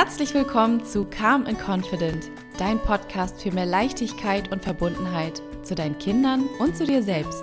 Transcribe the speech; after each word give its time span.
Herzlich 0.00 0.32
willkommen 0.32 0.84
zu 0.84 1.06
Calm 1.06 1.44
and 1.46 1.58
Confident, 1.58 2.30
dein 2.56 2.78
Podcast 2.78 3.42
für 3.42 3.50
mehr 3.50 3.66
Leichtigkeit 3.66 4.52
und 4.52 4.62
Verbundenheit 4.62 5.42
zu 5.64 5.74
deinen 5.74 5.98
Kindern 5.98 6.44
und 6.60 6.76
zu 6.76 6.86
dir 6.86 7.02
selbst. 7.02 7.42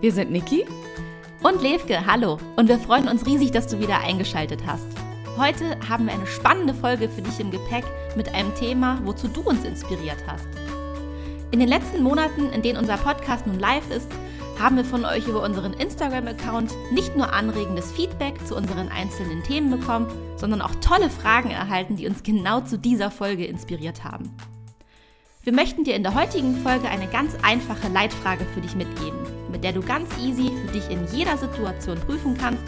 Wir 0.00 0.10
sind 0.10 0.30
Niki 0.30 0.64
und 1.42 1.60
Levke, 1.60 2.06
hallo. 2.06 2.38
Und 2.56 2.70
wir 2.70 2.78
freuen 2.78 3.06
uns 3.06 3.26
riesig, 3.26 3.50
dass 3.50 3.66
du 3.66 3.80
wieder 3.80 4.00
eingeschaltet 4.00 4.62
hast. 4.66 4.86
Heute 5.36 5.76
haben 5.90 6.06
wir 6.06 6.14
eine 6.14 6.26
spannende 6.26 6.72
Folge 6.72 7.06
für 7.06 7.20
dich 7.20 7.38
im 7.38 7.50
Gepäck 7.50 7.84
mit 8.16 8.34
einem 8.34 8.54
Thema, 8.54 8.98
wozu 9.04 9.28
du 9.28 9.42
uns 9.42 9.66
inspiriert 9.66 10.24
hast. 10.26 10.48
In 11.50 11.60
den 11.60 11.68
letzten 11.68 12.02
Monaten, 12.02 12.50
in 12.50 12.62
denen 12.62 12.78
unser 12.78 12.96
Podcast 12.96 13.46
nun 13.46 13.58
live 13.58 13.90
ist, 13.90 14.08
haben 14.60 14.76
wir 14.76 14.84
von 14.84 15.06
euch 15.06 15.26
über 15.26 15.42
unseren 15.42 15.72
Instagram-Account 15.72 16.74
nicht 16.92 17.16
nur 17.16 17.32
anregendes 17.32 17.90
Feedback 17.92 18.46
zu 18.46 18.54
unseren 18.54 18.88
einzelnen 18.88 19.42
Themen 19.42 19.70
bekommen, 19.70 20.06
sondern 20.36 20.60
auch 20.60 20.74
tolle 20.82 21.08
Fragen 21.08 21.50
erhalten, 21.50 21.96
die 21.96 22.06
uns 22.06 22.22
genau 22.22 22.60
zu 22.60 22.78
dieser 22.78 23.10
Folge 23.10 23.46
inspiriert 23.46 24.04
haben. 24.04 24.36
Wir 25.42 25.54
möchten 25.54 25.84
dir 25.84 25.94
in 25.94 26.02
der 26.02 26.14
heutigen 26.14 26.56
Folge 26.56 26.90
eine 26.90 27.06
ganz 27.06 27.32
einfache 27.42 27.88
Leitfrage 27.88 28.44
für 28.52 28.60
dich 28.60 28.76
mitgeben, 28.76 29.18
mit 29.50 29.64
der 29.64 29.72
du 29.72 29.80
ganz 29.80 30.10
easy 30.18 30.52
für 30.60 30.72
dich 30.72 30.90
in 30.90 31.06
jeder 31.10 31.38
Situation 31.38 31.98
prüfen 31.98 32.36
kannst, 32.36 32.62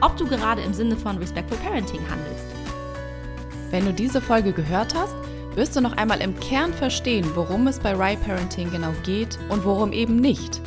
ob 0.00 0.16
du 0.16 0.26
gerade 0.26 0.62
im 0.62 0.72
Sinne 0.72 0.96
von 0.96 1.18
Respectful 1.18 1.58
Parenting 1.58 2.00
handelst. 2.08 2.46
Wenn 3.70 3.84
du 3.84 3.92
diese 3.92 4.22
Folge 4.22 4.52
gehört 4.52 4.94
hast, 4.94 5.14
wirst 5.54 5.76
du 5.76 5.82
noch 5.82 5.98
einmal 5.98 6.22
im 6.22 6.40
Kern 6.40 6.72
verstehen, 6.72 7.26
worum 7.34 7.66
es 7.66 7.78
bei 7.78 7.94
Right 7.94 8.24
Parenting 8.24 8.70
genau 8.70 8.92
geht 9.04 9.38
und 9.50 9.66
worum 9.66 9.92
eben 9.92 10.16
nicht. 10.16 10.62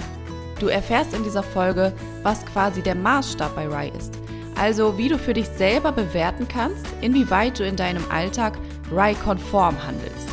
Du 0.59 0.67
erfährst 0.67 1.13
in 1.13 1.23
dieser 1.23 1.43
Folge, 1.43 1.93
was 2.23 2.45
quasi 2.45 2.81
der 2.81 2.95
Maßstab 2.95 3.55
bei 3.55 3.67
Rye 3.67 3.91
ist. 3.97 4.13
Also 4.59 4.97
wie 4.97 5.07
du 5.07 5.19
für 5.19 5.33
dich 5.33 5.47
selber 5.47 5.91
bewerten 5.91 6.47
kannst, 6.47 6.85
inwieweit 7.01 7.59
du 7.59 7.63
in 7.63 7.75
deinem 7.75 8.03
Alltag 8.09 8.57
Rye-konform 8.91 9.75
handelst. 9.85 10.29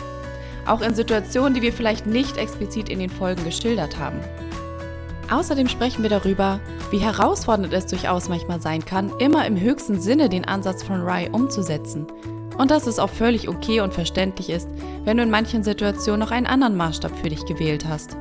Auch 0.67 0.80
in 0.80 0.95
Situationen, 0.95 1.52
die 1.52 1.61
wir 1.61 1.75
vielleicht 1.75 2.06
nicht 2.06 2.39
explizit 2.39 2.89
in 2.89 2.98
den 2.98 3.11
Folgen 3.11 3.45
geschildert 3.45 3.98
haben. 3.98 4.19
Außerdem 5.30 5.69
sprechen 5.69 6.02
wir 6.02 6.11
darüber, 6.11 6.61
wie 6.91 6.98
herausfordernd 6.98 7.72
es 7.75 7.86
durchaus 7.86 8.28
manchmal 8.28 8.61
sein 8.61 8.84
kann, 8.84 9.12
immer 9.19 9.47
im 9.47 9.61
höchsten 9.61 10.00
Sinne 10.00 10.30
den 10.30 10.47
Ansatz 10.47 10.83
von 10.83 11.02
Rye 11.02 11.28
umzusetzen. 11.30 12.06
Und 12.56 12.70
dass 12.70 12.86
es 12.86 12.98
auch 12.98 13.11
völlig 13.11 13.48
okay 13.48 13.80
und 13.80 13.92
verständlich 13.92 14.48
ist, 14.48 14.69
wenn 15.05 15.17
du 15.17 15.22
in 15.22 15.30
manchen 15.30 15.64
Situationen 15.64 16.20
noch 16.20 16.30
einen 16.30 16.47
anderen 16.47 16.77
Maßstab 16.77 17.14
für 17.19 17.28
dich 17.28 17.45
gewählt 17.45 17.84
hast. 17.86 18.17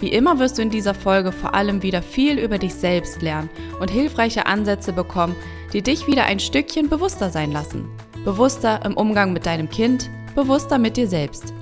Wie 0.00 0.08
immer 0.08 0.38
wirst 0.38 0.58
du 0.58 0.62
in 0.62 0.70
dieser 0.70 0.94
Folge 0.94 1.30
vor 1.30 1.54
allem 1.54 1.82
wieder 1.82 2.02
viel 2.02 2.38
über 2.38 2.58
dich 2.58 2.74
selbst 2.74 3.22
lernen 3.22 3.48
und 3.80 3.90
hilfreiche 3.90 4.46
Ansätze 4.46 4.92
bekommen, 4.92 5.36
die 5.72 5.82
dich 5.82 6.06
wieder 6.06 6.24
ein 6.24 6.40
Stückchen 6.40 6.88
bewusster 6.88 7.30
sein 7.30 7.52
lassen. 7.52 7.88
Bewusster 8.24 8.84
im 8.84 8.96
Umgang 8.96 9.32
mit 9.32 9.46
deinem 9.46 9.68
Kind, 9.68 10.10
bewusster 10.34 10.78
mit 10.78 10.96
dir 10.96 11.06
selbst. 11.06 11.54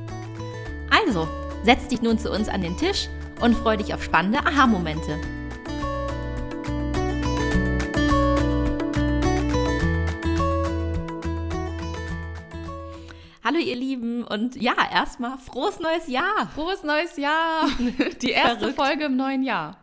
Also, 0.91 1.29
setz 1.63 1.89
dich 1.89 2.01
nun 2.01 2.19
zu 2.19 2.31
uns 2.31 2.49
an 2.49 2.63
den 2.63 2.77
Tisch 2.77 3.09
und 3.41 3.57
freu 3.57 3.77
dich 3.77 3.93
auf 3.93 4.03
spannende 4.03 4.39
Aha-Momente. 4.39 5.19
Hallo 13.45 13.59
ihr 13.59 13.75
Lieben 13.75 14.23
und 14.23 14.55
ja, 14.55 14.73
erstmal 14.93 15.37
frohes 15.37 15.81
neues 15.81 16.07
Jahr. 16.07 16.49
Frohes 16.55 16.85
neues 16.85 17.17
Jahr. 17.17 17.69
Die 18.23 18.31
erste 18.31 18.59
Verrückt. 18.59 18.77
Folge 18.77 19.05
im 19.07 19.17
neuen 19.17 19.43
Jahr. 19.43 19.79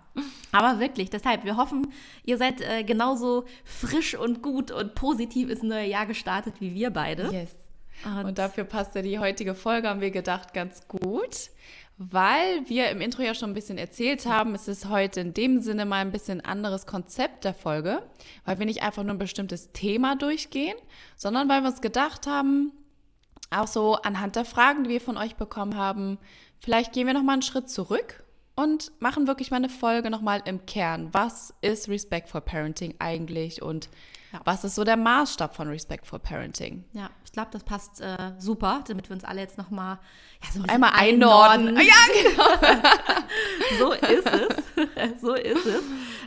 Aber 0.54 0.80
wirklich, 0.80 1.10
deshalb, 1.10 1.44
wir 1.44 1.58
hoffen, 1.58 1.92
ihr 2.24 2.38
seid 2.38 2.62
äh, 2.62 2.86
genauso 2.86 3.44
frisch 3.66 4.16
und 4.16 4.42
gut 4.42 4.72
und 4.72 4.96
positiv 4.96 5.50
ins 5.50 5.62
neue 5.62 5.88
Jahr 5.88 6.06
gestartet 6.06 6.56
wie 6.60 6.74
wir 6.74 6.90
beide. 6.90 7.30
Yes. 7.34 7.54
Und, 8.06 8.28
und 8.28 8.38
dafür 8.38 8.64
passt 8.64 8.96
ja 8.96 9.02
die 9.02 9.20
heutige 9.20 9.54
Folge, 9.54 9.90
haben 9.90 10.00
wir 10.00 10.12
gedacht, 10.12 10.54
ganz 10.54 10.88
gut, 10.88 11.50
weil 11.98 12.62
wir 12.70 12.90
im 12.92 13.02
Intro 13.02 13.24
ja 13.24 13.34
schon 13.34 13.50
ein 13.50 13.56
bisschen 13.56 13.78
erzählt 13.78 14.26
haben, 14.26 14.56
es 14.56 14.70
ist 14.70 14.88
heute 14.88 15.20
in 15.20 15.34
dem 15.34 15.60
Sinne 15.60 15.84
mal 15.84 15.98
ein 15.98 16.12
bisschen 16.14 16.40
anderes 16.40 16.86
Konzept 16.86 17.44
der 17.44 17.54
Folge, 17.54 18.04
weil 18.46 18.58
wir 18.58 18.66
nicht 18.66 18.84
einfach 18.84 19.04
nur 19.04 19.16
ein 19.16 19.20
bestimmtes 19.20 19.74
Thema 19.74 20.16
durchgehen, 20.16 20.78
sondern 21.18 21.50
weil 21.50 21.62
wir 21.62 21.72
uns 21.72 21.82
gedacht 21.82 22.26
haben, 22.26 22.72
auch 23.52 23.68
so 23.68 23.96
anhand 23.96 24.36
der 24.36 24.46
Fragen, 24.46 24.84
die 24.84 24.90
wir 24.90 25.02
von 25.02 25.18
euch 25.18 25.36
bekommen 25.36 25.76
haben, 25.76 26.18
vielleicht 26.60 26.94
gehen 26.94 27.08
wir 27.08 27.14
noch 27.14 27.24
mal 27.24 27.34
einen 27.34 27.42
Schritt 27.42 27.70
zurück 27.70 28.24
und 28.56 28.92
machen 29.00 29.28
wirklich 29.28 29.52
mal 29.52 29.58
eine 29.58 29.70
Folge 29.70 30.10
noch 30.10 30.22
mal 30.22 30.42
im 30.46 30.66
Kern. 30.66 31.10
Was 31.14 31.54
ist 31.62 31.88
Respectful 31.88 32.42
Parenting 32.42 32.96
eigentlich 33.00 33.62
und 33.62 33.90
ja. 34.32 34.42
was 34.44 34.64
ist 34.64 34.76
so 34.76 34.84
der 34.84 34.98
Maßstab 34.98 35.56
von 35.56 35.68
Respectful 35.68 36.20
Parenting? 36.20 36.84
Ja, 36.94 37.10
ich 37.26 37.32
glaube, 37.32 37.50
das 37.52 37.64
passt 37.64 38.02
äh, 38.02 38.34
super, 38.38 38.84
damit 38.88 39.10
wir 39.10 39.16
uns 39.16 39.24
alle 39.24 39.42
jetzt 39.42 39.58
noch 39.58 39.70
mal 39.70 40.00
ja, 40.44 40.52
so 40.52 40.64
ein 40.64 40.70
einmal 40.70 40.92
einordnen. 40.94 41.78
Ja, 41.78 41.94
genau. 42.14 42.80
so 43.80 43.92
ist 43.94 44.26
es. 44.26 45.22
so 45.22 45.34
ist 45.34 45.66
es. 45.66 45.84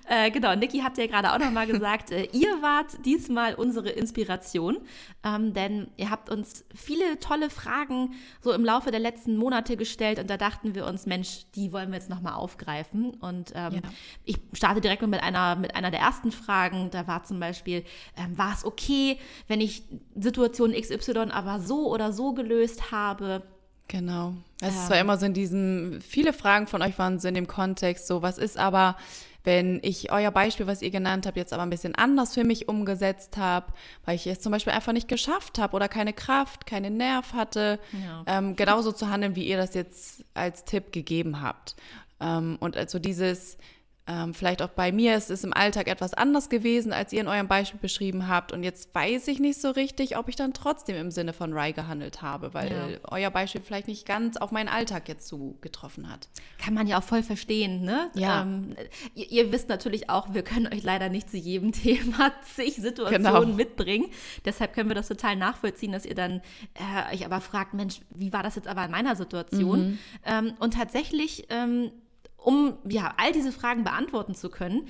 Äh, 0.08 0.30
genau, 0.30 0.54
Niki 0.54 0.80
hat 0.80 0.98
ja 0.98 1.06
gerade 1.06 1.32
auch 1.32 1.38
nochmal 1.38 1.66
gesagt, 1.66 2.10
äh, 2.10 2.28
ihr 2.32 2.60
wart 2.60 3.04
diesmal 3.04 3.54
unsere 3.54 3.90
Inspiration, 3.90 4.78
ähm, 5.24 5.54
denn 5.54 5.90
ihr 5.96 6.10
habt 6.10 6.28
uns 6.28 6.64
viele 6.74 7.18
tolle 7.20 7.50
Fragen 7.50 8.14
so 8.40 8.52
im 8.52 8.64
Laufe 8.64 8.90
der 8.90 9.00
letzten 9.00 9.36
Monate 9.36 9.76
gestellt 9.76 10.18
und 10.18 10.28
da 10.28 10.36
dachten 10.36 10.74
wir 10.74 10.86
uns, 10.86 11.06
Mensch, 11.06 11.46
die 11.54 11.72
wollen 11.72 11.90
wir 11.90 11.96
jetzt 11.96 12.10
nochmal 12.10 12.34
aufgreifen. 12.34 13.14
Und 13.14 13.52
ähm, 13.54 13.74
ja. 13.74 13.80
ich 14.24 14.38
starte 14.52 14.80
direkt 14.80 15.02
mal 15.02 15.08
mit 15.08 15.22
einer, 15.22 15.56
mit 15.56 15.74
einer 15.74 15.90
der 15.90 16.00
ersten 16.00 16.32
Fragen. 16.32 16.90
Da 16.90 17.06
war 17.06 17.24
zum 17.24 17.40
Beispiel, 17.40 17.84
ähm, 18.16 18.36
war 18.36 18.54
es 18.54 18.64
okay, 18.64 19.18
wenn 19.48 19.60
ich 19.60 19.82
Situation 20.14 20.72
XY 20.72 21.30
aber 21.30 21.60
so 21.60 21.88
oder 21.90 22.12
so 22.12 22.32
gelöst 22.32 22.90
habe? 22.92 23.42
Genau. 23.88 24.34
Es 24.60 24.74
ist 24.74 24.86
zwar 24.86 25.00
immer 25.00 25.18
so 25.18 25.26
in 25.26 25.34
diesem, 25.34 26.00
viele 26.00 26.32
Fragen 26.32 26.66
von 26.66 26.82
euch 26.82 26.98
waren 26.98 27.18
so 27.18 27.28
in 27.28 27.34
dem 27.34 27.46
Kontext, 27.46 28.06
so 28.06 28.22
was 28.22 28.38
ist 28.38 28.58
aber, 28.58 28.96
wenn 29.44 29.80
ich 29.82 30.12
euer 30.12 30.30
Beispiel, 30.30 30.66
was 30.66 30.82
ihr 30.82 30.90
genannt 30.90 31.26
habt, 31.26 31.36
jetzt 31.36 31.52
aber 31.52 31.64
ein 31.64 31.70
bisschen 31.70 31.94
anders 31.94 32.34
für 32.34 32.44
mich 32.44 32.68
umgesetzt 32.68 33.36
habe, 33.36 33.66
weil 34.04 34.14
ich 34.14 34.26
es 34.26 34.40
zum 34.40 34.52
Beispiel 34.52 34.72
einfach 34.72 34.92
nicht 34.92 35.08
geschafft 35.08 35.58
habe 35.58 35.74
oder 35.74 35.88
keine 35.88 36.12
Kraft, 36.12 36.64
keinen 36.64 36.96
Nerv 36.96 37.32
hatte, 37.32 37.80
ja. 37.92 38.22
ähm, 38.26 38.56
genauso 38.56 38.92
zu 38.92 39.10
handeln, 39.10 39.36
wie 39.36 39.46
ihr 39.46 39.56
das 39.56 39.74
jetzt 39.74 40.24
als 40.32 40.64
Tipp 40.64 40.92
gegeben 40.92 41.42
habt. 41.42 41.74
Ähm, 42.20 42.56
und 42.60 42.76
also 42.76 42.98
dieses, 42.98 43.58
ähm, 44.08 44.34
vielleicht 44.34 44.62
auch 44.62 44.68
bei 44.68 44.90
mir 44.90 45.16
ist 45.16 45.30
es 45.30 45.44
im 45.44 45.52
Alltag 45.52 45.86
etwas 45.86 46.12
anders 46.12 46.48
gewesen, 46.48 46.92
als 46.92 47.12
ihr 47.12 47.20
in 47.20 47.28
eurem 47.28 47.46
Beispiel 47.46 47.78
beschrieben 47.78 48.26
habt. 48.26 48.50
Und 48.50 48.64
jetzt 48.64 48.92
weiß 48.92 49.28
ich 49.28 49.38
nicht 49.38 49.60
so 49.60 49.70
richtig, 49.70 50.16
ob 50.16 50.28
ich 50.28 50.34
dann 50.34 50.52
trotzdem 50.52 50.96
im 50.96 51.12
Sinne 51.12 51.32
von 51.32 51.52
Rye 51.52 51.72
gehandelt 51.72 52.20
habe, 52.20 52.52
weil 52.52 52.70
ja. 52.70 52.98
euer 53.08 53.30
Beispiel 53.30 53.60
vielleicht 53.60 53.86
nicht 53.86 54.04
ganz 54.04 54.36
auf 54.36 54.50
meinen 54.50 54.68
Alltag 54.68 55.08
jetzt 55.08 55.28
so 55.28 55.56
getroffen 55.60 56.10
hat. 56.10 56.28
Kann 56.58 56.74
man 56.74 56.88
ja 56.88 56.98
auch 56.98 57.04
voll 57.04 57.22
verstehen, 57.22 57.82
ne? 57.82 58.10
Ja. 58.14 58.42
Ähm, 58.42 58.74
ihr, 59.14 59.30
ihr, 59.30 59.52
wisst 59.52 59.68
natürlich 59.68 60.10
auch, 60.10 60.34
wir 60.34 60.42
können 60.42 60.66
euch 60.66 60.82
leider 60.82 61.08
nicht 61.08 61.30
zu 61.30 61.36
jedem 61.36 61.70
Thema 61.72 62.32
zig 62.42 62.74
Situationen 62.74 63.22
genau. 63.22 63.54
mitbringen. 63.54 64.06
Deshalb 64.44 64.72
können 64.72 64.90
wir 64.90 64.96
das 64.96 65.06
total 65.06 65.36
nachvollziehen, 65.36 65.92
dass 65.92 66.04
ihr 66.04 66.16
dann 66.16 66.42
äh, 66.74 67.14
euch 67.14 67.24
aber 67.24 67.40
fragt, 67.40 67.72
Mensch, 67.74 68.00
wie 68.10 68.32
war 68.32 68.42
das 68.42 68.56
jetzt 68.56 68.66
aber 68.66 68.84
in 68.84 68.90
meiner 68.90 69.14
Situation? 69.14 69.90
Mhm. 69.90 69.98
Ähm, 70.24 70.54
und 70.58 70.74
tatsächlich 70.74 71.46
ähm, 71.50 71.92
um 72.44 72.78
ja, 72.88 73.14
all 73.16 73.32
diese 73.32 73.52
Fragen 73.52 73.84
beantworten 73.84 74.34
zu 74.34 74.50
können, 74.50 74.88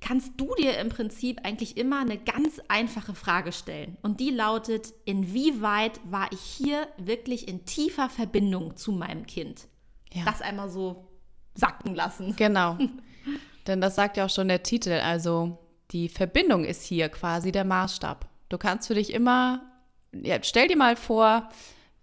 kannst 0.00 0.32
du 0.36 0.54
dir 0.56 0.78
im 0.78 0.90
Prinzip 0.90 1.40
eigentlich 1.44 1.76
immer 1.76 2.00
eine 2.00 2.18
ganz 2.18 2.60
einfache 2.68 3.14
Frage 3.14 3.52
stellen. 3.52 3.96
Und 4.02 4.20
die 4.20 4.30
lautet, 4.30 4.92
inwieweit 5.04 5.98
war 6.04 6.30
ich 6.30 6.40
hier 6.40 6.86
wirklich 6.98 7.48
in 7.48 7.64
tiefer 7.64 8.10
Verbindung 8.10 8.76
zu 8.76 8.92
meinem 8.92 9.26
Kind? 9.26 9.66
Ja. 10.12 10.24
Das 10.24 10.42
einmal 10.42 10.68
so 10.68 11.08
sacken 11.54 11.94
lassen. 11.94 12.36
Genau. 12.36 12.78
Denn 13.66 13.80
das 13.80 13.94
sagt 13.94 14.16
ja 14.16 14.26
auch 14.26 14.30
schon 14.30 14.48
der 14.48 14.62
Titel. 14.62 14.92
Also 14.92 15.58
die 15.90 16.08
Verbindung 16.08 16.64
ist 16.64 16.84
hier 16.84 17.08
quasi 17.08 17.50
der 17.50 17.64
Maßstab. 17.64 18.28
Du 18.50 18.58
kannst 18.58 18.88
für 18.88 18.94
dich 18.94 19.12
immer, 19.12 19.62
ja, 20.12 20.36
stell 20.42 20.68
dir 20.68 20.76
mal 20.76 20.96
vor, 20.96 21.48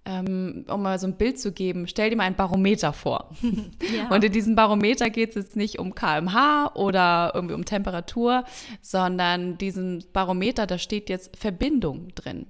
um 0.04 0.82
mal 0.82 0.98
so 0.98 1.06
ein 1.06 1.16
Bild 1.16 1.40
zu 1.40 1.52
geben, 1.52 1.88
stell 1.88 2.10
dir 2.10 2.16
mal 2.16 2.24
ein 2.24 2.36
Barometer 2.36 2.94
vor. 2.94 3.30
Ja. 3.94 4.10
Und 4.10 4.24
in 4.24 4.32
diesem 4.32 4.56
Barometer 4.56 5.10
geht 5.10 5.30
es 5.30 5.36
jetzt 5.36 5.56
nicht 5.56 5.80
um 5.80 5.94
kmh 5.94 6.72
oder 6.76 7.32
irgendwie 7.34 7.56
um 7.56 7.66
Temperatur, 7.66 8.46
sondern 8.82 9.58
diesen 9.58 10.06
Barometer, 10.14 10.66
da 10.66 10.78
steht 10.78 11.10
jetzt 11.10 11.36
Verbindung 11.36 12.10
drin. 12.16 12.46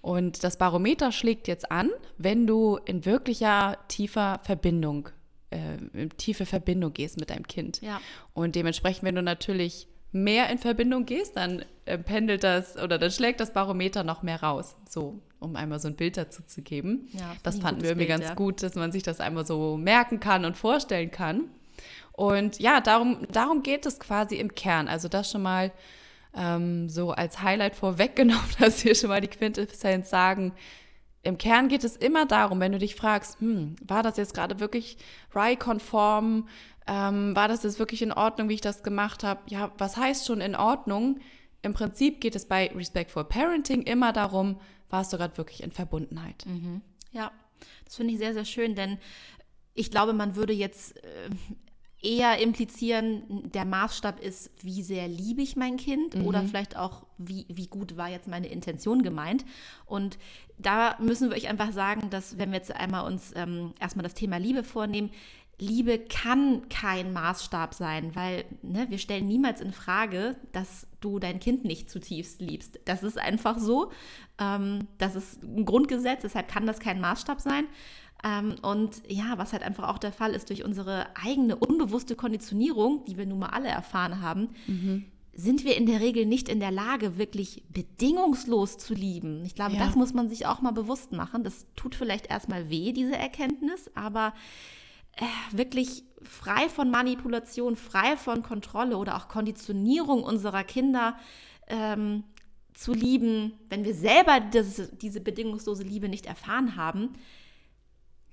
Und 0.00 0.44
das 0.44 0.56
Barometer 0.56 1.10
schlägt 1.10 1.48
jetzt 1.48 1.72
an, 1.72 1.90
wenn 2.16 2.46
du 2.46 2.78
in 2.84 3.04
wirklicher 3.04 3.78
tiefer 3.88 4.40
Verbindung, 4.44 5.08
äh, 5.50 5.76
in 5.92 6.10
tiefe 6.10 6.46
Verbindung 6.46 6.92
gehst 6.92 7.18
mit 7.18 7.30
deinem 7.30 7.46
Kind. 7.46 7.80
Ja. 7.80 8.00
Und 8.34 8.54
dementsprechend, 8.54 9.02
wenn 9.02 9.16
du 9.16 9.22
natürlich 9.22 9.88
mehr 10.12 10.48
in 10.50 10.58
Verbindung 10.58 11.06
gehst, 11.06 11.36
dann 11.36 11.64
äh, 11.86 11.98
pendelt 11.98 12.44
das 12.44 12.76
oder 12.76 12.98
dann 12.98 13.10
schlägt 13.10 13.40
das 13.40 13.52
Barometer 13.52 14.04
noch 14.04 14.22
mehr 14.22 14.42
raus. 14.42 14.76
So, 14.88 15.20
um 15.40 15.56
einmal 15.56 15.78
so 15.78 15.88
ein 15.88 15.96
Bild 15.96 16.16
dazu 16.16 16.42
zu 16.42 16.62
geben. 16.62 17.08
Ja, 17.12 17.36
das 17.42 17.58
fanden 17.58 17.82
wir 17.82 17.90
irgendwie 17.90 18.06
Bild, 18.06 18.20
ganz 18.20 18.30
ja. 18.30 18.34
gut, 18.34 18.62
dass 18.62 18.74
man 18.74 18.92
sich 18.92 19.02
das 19.02 19.20
einmal 19.20 19.46
so 19.46 19.76
merken 19.76 20.20
kann 20.20 20.44
und 20.44 20.56
vorstellen 20.56 21.10
kann. 21.10 21.44
Und 22.12 22.58
ja, 22.58 22.80
darum, 22.80 23.26
darum 23.30 23.62
geht 23.62 23.86
es 23.86 24.00
quasi 24.00 24.36
im 24.36 24.54
Kern. 24.54 24.88
Also 24.88 25.08
das 25.08 25.30
schon 25.30 25.42
mal 25.42 25.72
ähm, 26.34 26.88
so 26.88 27.12
als 27.12 27.42
Highlight 27.42 27.76
vorweggenommen, 27.76 28.50
dass 28.58 28.84
wir 28.84 28.94
schon 28.94 29.10
mal 29.10 29.20
die 29.20 29.28
Quintessenz 29.28 30.10
sagen. 30.10 30.52
Im 31.22 31.38
Kern 31.38 31.68
geht 31.68 31.84
es 31.84 31.96
immer 31.96 32.26
darum, 32.26 32.60
wenn 32.60 32.72
du 32.72 32.78
dich 32.78 32.94
fragst, 32.94 33.40
hm, 33.40 33.76
war 33.84 34.02
das 34.02 34.16
jetzt 34.16 34.34
gerade 34.34 34.60
wirklich 34.60 34.96
RAI-konform? 35.34 36.48
Ähm, 36.86 37.36
war 37.36 37.48
das 37.48 37.64
jetzt 37.64 37.78
wirklich 37.78 38.02
in 38.02 38.12
Ordnung, 38.12 38.48
wie 38.48 38.54
ich 38.54 38.60
das 38.60 38.82
gemacht 38.82 39.24
habe? 39.24 39.40
Ja, 39.46 39.72
was 39.78 39.96
heißt 39.96 40.26
schon 40.26 40.40
in 40.40 40.56
Ordnung? 40.56 41.18
Im 41.62 41.74
Prinzip 41.74 42.20
geht 42.20 42.34
es 42.34 42.46
bei 42.46 42.70
Respectful 42.74 43.24
Parenting 43.24 43.82
immer 43.82 44.12
darum, 44.12 44.60
warst 44.90 45.12
du 45.12 45.16
gerade 45.16 45.36
wirklich 45.36 45.62
in 45.62 45.72
Verbundenheit. 45.72 46.44
Mhm. 46.46 46.82
Ja, 47.12 47.32
das 47.84 47.96
finde 47.96 48.12
ich 48.12 48.18
sehr, 48.18 48.34
sehr 48.34 48.44
schön, 48.44 48.74
denn 48.74 48.98
ich 49.74 49.90
glaube, 49.90 50.12
man 50.12 50.36
würde 50.36 50.52
jetzt 50.52 50.96
äh, 51.04 51.30
eher 52.00 52.38
implizieren, 52.38 53.50
der 53.52 53.64
Maßstab 53.64 54.20
ist, 54.20 54.50
wie 54.62 54.82
sehr 54.82 55.08
liebe 55.08 55.42
ich 55.42 55.56
mein 55.56 55.76
Kind 55.76 56.14
mhm. 56.14 56.26
oder 56.26 56.42
vielleicht 56.42 56.76
auch, 56.76 57.06
wie, 57.16 57.46
wie 57.48 57.66
gut 57.66 57.96
war 57.96 58.08
jetzt 58.08 58.28
meine 58.28 58.46
Intention 58.48 59.02
gemeint. 59.02 59.44
Und 59.84 60.18
da 60.58 60.96
müssen 61.00 61.30
wir 61.30 61.36
euch 61.36 61.48
einfach 61.48 61.72
sagen, 61.72 62.10
dass 62.10 62.38
wenn 62.38 62.50
wir 62.50 62.58
jetzt 62.58 62.74
einmal 62.74 63.04
uns 63.04 63.32
ähm, 63.34 63.72
erstmal 63.80 64.04
das 64.04 64.14
Thema 64.14 64.36
Liebe 64.36 64.62
vornehmen, 64.62 65.10
Liebe 65.60 65.98
kann 65.98 66.68
kein 66.68 67.12
Maßstab 67.12 67.74
sein, 67.74 68.14
weil 68.14 68.44
ne, 68.62 68.86
wir 68.90 68.98
stellen 68.98 69.26
niemals 69.26 69.60
in 69.60 69.72
Frage, 69.72 70.36
dass 70.52 70.86
du 71.00 71.18
dein 71.18 71.40
Kind 71.40 71.64
nicht 71.64 71.90
zutiefst 71.90 72.40
liebst. 72.40 72.78
Das 72.84 73.02
ist 73.02 73.18
einfach 73.18 73.58
so. 73.58 73.90
Ähm, 74.38 74.86
das 74.98 75.16
ist 75.16 75.42
ein 75.42 75.64
Grundgesetz, 75.64 76.22
deshalb 76.22 76.48
kann 76.48 76.66
das 76.66 76.78
kein 76.78 77.00
Maßstab 77.00 77.40
sein. 77.40 77.64
Ähm, 78.24 78.54
und 78.62 79.02
ja, 79.08 79.34
was 79.36 79.52
halt 79.52 79.62
einfach 79.62 79.88
auch 79.88 79.98
der 79.98 80.12
Fall 80.12 80.32
ist 80.32 80.48
durch 80.48 80.64
unsere 80.64 81.06
eigene 81.16 81.56
unbewusste 81.56 82.14
Konditionierung, 82.14 83.04
die 83.04 83.16
wir 83.16 83.26
nun 83.26 83.40
mal 83.40 83.50
alle 83.50 83.68
erfahren 83.68 84.20
haben, 84.20 84.50
mhm. 84.66 85.06
sind 85.32 85.64
wir 85.64 85.76
in 85.76 85.86
der 85.86 86.00
Regel 86.00 86.26
nicht 86.26 86.48
in 86.48 86.60
der 86.60 86.72
Lage, 86.72 87.16
wirklich 87.16 87.64
bedingungslos 87.68 88.78
zu 88.78 88.94
lieben. 88.94 89.44
Ich 89.44 89.56
glaube, 89.56 89.74
ja. 89.74 89.84
das 89.84 89.96
muss 89.96 90.14
man 90.14 90.28
sich 90.28 90.46
auch 90.46 90.60
mal 90.60 90.72
bewusst 90.72 91.12
machen. 91.12 91.42
Das 91.42 91.66
tut 91.76 91.96
vielleicht 91.96 92.28
erstmal 92.28 92.70
weh, 92.70 92.92
diese 92.92 93.16
Erkenntnis, 93.16 93.90
aber 93.94 94.34
wirklich 95.52 96.04
frei 96.22 96.68
von 96.68 96.90
Manipulation, 96.90 97.76
frei 97.76 98.16
von 98.16 98.42
Kontrolle 98.42 98.96
oder 98.96 99.16
auch 99.16 99.28
Konditionierung 99.28 100.22
unserer 100.22 100.64
Kinder 100.64 101.16
ähm, 101.68 102.24
zu 102.74 102.92
lieben, 102.92 103.52
wenn 103.68 103.84
wir 103.84 103.94
selber 103.94 104.40
das, 104.40 104.90
diese 105.00 105.20
bedingungslose 105.20 105.82
Liebe 105.82 106.08
nicht 106.08 106.26
erfahren 106.26 106.76
haben, 106.76 107.14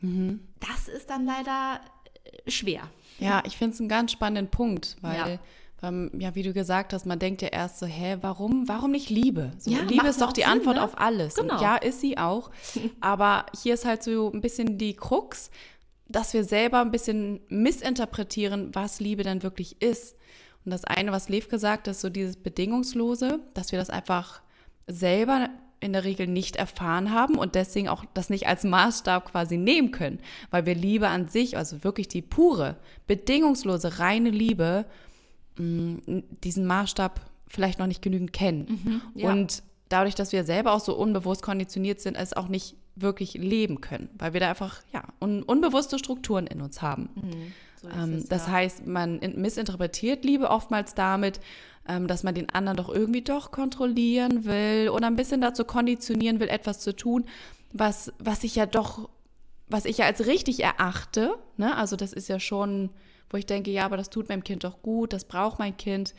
mhm. 0.02 0.42
das 0.60 0.88
ist 0.88 1.10
dann 1.10 1.26
leider 1.26 1.80
äh, 2.24 2.52
schwer. 2.52 2.84
Ja, 3.20 3.42
ich 3.46 3.58
finde 3.58 3.74
es 3.74 3.80
einen 3.80 3.90
ganz 3.90 4.12
spannenden 4.12 4.52
Punkt, 4.52 4.98
weil 5.02 5.16
ja. 5.16 5.40
Ähm, 5.84 6.10
ja, 6.18 6.34
wie 6.36 6.44
du 6.44 6.54
gesagt 6.54 6.94
hast, 6.94 7.06
man 7.06 7.20
denkt 7.20 7.42
ja 7.42 7.50
erst 7.50 7.80
so, 7.80 7.86
hä, 7.86 8.18
warum, 8.22 8.68
warum 8.68 8.92
nicht 8.92 9.10
Liebe? 9.10 9.52
So, 9.58 9.72
ja, 9.72 9.82
Liebe 9.82 10.08
ist 10.08 10.22
doch 10.22 10.32
die 10.32 10.42
Sinn, 10.42 10.52
Antwort 10.52 10.78
ne? 10.78 10.84
auf 10.84 10.98
alles. 10.98 11.36
Genau. 11.36 11.56
Und 11.56 11.62
ja, 11.62 11.76
ist 11.76 12.00
sie 12.00 12.18
auch. 12.18 12.50
Aber 13.02 13.46
hier 13.62 13.74
ist 13.74 13.86
halt 13.86 14.02
so 14.02 14.32
ein 14.32 14.42
bisschen 14.42 14.78
die 14.78 14.96
Krux, 14.96 15.52
dass 16.08 16.34
wir 16.34 16.44
selber 16.44 16.82
ein 16.82 16.92
bisschen 16.92 17.40
missinterpretieren, 17.50 18.74
was 18.74 19.00
Liebe 19.00 19.24
denn 19.24 19.44
wirklich 19.44 19.82
ist. 19.82 20.16
Und 20.64 20.72
das 20.72 20.84
eine, 20.84 21.12
was 21.12 21.30
Lev 21.30 21.50
gesagt 21.50 21.88
hat, 21.88 21.92
ist 21.92 22.02
so 22.02 22.10
dieses 22.10 22.38
Bedingungslose, 22.38 23.40
dass 23.54 23.72
wir 23.72 23.80
das 23.80 23.90
einfach 23.90 24.42
selber 24.88 25.50
in 25.80 25.94
der 25.94 26.04
Regel 26.04 26.28
nicht 26.28 26.56
erfahren 26.56 27.12
haben 27.12 27.36
und 27.38 27.56
deswegen 27.56 27.90
auch 27.90 28.06
das 28.14 28.30
nicht 28.30 28.48
als 28.48 28.64
Maßstab 28.64 29.32
quasi 29.32 29.58
nehmen 29.58 29.92
können, 29.92 30.20
weil 30.50 30.66
wir 30.66 30.74
Liebe 30.74 31.08
an 31.08 31.28
sich, 31.28 31.58
also 31.58 31.84
wirklich 31.84 32.08
die 32.08 32.22
pure, 32.22 32.78
bedingungslose, 33.08 34.00
reine 34.00 34.30
Liebe, 34.30 34.86
mm, 35.58 35.98
diesen 36.44 36.66
Maßstab 36.66 37.22
vielleicht 37.48 37.78
noch 37.78 37.88
nicht 37.88 38.02
genügend 38.02 38.34
kennen. 38.34 38.82
Mhm, 38.84 39.02
ja. 39.22 39.32
Und 39.32 39.64
dadurch, 39.90 40.16
dass 40.16 40.32
wir 40.32 40.44
selber 40.44 40.74
auch 40.74 40.80
so 40.80 40.96
unbewusst 40.96 41.42
konditioniert 41.42 42.02
sind, 42.02 42.16
es 42.16 42.34
auch 42.34 42.48
nicht 42.48 42.76
wirklich 42.96 43.34
leben 43.34 43.82
können, 43.82 44.10
weil 44.18 44.34
wir 44.34 44.40
da 44.40 44.50
einfach 44.50 44.82
ja 44.94 45.04
un 45.20 45.44
unbewusste 45.44 46.00
Strukturen 46.00 46.48
in 46.48 46.62
uns 46.62 46.82
haben. 46.82 47.10
Mhm, 47.16 47.54
so 47.82 47.90
ähm, 47.90 48.14
es, 48.16 48.28
das 48.28 48.48
ja. 48.48 48.54
heißt, 48.54 48.88
man 48.88 49.20
missinterpretiert 49.36 50.24
Liebe 50.24 50.50
oftmals 50.50 50.96
damit, 50.96 51.40
ähm, 51.88 52.08
dass 52.08 52.24
man 52.24 52.36
den 52.36 52.50
anderen 52.50 52.78
doch 52.78 52.90
irgendwie 52.90 53.22
doch 53.22 53.52
kontrollieren 53.52 54.46
will 54.46 54.90
oder 54.90 55.08
ein 55.08 55.16
bisschen 55.16 55.42
dazu 55.42 55.66
konditionieren 55.66 56.40
will, 56.40 56.48
etwas 56.48 56.80
zu 56.80 56.96
tun, 56.96 57.26
was, 57.74 58.14
was 58.18 58.44
ich 58.44 58.56
ja 58.56 58.66
doch, 58.66 59.10
was 59.68 59.86
ich 59.86 60.00
ja 60.00 60.06
als 60.06 60.26
richtig 60.26 60.64
erachte. 60.64 61.36
Ne? 61.58 61.76
Also 61.76 61.96
das 61.96 62.14
ist 62.14 62.30
ja 62.30 62.40
schon, 62.40 62.90
wo 63.30 63.38
ich 63.38 63.46
denke, 63.46 63.72
ja, 63.72 63.86
aber 63.86 63.98
das 63.98 64.10
tut 64.10 64.30
meinem 64.30 64.44
Kind 64.44 64.64
doch 64.64 64.82
gut, 64.82 65.14
das 65.14 65.26
braucht 65.26 65.60
mein 65.60 65.76
Kind. 65.76 66.16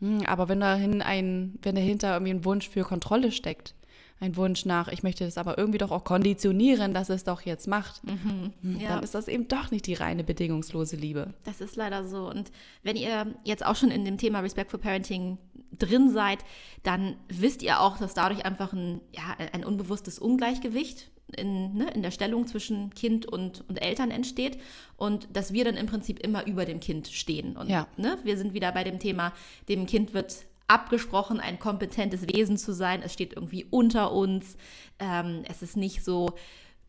Hm, 0.00 0.22
aber 0.26 0.48
wenn 0.48 0.60
dahin 0.60 1.02
ein, 1.02 1.58
wenn 1.62 1.74
dahinter 1.74 2.14
irgendwie 2.14 2.34
ein 2.34 2.44
Wunsch 2.44 2.68
für 2.68 2.84
Kontrolle 2.84 3.32
steckt, 3.32 3.74
ein 4.20 4.36
Wunsch 4.36 4.66
nach, 4.66 4.88
ich 4.88 5.02
möchte 5.02 5.24
das 5.24 5.38
aber 5.38 5.56
irgendwie 5.56 5.78
doch 5.78 5.90
auch 5.90 6.04
konditionieren, 6.04 6.92
dass 6.92 7.08
es 7.08 7.24
doch 7.24 7.40
jetzt 7.42 7.66
macht, 7.66 8.04
mhm. 8.04 8.52
Hm, 8.60 8.80
ja. 8.80 8.90
dann 8.90 9.02
ist 9.02 9.14
das 9.14 9.28
eben 9.28 9.48
doch 9.48 9.70
nicht 9.70 9.86
die 9.86 9.94
reine 9.94 10.22
bedingungslose 10.22 10.96
Liebe. 10.96 11.32
Das 11.44 11.62
ist 11.62 11.74
leider 11.74 12.06
so. 12.06 12.28
Und 12.28 12.52
wenn 12.82 12.96
ihr 12.96 13.34
jetzt 13.44 13.64
auch 13.64 13.76
schon 13.76 13.90
in 13.90 14.04
dem 14.04 14.18
Thema 14.18 14.40
Respectful 14.40 14.78
Parenting 14.78 15.38
drin 15.78 16.10
seid, 16.10 16.40
dann 16.82 17.16
wisst 17.28 17.62
ihr 17.62 17.80
auch, 17.80 17.96
dass 17.96 18.12
dadurch 18.12 18.44
einfach 18.44 18.74
ein, 18.74 19.00
ja, 19.12 19.36
ein 19.52 19.64
unbewusstes 19.64 20.18
Ungleichgewicht 20.18 21.10
in, 21.36 21.74
ne, 21.74 21.90
in 21.94 22.02
der 22.02 22.10
Stellung 22.10 22.46
zwischen 22.46 22.90
Kind 22.90 23.24
und, 23.24 23.64
und 23.68 23.80
Eltern 23.80 24.10
entsteht 24.10 24.58
und 24.96 25.28
dass 25.32 25.52
wir 25.52 25.64
dann 25.64 25.76
im 25.76 25.86
Prinzip 25.86 26.18
immer 26.18 26.46
über 26.46 26.66
dem 26.66 26.80
Kind 26.80 27.08
stehen. 27.08 27.56
Und 27.56 27.70
ja. 27.70 27.86
ne, 27.96 28.18
wir 28.24 28.36
sind 28.36 28.52
wieder 28.52 28.72
bei 28.72 28.84
dem 28.84 28.98
Thema, 28.98 29.32
dem 29.68 29.86
Kind 29.86 30.12
wird 30.12 30.44
abgesprochen, 30.70 31.40
ein 31.40 31.58
kompetentes 31.58 32.22
Wesen 32.28 32.56
zu 32.56 32.72
sein. 32.72 33.02
Es 33.02 33.12
steht 33.12 33.34
irgendwie 33.34 33.64
unter 33.64 34.12
uns. 34.12 34.56
Ähm, 35.00 35.42
es 35.48 35.62
ist 35.62 35.76
nicht 35.76 36.04
so 36.04 36.30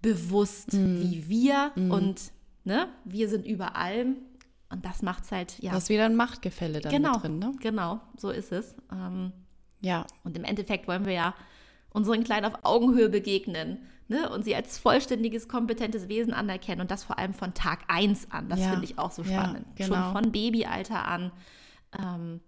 bewusst 0.01 0.73
mm. 0.73 1.01
wie 1.01 1.27
wir 1.27 1.71
mm. 1.75 1.91
und 1.91 2.21
ne, 2.63 2.87
wir 3.05 3.27
sind 3.27 3.45
über 3.45 3.75
allem. 3.75 4.17
Und 4.69 4.85
das 4.85 5.01
macht 5.01 5.23
es 5.23 5.31
halt, 5.31 5.59
ja. 5.59 5.71
Das 5.71 5.83
ist 5.83 5.89
wieder 5.89 6.05
ein 6.05 6.15
Machtgefälle 6.15 6.79
dann 6.79 6.91
genau, 6.91 7.17
drin, 7.17 7.39
ne? 7.39 7.51
Genau, 7.59 7.99
so 8.15 8.29
ist 8.29 8.51
es. 8.51 8.75
Ähm, 8.91 9.33
ja. 9.81 10.05
Und 10.23 10.37
im 10.37 10.43
Endeffekt 10.43 10.87
wollen 10.87 11.05
wir 11.05 11.13
ja 11.13 11.35
unseren 11.89 12.23
Kleinen 12.23 12.45
auf 12.45 12.59
Augenhöhe 12.63 13.09
begegnen 13.09 13.79
ne? 14.07 14.29
und 14.29 14.45
sie 14.45 14.55
als 14.55 14.77
vollständiges, 14.77 15.47
kompetentes 15.47 16.07
Wesen 16.07 16.33
anerkennen. 16.33 16.81
Und 16.81 16.91
das 16.91 17.03
vor 17.03 17.17
allem 17.17 17.33
von 17.33 17.53
Tag 17.53 17.79
1 17.87 18.31
an. 18.31 18.47
Das 18.47 18.59
ja. 18.59 18.69
finde 18.69 18.85
ich 18.85 18.97
auch 18.97 19.11
so 19.11 19.23
spannend. 19.23 19.65
Ja, 19.77 19.87
genau. 19.87 19.95
Schon 19.95 20.11
von 20.13 20.31
Babyalter 20.31 21.05
an. 21.05 21.31
Ähm, 21.99 22.41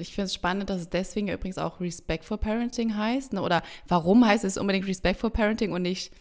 ich 0.00 0.14
finde 0.14 0.26
es 0.26 0.34
spannend, 0.34 0.70
dass 0.70 0.80
es 0.80 0.88
deswegen 0.88 1.28
übrigens 1.28 1.58
auch 1.58 1.80
Respectful 1.80 2.38
Parenting 2.38 2.96
heißt. 2.96 3.32
Ne? 3.32 3.42
Oder 3.42 3.62
warum 3.88 4.26
heißt 4.26 4.44
es 4.44 4.58
unbedingt 4.58 4.86
Respectful 4.86 5.30
Parenting 5.30 5.72
und 5.72 5.82
nicht, 5.82 6.12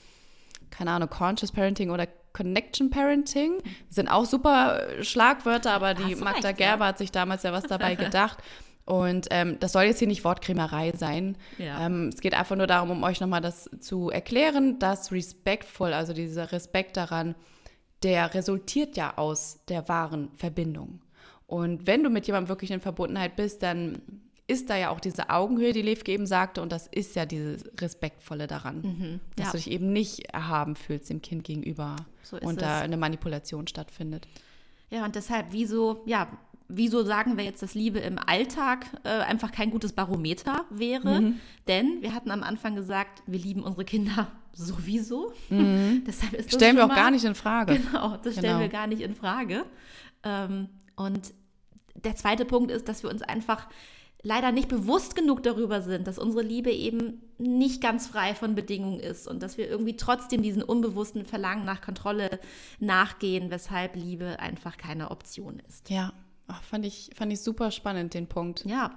keine 0.69 0.91
Ahnung, 0.91 1.09
Conscious 1.09 1.51
Parenting 1.51 1.89
oder 1.89 2.07
Connection 2.33 2.89
Parenting? 2.89 3.61
Das 3.87 3.95
sind 3.95 4.07
auch 4.07 4.25
super 4.25 4.81
Schlagwörter, 5.01 5.71
aber 5.71 5.93
die 5.93 6.15
Magda 6.15 6.49
recht, 6.49 6.57
Gerber 6.57 6.85
ja. 6.85 6.89
hat 6.89 6.97
sich 6.97 7.11
damals 7.11 7.43
ja 7.43 7.53
was 7.53 7.63
dabei 7.63 7.95
gedacht. 7.95 8.39
Und 8.85 9.27
ähm, 9.31 9.57
das 9.59 9.71
soll 9.71 9.83
jetzt 9.83 9.99
hier 9.99 10.09
nicht 10.09 10.25
Wortkrämerei 10.25 10.91
sein. 10.95 11.37
Ja. 11.57 11.85
Ähm, 11.85 12.09
es 12.13 12.19
geht 12.19 12.33
einfach 12.33 12.57
nur 12.57 12.67
darum, 12.67 12.91
um 12.91 13.03
euch 13.03 13.21
nochmal 13.21 13.39
das 13.39 13.69
zu 13.79 14.09
erklären, 14.09 14.77
dass 14.79 15.11
Respectful, 15.11 15.93
also 15.93 16.13
dieser 16.13 16.51
Respekt 16.51 16.97
daran, 16.97 17.35
der 18.03 18.33
resultiert 18.33 18.97
ja 18.97 19.17
aus 19.17 19.59
der 19.69 19.87
wahren 19.87 20.31
Verbindung. 20.35 20.99
Und 21.53 21.85
wenn 21.85 22.03
du 22.03 22.09
mit 22.09 22.25
jemandem 22.25 22.49
wirklich 22.49 22.71
in 22.71 22.81
Verbundenheit 22.81 23.35
bist, 23.35 23.61
dann 23.61 24.01
ist 24.47 24.71
da 24.71 24.75
ja 24.75 24.89
auch 24.89 24.99
diese 24.99 25.29
Augenhöhe, 25.29 25.71
die 25.71 25.83
Lev 25.83 26.01
eben 26.07 26.25
sagte, 26.25 26.63
und 26.63 26.71
das 26.71 26.87
ist 26.87 27.15
ja 27.15 27.27
dieses 27.27 27.69
Respektvolle 27.79 28.47
daran, 28.47 28.81
mhm, 28.81 29.19
dass 29.35 29.45
ja. 29.45 29.51
du 29.51 29.57
dich 29.57 29.69
eben 29.69 29.93
nicht 29.93 30.33
erhaben 30.33 30.75
fühlst 30.75 31.11
dem 31.11 31.21
Kind 31.21 31.43
gegenüber 31.43 31.95
so 32.23 32.39
und 32.39 32.59
da 32.59 32.79
eine 32.79 32.97
Manipulation 32.97 33.67
stattfindet. 33.67 34.27
Ja, 34.89 35.05
und 35.05 35.13
deshalb, 35.13 35.45
wieso, 35.51 36.01
ja, 36.07 36.27
wieso 36.69 37.03
sagen 37.03 37.37
wir 37.37 37.43
jetzt, 37.43 37.61
dass 37.61 37.75
Liebe 37.75 37.99
im 37.99 38.17
Alltag 38.17 38.87
äh, 39.03 39.09
einfach 39.09 39.51
kein 39.51 39.69
gutes 39.69 39.93
Barometer 39.93 40.65
wäre? 40.71 41.21
Mhm. 41.21 41.39
Denn 41.67 42.01
wir 42.01 42.15
hatten 42.15 42.31
am 42.31 42.41
Anfang 42.41 42.75
gesagt, 42.75 43.21
wir 43.27 43.37
lieben 43.37 43.61
unsere 43.61 43.85
Kinder 43.85 44.27
sowieso. 44.53 45.31
Mhm. 45.51 46.03
Deshalb 46.07 46.33
ist 46.33 46.51
stellen 46.51 46.77
wir 46.77 46.85
auch 46.85 46.89
mal, 46.89 46.95
gar 46.95 47.11
nicht 47.11 47.25
in 47.25 47.35
Frage. 47.35 47.79
Genau, 47.91 48.17
das 48.17 48.33
stellen 48.33 48.47
genau. 48.47 48.59
wir 48.59 48.69
gar 48.69 48.87
nicht 48.87 49.01
in 49.03 49.13
Frage. 49.13 49.65
Ähm, 50.23 50.69
und 50.95 51.31
der 51.95 52.15
zweite 52.15 52.45
Punkt 52.45 52.71
ist, 52.71 52.87
dass 52.87 53.03
wir 53.03 53.09
uns 53.09 53.21
einfach 53.21 53.67
leider 54.21 54.51
nicht 54.51 54.69
bewusst 54.69 55.15
genug 55.15 55.43
darüber 55.43 55.81
sind, 55.81 56.07
dass 56.07 56.17
unsere 56.17 56.43
Liebe 56.43 56.71
eben 56.71 57.21
nicht 57.37 57.81
ganz 57.81 58.07
frei 58.07 58.35
von 58.35 58.55
Bedingungen 58.55 58.99
ist 58.99 59.27
und 59.27 59.43
dass 59.43 59.57
wir 59.57 59.67
irgendwie 59.67 59.97
trotzdem 59.97 60.41
diesen 60.41 60.63
unbewussten 60.63 61.25
Verlangen 61.25 61.65
nach 61.65 61.81
Kontrolle 61.81 62.39
nachgehen, 62.79 63.51
weshalb 63.51 63.95
Liebe 63.95 64.39
einfach 64.39 64.77
keine 64.77 65.11
Option 65.11 65.61
ist. 65.67 65.89
Ja, 65.89 66.13
Ach, 66.47 66.61
fand, 66.61 66.85
ich, 66.85 67.09
fand 67.15 67.31
ich 67.31 67.41
super 67.41 67.71
spannend, 67.71 68.13
den 68.13 68.27
Punkt. 68.27 68.65
Ja. 68.65 68.91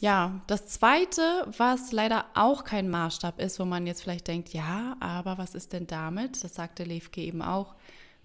Ja, 0.00 0.42
das 0.46 0.66
Zweite, 0.66 1.46
was 1.56 1.92
leider 1.92 2.26
auch 2.34 2.64
kein 2.64 2.90
Maßstab 2.90 3.40
ist, 3.40 3.58
wo 3.58 3.64
man 3.64 3.86
jetzt 3.86 4.02
vielleicht 4.02 4.28
denkt, 4.28 4.50
ja, 4.52 4.96
aber 5.00 5.38
was 5.38 5.54
ist 5.54 5.72
denn 5.72 5.86
damit? 5.86 6.44
Das 6.44 6.54
sagte 6.54 6.84
Levke 6.84 7.22
eben 7.22 7.40
auch. 7.40 7.74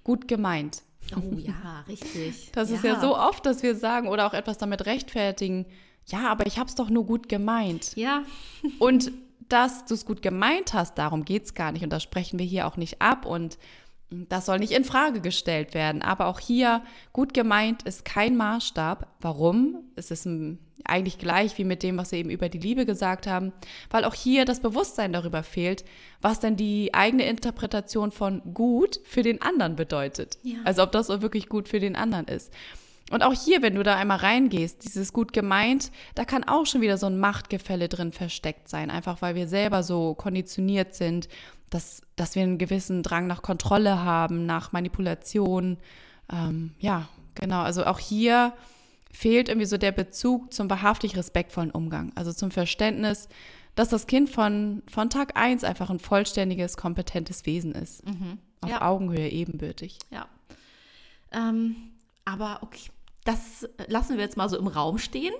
Gut 0.04 0.28
gemeint. 0.28 0.84
Oh 1.16 1.38
ja, 1.38 1.84
richtig. 1.88 2.52
Das 2.54 2.70
ja. 2.70 2.76
ist 2.76 2.84
ja 2.84 3.00
so 3.00 3.18
oft, 3.18 3.46
dass 3.46 3.64
wir 3.64 3.76
sagen 3.76 4.08
oder 4.08 4.28
auch 4.28 4.34
etwas 4.34 4.58
damit 4.58 4.86
rechtfertigen, 4.86 5.66
ja, 6.06 6.30
aber 6.30 6.46
ich 6.48 6.58
habe 6.58 6.70
es 6.70 6.76
doch 6.76 6.90
nur 6.90 7.06
gut 7.06 7.30
gemeint. 7.30 7.96
Ja. 7.96 8.24
Und 8.80 9.12
dass 9.50 9.86
du 9.86 9.94
es 9.94 10.06
gut 10.06 10.22
gemeint 10.22 10.74
hast, 10.74 10.98
darum 10.98 11.26
geht 11.26 11.46
es 11.46 11.54
gar 11.54 11.72
nicht. 11.72 11.84
Und 11.84 11.92
das 11.92 12.04
sprechen 12.04 12.40
wir 12.40 12.46
hier 12.46 12.68
auch 12.68 12.78
nicht 12.78 13.02
ab. 13.02 13.26
Und 13.26 13.58
das 14.10 14.46
soll 14.46 14.60
nicht 14.60 14.72
in 14.72 14.86
Frage 14.86 15.20
gestellt 15.22 15.74
werden. 15.74 16.02
Aber 16.02 16.28
auch 16.28 16.40
hier, 16.40 16.82
gut 17.12 17.34
gemeint 17.34 17.84
ist 17.84 18.06
kein 18.06 18.38
Maßstab. 18.38 19.08
Warum? 19.20 19.84
Es 19.96 20.12
ist 20.12 20.28
eigentlich 20.86 21.18
gleich 21.18 21.58
wie 21.58 21.66
mit 21.66 21.84
dem, 21.84 21.98
was 21.98 22.12
wir 22.12 22.20
eben 22.20 22.30
über 22.30 22.48
die 22.50 22.60
Liebe 22.60 22.86
gesagt 22.86 23.28
haben, 23.28 23.52
weil 23.90 24.06
auch 24.06 24.14
hier 24.14 24.46
das 24.46 24.62
Bewusstsein 24.62 25.12
darüber 25.12 25.44
fehlt, 25.44 25.84
was 26.22 26.40
denn 26.40 26.56
die 26.56 26.94
eigene 26.94 27.26
Interpretation 27.26 28.12
von 28.12 28.42
gut 28.54 29.00
für 29.04 29.24
den 29.24 29.42
anderen 29.42 29.76
bedeutet. 29.76 30.38
Ja. 30.44 30.60
Also 30.64 30.84
ob 30.84 30.92
das 30.92 31.10
auch 31.10 31.22
wirklich 31.22 31.50
gut 31.50 31.68
für 31.68 31.80
den 31.80 31.96
anderen 31.96 32.28
ist. 32.28 32.54
Und 33.10 33.24
auch 33.24 33.34
hier, 33.34 33.62
wenn 33.62 33.76
du 33.76 33.84
da 33.84 33.96
einmal 33.96 34.18
reingehst, 34.18 34.84
dieses 34.84 35.14
gut 35.14 35.32
gemeint, 35.32 35.92
da 36.16 36.26
kann 36.26 36.44
auch 36.44 36.66
schon 36.66 36.82
wieder 36.82 36.98
so 36.98 37.06
ein 37.06 37.18
Machtgefälle 37.18 37.88
drin 37.88 38.12
versteckt 38.12 38.68
sein, 38.68 38.90
einfach 38.90 39.22
weil 39.22 39.36
wir 39.36 39.48
selber 39.48 39.82
so 39.82 40.14
konditioniert 40.14 40.94
sind, 40.94 41.30
dass, 41.70 42.02
dass 42.16 42.36
wir 42.36 42.44
einen 42.44 42.58
gewissen 42.58 43.04
Drang 43.04 43.28
nach 43.28 43.42
Kontrolle 43.42 44.04
haben, 44.04 44.46
nach 44.46 44.72
Manipulation. 44.72 45.78
Ähm, 46.32 46.72
ja, 46.80 47.10
genau. 47.36 47.62
Also 47.62 47.86
auch 47.86 48.00
hier 48.00 48.54
fehlt 49.12 49.50
irgendwie 49.50 49.68
so 49.68 49.78
der 49.78 49.92
Bezug 49.92 50.54
zum 50.54 50.70
wahrhaftig 50.70 51.18
respektvollen 51.18 51.72
Umgang, 51.72 52.12
also 52.16 52.32
zum 52.32 52.52
Verständnis, 52.52 53.28
dass 53.76 53.90
das 53.90 54.08
Kind 54.08 54.30
von, 54.30 54.84
von 54.90 55.10
Tag 55.10 55.38
1 55.38 55.64
einfach 55.64 55.90
ein 55.90 56.00
vollständiges, 56.00 56.78
kompetentes 56.78 57.46
Wesen 57.46 57.74
ist. 57.74 58.06
Mhm. 58.06 58.40
Auf 58.62 58.70
ja. 58.70 58.82
Augenhöhe 58.82 59.30
ebenbürtig. 59.30 60.00
Ja. 60.10 60.28
Ähm, 61.32 61.76
aber 62.26 62.60
okay, 62.62 62.90
das 63.24 63.68
lassen 63.88 64.18
wir 64.18 64.24
jetzt 64.24 64.38
mal 64.38 64.50
so 64.50 64.58
im 64.58 64.68
Raum 64.68 64.98
stehen. 64.98 65.34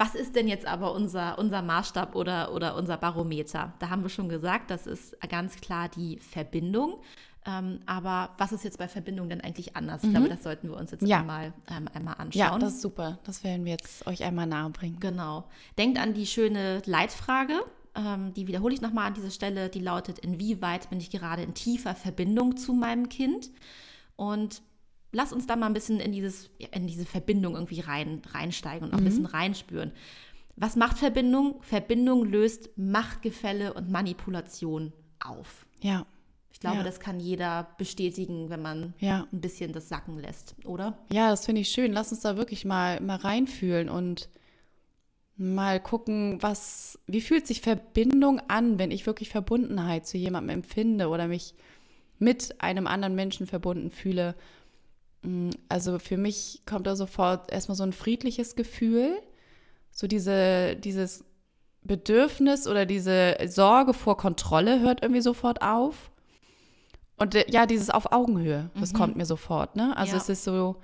Was 0.00 0.14
ist 0.14 0.34
denn 0.34 0.48
jetzt 0.48 0.64
aber 0.64 0.94
unser, 0.94 1.38
unser 1.38 1.60
Maßstab 1.60 2.16
oder, 2.16 2.54
oder 2.54 2.74
unser 2.74 2.96
Barometer? 2.96 3.74
Da 3.80 3.90
haben 3.90 4.02
wir 4.02 4.08
schon 4.08 4.30
gesagt, 4.30 4.70
das 4.70 4.86
ist 4.86 5.14
ganz 5.28 5.56
klar 5.56 5.90
die 5.90 6.18
Verbindung. 6.20 7.02
Ähm, 7.44 7.80
aber 7.84 8.30
was 8.38 8.52
ist 8.52 8.64
jetzt 8.64 8.78
bei 8.78 8.88
Verbindung 8.88 9.28
denn 9.28 9.42
eigentlich 9.42 9.76
anders? 9.76 10.02
Ich 10.02 10.08
mhm. 10.08 10.14
glaube, 10.14 10.28
das 10.30 10.42
sollten 10.42 10.70
wir 10.70 10.76
uns 10.78 10.90
jetzt 10.90 11.06
ja. 11.06 11.18
einmal, 11.20 11.52
ähm, 11.70 11.86
einmal 11.92 12.14
anschauen. 12.14 12.40
Ja, 12.40 12.58
das 12.58 12.76
ist 12.76 12.80
super. 12.80 13.18
Das 13.24 13.44
werden 13.44 13.66
wir 13.66 13.72
jetzt 13.72 14.06
euch 14.06 14.24
einmal 14.24 14.46
nahe 14.46 14.70
bringen. 14.70 14.96
Genau. 15.00 15.44
Denkt 15.76 15.98
an 15.98 16.14
die 16.14 16.26
schöne 16.26 16.80
Leitfrage. 16.86 17.60
Ähm, 17.94 18.32
die 18.32 18.46
wiederhole 18.46 18.72
ich 18.72 18.80
nochmal 18.80 19.08
an 19.08 19.14
dieser 19.14 19.30
Stelle. 19.30 19.68
Die 19.68 19.80
lautet, 19.80 20.18
inwieweit 20.20 20.88
bin 20.88 20.98
ich 20.98 21.10
gerade 21.10 21.42
in 21.42 21.52
tiefer 21.52 21.94
Verbindung 21.94 22.56
zu 22.56 22.72
meinem 22.72 23.10
Kind? 23.10 23.50
Und 24.16 24.62
lass 25.12 25.32
uns 25.32 25.46
da 25.46 25.56
mal 25.56 25.66
ein 25.66 25.74
bisschen 25.74 26.00
in, 26.00 26.12
dieses, 26.12 26.50
in 26.72 26.86
diese 26.86 27.04
Verbindung 27.04 27.54
irgendwie 27.54 27.80
rein, 27.80 28.22
reinsteigen 28.32 28.88
und 28.88 28.94
auch 28.94 28.98
ein 28.98 29.04
bisschen 29.04 29.22
mhm. 29.22 29.28
reinspüren. 29.28 29.92
Was 30.56 30.76
macht 30.76 30.98
Verbindung? 30.98 31.62
Verbindung 31.62 32.24
löst 32.24 32.70
Machtgefälle 32.76 33.72
und 33.72 33.90
Manipulation 33.90 34.92
auf. 35.18 35.66
Ja. 35.80 36.06
Ich 36.52 36.60
glaube, 36.60 36.78
ja. 36.78 36.82
das 36.82 37.00
kann 37.00 37.20
jeder 37.20 37.68
bestätigen, 37.78 38.50
wenn 38.50 38.60
man 38.60 38.92
ja. 38.98 39.26
ein 39.32 39.40
bisschen 39.40 39.72
das 39.72 39.88
sacken 39.88 40.18
lässt, 40.18 40.54
oder? 40.64 40.98
Ja, 41.10 41.30
das 41.30 41.46
finde 41.46 41.62
ich 41.62 41.70
schön. 41.70 41.92
Lass 41.92 42.12
uns 42.12 42.20
da 42.20 42.36
wirklich 42.36 42.64
mal, 42.64 43.00
mal 43.00 43.16
reinfühlen 43.16 43.88
und 43.88 44.28
mal 45.36 45.80
gucken, 45.80 46.42
was, 46.42 46.98
wie 47.06 47.22
fühlt 47.22 47.46
sich 47.46 47.62
Verbindung 47.62 48.40
an, 48.48 48.78
wenn 48.78 48.90
ich 48.90 49.06
wirklich 49.06 49.30
Verbundenheit 49.30 50.06
zu 50.06 50.18
jemandem 50.18 50.56
empfinde 50.56 51.08
oder 51.08 51.28
mich 51.28 51.54
mit 52.18 52.60
einem 52.60 52.86
anderen 52.86 53.14
Menschen 53.14 53.46
verbunden 53.46 53.90
fühle. 53.90 54.34
Mm, 55.22 55.50
also 55.68 55.98
für 55.98 56.16
mich 56.16 56.62
kommt 56.66 56.86
da 56.86 56.96
sofort 56.96 57.50
erstmal 57.52 57.76
so 57.76 57.82
ein 57.82 57.92
friedliches 57.92 58.56
Gefühl, 58.56 59.18
so 59.90 60.06
diese, 60.06 60.76
dieses 60.76 61.24
Bedürfnis 61.82 62.66
oder 62.66 62.86
diese 62.86 63.36
Sorge 63.46 63.94
vor 63.94 64.16
Kontrolle 64.16 64.80
hört 64.80 65.02
irgendwie 65.02 65.22
sofort 65.22 65.62
auf. 65.62 66.10
Und 67.16 67.34
äh, 67.34 67.44
ja, 67.48 67.66
dieses 67.66 67.90
auf 67.90 68.12
Augenhöhe, 68.12 68.70
das 68.78 68.92
mhm. 68.92 68.96
kommt 68.96 69.16
mir 69.16 69.26
sofort. 69.26 69.76
Ne? 69.76 69.96
Also 69.96 70.12
ja. 70.12 70.18
es 70.18 70.28
ist 70.28 70.44
so 70.44 70.76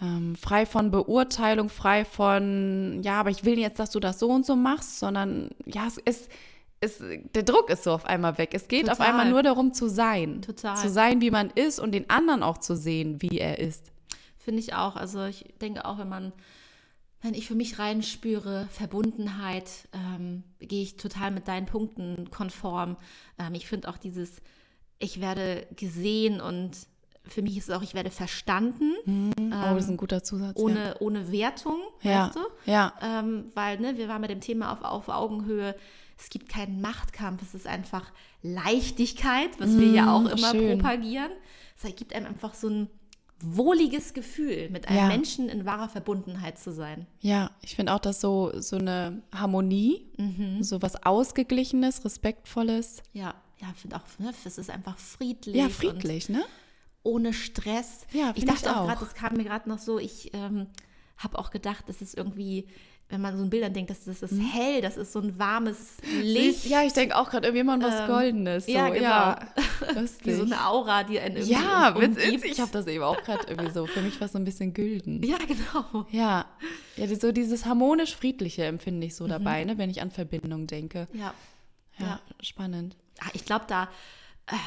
ähm, 0.00 0.36
frei 0.36 0.66
von 0.66 0.90
Beurteilung, 0.90 1.68
frei 1.68 2.04
von, 2.04 3.00
ja, 3.02 3.20
aber 3.20 3.30
ich 3.30 3.44
will 3.44 3.58
jetzt, 3.58 3.78
dass 3.78 3.90
du 3.90 4.00
das 4.00 4.18
so 4.18 4.28
und 4.28 4.44
so 4.44 4.56
machst, 4.56 4.98
sondern 4.98 5.50
ja, 5.64 5.86
es 5.86 5.98
ist 5.98 6.30
es, 6.80 7.02
der 7.34 7.42
Druck 7.42 7.70
ist 7.70 7.84
so 7.84 7.92
auf 7.92 8.04
einmal 8.04 8.38
weg. 8.38 8.50
Es 8.52 8.68
geht 8.68 8.86
Total. 8.86 8.94
auf 8.94 9.00
einmal 9.00 9.30
nur 9.30 9.42
darum 9.42 9.72
zu 9.72 9.88
sein. 9.88 10.42
Total. 10.42 10.76
Zu 10.76 10.90
sein, 10.90 11.20
wie 11.20 11.30
man 11.30 11.50
ist 11.50 11.78
und 11.78 11.92
den 11.92 12.10
anderen 12.10 12.42
auch 12.42 12.58
zu 12.58 12.76
sehen, 12.76 13.22
wie 13.22 13.38
er 13.38 13.58
ist. 13.58 13.92
Finde 14.38 14.60
ich 14.60 14.74
auch. 14.74 14.96
Also 14.96 15.24
ich 15.24 15.44
denke 15.60 15.84
auch, 15.84 15.98
wenn 15.98 16.08
man, 16.08 16.32
wenn 17.22 17.34
ich 17.34 17.46
für 17.46 17.54
mich 17.54 17.78
reinspüre, 17.78 18.68
Verbundenheit, 18.70 19.70
ähm, 19.92 20.44
gehe 20.60 20.82
ich 20.82 20.96
total 20.96 21.30
mit 21.30 21.48
deinen 21.48 21.66
Punkten 21.66 22.30
konform. 22.30 22.96
Ähm, 23.38 23.54
ich 23.54 23.66
finde 23.66 23.88
auch 23.88 23.98
dieses, 23.98 24.42
ich 24.98 25.20
werde 25.20 25.66
gesehen 25.74 26.40
und 26.40 26.76
für 27.24 27.42
mich 27.42 27.56
ist 27.56 27.68
es 27.68 27.74
auch, 27.74 27.82
ich 27.82 27.94
werde 27.94 28.10
verstanden. 28.10 28.92
Mhm. 29.04 29.32
Oh, 29.38 29.74
das 29.74 29.84
ist 29.84 29.88
ein 29.88 29.92
ähm, 29.92 29.96
guter 29.96 30.22
Zusatz. 30.22 30.56
Ohne, 30.56 30.84
ja. 30.84 30.96
ohne 31.00 31.32
Wertung, 31.32 31.80
ja. 32.02 32.26
weißt 32.26 32.36
du? 32.36 32.70
Ja. 32.70 32.92
Ähm, 33.02 33.50
weil, 33.54 33.80
ne, 33.80 33.96
wir 33.96 34.08
waren 34.08 34.20
mit 34.20 34.30
dem 34.30 34.40
Thema 34.40 34.72
auf, 34.72 34.82
auf 34.82 35.08
Augenhöhe 35.08 35.74
es 36.18 36.30
gibt 36.30 36.48
keinen 36.48 36.80
Machtkampf, 36.80 37.42
es 37.42 37.54
ist 37.54 37.66
einfach 37.66 38.12
Leichtigkeit, 38.42 39.50
was 39.58 39.70
mm, 39.70 39.80
wir 39.80 39.88
ja 39.88 40.14
auch 40.14 40.26
immer 40.26 40.50
schön. 40.50 40.78
propagieren. 40.78 41.30
Es 41.76 41.84
ergibt 41.84 42.14
einem 42.14 42.26
einfach 42.26 42.54
so 42.54 42.68
ein 42.68 42.88
wohliges 43.40 44.14
Gefühl, 44.14 44.70
mit 44.70 44.88
einem 44.88 44.96
ja. 44.98 45.06
Menschen 45.08 45.48
in 45.48 45.66
wahrer 45.66 45.88
Verbundenheit 45.88 46.58
zu 46.58 46.72
sein. 46.72 47.06
Ja, 47.20 47.50
ich 47.62 47.76
finde 47.76 47.92
auch, 47.92 47.98
dass 47.98 48.20
so, 48.20 48.50
so 48.60 48.76
eine 48.76 49.22
Harmonie, 49.32 50.10
mhm. 50.16 50.62
so 50.62 50.80
was 50.80 51.04
Ausgeglichenes, 51.04 52.04
Respektvolles. 52.04 53.02
Ja, 53.12 53.34
ja, 53.60 53.68
ich 53.74 53.80
finde 53.80 53.96
auch, 53.96 54.18
ne, 54.18 54.32
es 54.44 54.58
ist 54.58 54.70
einfach 54.70 54.96
friedlich. 54.98 55.56
Ja, 55.56 55.68
friedlich, 55.68 56.28
ne? 56.28 56.44
Ohne 57.02 57.32
Stress. 57.32 58.06
Ja, 58.12 58.32
ich 58.34 58.44
dachte 58.44 58.74
auch 58.74 58.86
gerade, 58.86 59.04
es 59.04 59.14
kam 59.14 59.36
mir 59.36 59.44
gerade 59.44 59.68
noch 59.68 59.78
so, 59.78 59.98
ich 59.98 60.32
ähm, 60.34 60.66
habe 61.18 61.38
auch 61.38 61.50
gedacht, 61.50 61.88
es 61.88 62.02
ist 62.02 62.16
irgendwie 62.16 62.66
wenn 63.08 63.20
man 63.20 63.36
so 63.36 63.44
ein 63.44 63.50
Bildern 63.50 63.72
denkt, 63.72 63.90
das, 63.90 64.04
das 64.04 64.22
ist 64.22 64.32
mhm. 64.32 64.40
hell, 64.40 64.80
das 64.82 64.96
ist 64.96 65.12
so 65.12 65.20
ein 65.20 65.38
warmes 65.38 65.76
Licht. 66.22 66.66
Ja, 66.66 66.82
ich 66.82 66.92
denke 66.92 67.16
auch 67.16 67.30
gerade 67.30 67.46
irgendwie 67.46 67.60
immer 67.60 67.74
an 67.74 67.82
was 67.82 68.00
ähm, 68.00 68.06
Goldenes. 68.08 68.66
So. 68.66 68.72
Ja, 68.72 68.88
genau. 68.88 69.02
Ja, 69.02 69.38
Wie 70.24 70.32
so 70.32 70.42
eine 70.42 70.66
Aura, 70.66 71.04
die 71.04 71.20
einen 71.20 71.36
irgendwie 71.36 71.52
Ja, 71.52 71.94
um, 71.94 72.16
ich 72.42 72.60
habe 72.60 72.72
das 72.72 72.86
eben 72.88 73.04
auch 73.04 73.22
gerade 73.22 73.46
irgendwie 73.48 73.70
so. 73.70 73.86
Für 73.86 74.02
mich 74.02 74.18
war 74.20 74.26
es 74.26 74.32
so 74.32 74.38
ein 74.38 74.44
bisschen 74.44 74.74
gülden. 74.74 75.22
Ja, 75.22 75.38
genau. 75.38 76.06
Ja, 76.10 76.46
ja 76.96 77.14
so 77.14 77.30
dieses 77.30 77.64
harmonisch-friedliche 77.64 78.64
empfinde 78.64 79.06
ich 79.06 79.14
so 79.14 79.24
mhm. 79.24 79.28
dabei, 79.28 79.62
ne, 79.64 79.78
wenn 79.78 79.90
ich 79.90 80.02
an 80.02 80.10
Verbindung 80.10 80.66
denke. 80.66 81.06
Ja. 81.12 81.32
Ja, 81.98 82.06
ja. 82.06 82.20
spannend. 82.40 82.96
Ah, 83.20 83.30
ich 83.34 83.44
glaube, 83.44 83.66
da 83.68 83.88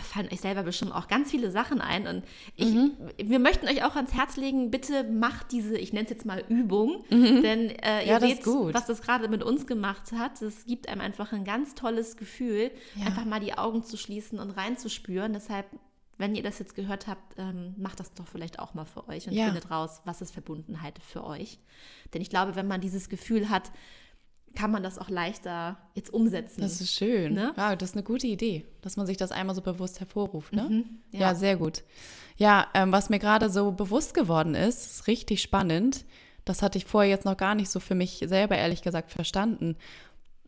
fallen 0.03 0.27
euch 0.31 0.41
selber 0.41 0.63
bestimmt 0.63 0.91
auch 0.91 1.07
ganz 1.07 1.31
viele 1.31 1.51
Sachen 1.51 1.79
ein. 1.79 2.05
Und 2.05 2.23
ich, 2.55 2.73
mhm. 2.73 2.91
wir 3.17 3.39
möchten 3.39 3.65
euch 3.67 3.83
auch 3.83 3.95
ans 3.95 4.13
Herz 4.13 4.35
legen, 4.35 4.71
bitte 4.71 5.05
macht 5.05 5.51
diese, 5.51 5.77
ich 5.77 5.93
nenne 5.93 6.03
es 6.03 6.09
jetzt 6.09 6.25
mal 6.25 6.43
Übung, 6.49 7.05
mhm. 7.09 7.41
denn 7.41 7.69
äh, 7.69 8.01
ihr 8.01 8.07
ja, 8.07 8.19
seht, 8.19 8.45
was 8.45 8.87
das 8.87 9.01
gerade 9.01 9.29
mit 9.29 9.41
uns 9.41 9.67
gemacht 9.67 10.11
hat. 10.11 10.41
Es 10.41 10.65
gibt 10.65 10.89
einem 10.89 10.99
einfach 10.99 11.31
ein 11.31 11.45
ganz 11.45 11.75
tolles 11.75 12.17
Gefühl, 12.17 12.71
ja. 12.95 13.05
einfach 13.05 13.23
mal 13.23 13.39
die 13.39 13.57
Augen 13.57 13.83
zu 13.83 13.95
schließen 13.95 14.37
und 14.37 14.51
reinzuspüren. 14.51 15.31
Deshalb, 15.31 15.67
wenn 16.17 16.35
ihr 16.35 16.43
das 16.43 16.59
jetzt 16.59 16.75
gehört 16.75 17.07
habt, 17.07 17.35
ähm, 17.37 17.73
macht 17.77 18.01
das 18.01 18.13
doch 18.13 18.27
vielleicht 18.27 18.59
auch 18.59 18.73
mal 18.73 18.85
für 18.85 19.07
euch 19.07 19.27
und 19.27 19.33
ja. 19.33 19.45
findet 19.45 19.71
raus, 19.71 20.01
was 20.03 20.21
ist 20.21 20.31
Verbundenheit 20.31 20.99
für 21.01 21.23
euch. 21.23 21.57
Denn 22.13 22.21
ich 22.21 22.29
glaube, 22.29 22.55
wenn 22.55 22.67
man 22.67 22.81
dieses 22.81 23.07
Gefühl 23.07 23.49
hat, 23.49 23.71
kann 24.55 24.71
man 24.71 24.83
das 24.83 24.97
auch 24.97 25.09
leichter 25.09 25.77
jetzt 25.93 26.13
umsetzen. 26.13 26.61
Das 26.61 26.81
ist 26.81 26.93
schön. 26.93 27.33
Ne? 27.33 27.53
Ja, 27.55 27.75
das 27.75 27.91
ist 27.91 27.95
eine 27.95 28.03
gute 28.03 28.27
Idee, 28.27 28.65
dass 28.81 28.97
man 28.97 29.05
sich 29.05 29.17
das 29.17 29.31
einmal 29.31 29.55
so 29.55 29.61
bewusst 29.61 29.99
hervorruft. 29.99 30.53
Ne? 30.53 30.63
Mhm, 30.63 30.85
ja. 31.11 31.19
ja. 31.19 31.35
sehr 31.35 31.57
gut. 31.57 31.83
Ja, 32.37 32.67
ähm, 32.73 32.91
was 32.91 33.09
mir 33.09 33.19
gerade 33.19 33.49
so 33.49 33.71
bewusst 33.71 34.13
geworden 34.13 34.55
ist, 34.55 34.85
ist 34.85 35.07
richtig 35.07 35.41
spannend. 35.41 36.05
Das 36.45 36.61
hatte 36.61 36.77
ich 36.77 36.85
vorher 36.85 37.09
jetzt 37.09 37.25
noch 37.25 37.37
gar 37.37 37.53
nicht 37.53 37.69
so 37.69 37.79
für 37.79 37.95
mich 37.95 38.23
selber 38.25 38.57
ehrlich 38.57 38.81
gesagt 38.81 39.11
verstanden. 39.11 39.75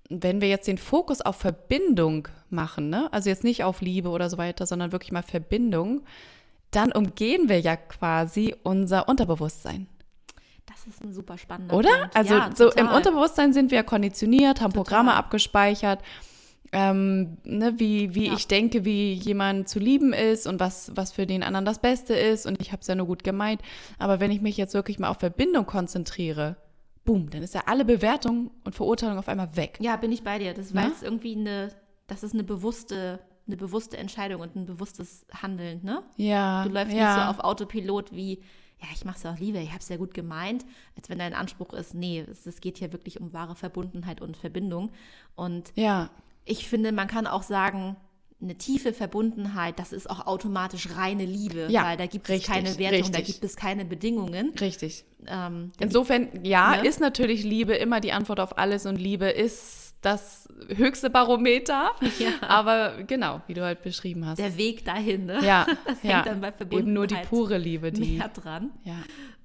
Wenn 0.10 0.41
wir 0.41 0.50
jetzt 0.50 0.67
den 0.67 0.77
Fokus 0.77 1.22
auf 1.22 1.36
Verbindung 1.36 2.27
machen, 2.50 2.89
ne? 2.89 3.12
also 3.12 3.29
jetzt 3.29 3.43
nicht 3.43 3.63
auf 3.63 3.81
Liebe 3.81 4.10
oder 4.10 4.29
so 4.29 4.38
weiter, 4.38 4.65
sondern 4.65 4.91
wirklich 4.91 5.12
mal 5.12 5.22
Verbindung, 5.22 6.03
dann 6.72 6.91
umgehen 6.91 7.50
wir 7.50 7.60
ja 7.60 7.75
quasi 7.75 8.55
unser 8.63 9.10
Unterbewusstsein. 9.10 9.88
Das 10.72 10.88
ist 10.88 11.04
ein 11.04 11.13
super 11.13 11.38
spannender 11.38 11.75
Oder? 11.75 11.90
Punkt. 11.90 12.16
Also 12.16 12.36
ja, 12.36 12.50
so 12.56 12.72
im 12.72 12.88
Unterbewusstsein 12.88 13.54
sind 13.54 13.72
wir 13.72 13.84
konditioniert, 13.84 14.62
haben 14.62 14.72
total. 14.72 14.84
Programme 14.84 15.13
abgespeichert, 15.16 16.01
ähm, 16.72 17.38
ne, 17.44 17.74
wie, 17.78 18.16
wie 18.16 18.28
ja. 18.28 18.34
ich 18.34 18.48
denke, 18.48 18.86
wie 18.86 19.13
jemand 19.13 19.68
zu 19.68 19.80
lieben 19.80 20.13
ist 20.13 20.48
und 20.48 20.60
was, 20.60 20.92
was 20.96 21.12
für 21.12 21.28
den 21.28 21.44
anderen 21.44 21.66
das 21.66 21.80
Beste 21.80 22.13
ist. 22.13 22.46
Und 22.46 22.62
ich 22.62 22.72
habe 22.72 22.82
es 22.82 22.88
ja 22.88 22.96
nur 22.96 23.08
gut 23.08 23.24
gemeint. 23.24 23.62
Aber 24.00 24.20
wenn 24.20 24.32
ich 24.32 24.42
mich 24.42 24.56
jetzt 24.56 24.74
wirklich 24.74 24.98
mal 24.98 25.10
auf 25.10 25.20
Verbindung 25.20 25.66
konzentriere, 25.66 26.56
boom, 27.04 27.30
dann 27.30 27.44
ist 27.44 27.54
ja 27.54 27.63
alle 27.66 27.84
Bewertung 27.84 28.51
und 28.63 28.74
Verurteilung 28.74 29.18
auf 29.18 29.28
einmal 29.28 29.56
weg. 29.58 29.78
Ja, 29.82 29.98
bin 29.98 30.12
ich 30.12 30.24
bei 30.24 30.40
dir. 30.40 30.54
Das 30.54 30.74
war 30.74 30.88
jetzt 30.88 31.04
irgendwie 31.04 31.36
eine, 31.36 31.70
das 32.08 32.24
ist 32.24 32.34
eine 32.34 32.44
bewusste 32.44 33.20
eine 33.48 33.58
bewusste 33.58 33.98
Entscheidung 33.98 34.42
und 34.42 34.56
ein 34.56 34.66
bewusstes 34.66 35.25
Handeln, 35.34 35.82
ne? 35.84 36.04
Ja. 36.16 36.63
Du 36.63 36.70
läufst 36.70 36.94
ja. 36.94 37.04
nicht 37.04 37.24
so 37.24 37.30
auf 37.32 37.40
Autopilot 37.40 38.13
wie 38.13 38.42
ja, 38.82 38.88
ich 38.94 39.06
mache 39.06 39.18
es 39.18 39.26
auch 39.26 39.38
lieber, 39.40 39.60
ich 39.60 39.70
habe 39.70 39.80
es 39.80 39.90
ja 39.90 39.98
gut 39.98 40.14
gemeint, 40.14 40.66
als 40.98 41.10
wenn 41.10 41.20
dein 41.20 41.34
Anspruch 41.34 41.74
ist, 41.74 41.94
nee, 41.94 42.26
es, 42.30 42.46
es 42.46 42.62
geht 42.62 42.78
hier 42.80 42.92
wirklich 42.92 43.20
um 43.22 43.32
wahre 43.34 43.56
Verbundenheit 43.56 44.22
und 44.22 44.38
Verbindung. 44.38 44.92
Und 45.36 45.72
Ja, 45.76 46.10
ich 46.46 46.68
finde, 46.68 46.92
man 46.92 47.08
kann 47.08 47.28
auch 47.28 47.44
sagen, 47.44 47.96
eine 48.42 48.58
tiefe 48.58 48.92
Verbundenheit, 48.92 49.78
das 49.78 49.94
ist 49.94 50.10
auch 50.10 50.26
automatisch 50.26 50.90
reine 50.98 51.26
Liebe, 51.26 51.68
Ja, 51.70 51.84
weil 51.86 51.98
da 51.98 52.08
gibt 52.08 52.28
richtig, 52.28 52.50
es 52.50 52.56
keine 52.56 52.78
Wertung, 52.80 53.12
da 53.12 53.20
richtig. 53.20 53.36
gibt 53.36 53.44
es 53.44 53.56
keine 53.56 53.86
Bedingungen. 53.86 54.54
richtig. 54.60 55.06
Ähm, 55.28 55.72
Insofern, 55.80 56.44
ja, 56.44 56.78
Ne? 56.82 56.88
ist 56.88 57.00
natürlich 57.00 57.44
Liebe 57.44 57.76
immer 57.76 58.00
die 58.00 58.14
Antwort 58.14 58.40
auf 58.40 58.58
alles 58.58 58.88
und 58.88 58.96
Liebe 58.96 59.30
ist 59.30 59.91
das 60.01 60.48
höchste 60.75 61.10
Barometer. 61.10 61.91
Ja. 62.20 62.29
Aber 62.41 63.03
genau, 63.03 63.41
wie 63.48 63.53
du 63.53 63.63
halt 63.63 63.81
beschrieben 63.81 64.25
hast. 64.25 64.39
der 64.39 64.58
Weg 64.58 64.84
dahin, 64.84 65.27
ne? 65.27 65.39
ja, 65.43 65.65
das 65.86 66.03
ja. 66.03 66.15
hängt 66.15 66.27
dann 66.27 66.41
bei 66.41 66.53
Eben 66.70 66.93
nur 66.93 67.08
die 67.08 67.15
Verbundenheit 67.15 67.29
pure 67.29 67.58
Liebe, 67.58 67.91
die. 67.91 68.17
mehr 68.17 68.29
dran. 68.29 68.72
Ja. 68.84 68.98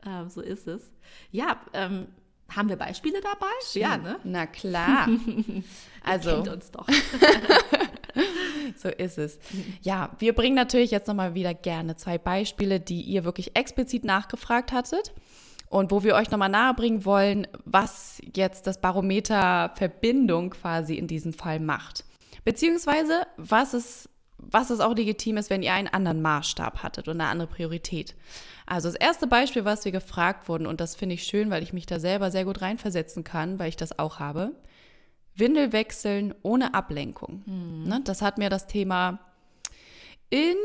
Ähm, 0.06 0.28
so 0.28 0.40
ist 0.40 0.66
es. 0.66 0.92
Ja, 1.30 1.60
ähm, 1.72 2.06
haben 2.48 2.68
wir 2.68 2.76
Beispiele 2.76 3.20
dabei? 3.20 3.52
Ja, 3.75 3.96
ne? 3.96 4.18
Na 4.25 4.46
klar. 4.46 5.08
also, 6.02 6.42
Kennt 6.42 6.48
uns 6.48 6.70
doch. 6.70 6.86
so 8.76 8.88
ist 8.88 9.18
es. 9.18 9.38
Ja, 9.82 10.12
wir 10.18 10.32
bringen 10.32 10.54
natürlich 10.54 10.90
jetzt 10.90 11.08
nochmal 11.08 11.34
wieder 11.34 11.54
gerne 11.54 11.96
zwei 11.96 12.18
Beispiele, 12.18 12.80
die 12.80 13.02
ihr 13.02 13.25
wirklich 13.25 13.56
explizit 13.56 14.04
nachgefragt 14.04 14.72
hattet 14.72 15.12
und 15.76 15.90
wo 15.90 16.02
wir 16.02 16.14
euch 16.14 16.30
nochmal 16.30 16.49
nahebringen 16.49 17.04
wollen, 17.04 17.47
was 17.66 18.18
jetzt 18.35 18.66
das 18.66 18.80
Barometer 18.80 19.73
Verbindung 19.75 20.49
quasi 20.50 20.95
in 20.95 21.06
diesem 21.06 21.35
Fall 21.35 21.61
macht. 21.61 22.06
Beziehungsweise, 22.47 23.26
was 23.37 23.75
es, 23.75 24.09
was 24.38 24.71
es 24.71 24.80
auch 24.80 24.95
legitim 24.95 25.37
ist, 25.37 25.50
wenn 25.50 25.62
ihr 25.62 25.75
einen 25.75 25.88
anderen 25.88 26.23
Maßstab 26.23 26.83
hattet 26.83 27.09
und 27.09 27.21
eine 27.21 27.28
andere 27.28 27.49
Priorität. 27.49 28.14
Also 28.64 28.88
das 28.88 28.97
erste 28.97 29.26
Beispiel, 29.26 29.66
was 29.66 29.85
wir 29.85 29.92
gefragt 29.92 30.49
wurden, 30.49 30.66
und 30.66 30.80
das 30.80 30.97
finde 30.97 31.14
ich 31.14 31.25
schön, 31.25 31.50
weil 31.50 31.62
ich 31.62 31.75
mich 31.75 31.85
da 31.85 32.00
selber 32.00 32.30
sehr 32.30 32.47
gut 32.47 32.62
reinversetzen 32.62 33.23
kann, 33.23 33.59
weil 33.59 33.68
ich 33.68 33.76
das 33.76 33.99
auch 33.99 34.18
habe. 34.18 34.52
Windel 35.35 35.75
wechseln 35.75 36.35
ohne 36.40 36.73
Ablenkung. 36.73 37.42
Ne, 37.85 38.00
das 38.02 38.23
hat 38.23 38.38
mir 38.38 38.49
das 38.49 38.66
Thema 38.66 39.18
in 40.30 40.56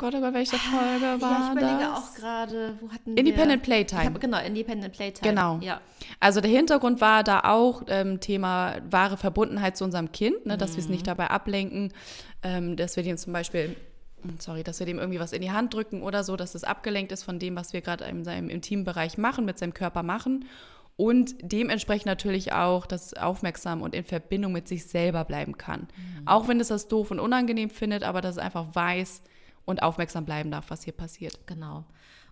Gott, 0.00 0.14
über 0.14 0.32
welche 0.32 0.56
Folge 0.56 1.20
war 1.20 1.30
ja, 1.30 1.44
ich 1.44 1.52
überlege 1.52 1.78
das? 1.80 1.98
auch 1.98 2.14
gerade, 2.14 2.74
wo 2.80 2.88
hatten 2.90 3.18
Independent 3.18 3.60
wir... 3.60 3.66
Playtime. 3.66 4.00
Ich 4.00 4.06
hab, 4.08 4.20
genau, 4.20 4.38
Independent 4.38 4.94
Playtime. 4.94 5.28
Genau. 5.28 5.58
Ja. 5.60 5.82
Also 6.20 6.40
der 6.40 6.50
Hintergrund 6.50 7.02
war 7.02 7.22
da 7.22 7.40
auch 7.40 7.82
ähm, 7.86 8.18
Thema 8.18 8.76
wahre 8.88 9.18
Verbundenheit 9.18 9.76
zu 9.76 9.84
unserem 9.84 10.10
Kind, 10.10 10.46
ne, 10.46 10.56
dass 10.56 10.72
wir 10.72 10.78
es 10.78 10.86
Mhm. 10.86 10.92
nicht 10.92 11.06
dabei 11.06 11.28
ablenken, 11.28 11.92
ähm, 12.42 12.76
dass 12.76 12.96
wir 12.96 13.02
dem 13.02 13.18
zum 13.18 13.34
Beispiel, 13.34 13.76
sorry, 14.38 14.62
dass 14.62 14.78
wir 14.78 14.86
dem 14.86 14.98
irgendwie 14.98 15.20
was 15.20 15.34
in 15.34 15.42
die 15.42 15.50
Hand 15.50 15.74
drücken 15.74 16.02
oder 16.02 16.24
so, 16.24 16.34
dass 16.34 16.54
es 16.54 16.64
abgelenkt 16.64 17.12
ist 17.12 17.22
von 17.22 17.38
dem, 17.38 17.54
was 17.54 17.74
wir 17.74 17.82
gerade 17.82 18.04
in 18.06 18.24
seinem 18.24 18.48
intimen 18.48 18.86
Bereich 18.86 19.18
machen, 19.18 19.44
mit 19.44 19.58
seinem 19.58 19.74
Körper 19.74 20.02
machen. 20.02 20.46
Und 20.96 21.34
dementsprechend 21.42 22.06
natürlich 22.06 22.54
auch, 22.54 22.86
dass 22.86 23.12
aufmerksam 23.12 23.82
und 23.82 23.94
in 23.94 24.04
Verbindung 24.04 24.52
mit 24.52 24.66
sich 24.66 24.86
selber 24.86 25.26
bleiben 25.26 25.58
kann. 25.58 25.80
Mhm. 25.80 26.26
Auch 26.26 26.48
wenn 26.48 26.58
es 26.58 26.68
das 26.68 26.88
doof 26.88 27.10
und 27.10 27.20
unangenehm 27.20 27.68
findet, 27.68 28.02
aber 28.02 28.22
dass 28.22 28.36
es 28.36 28.38
einfach 28.38 28.74
weiß 28.74 29.22
und 29.70 29.82
aufmerksam 29.82 30.24
bleiben 30.24 30.50
darf, 30.50 30.66
was 30.70 30.82
hier 30.84 30.92
passiert. 30.92 31.46
Genau. 31.46 31.84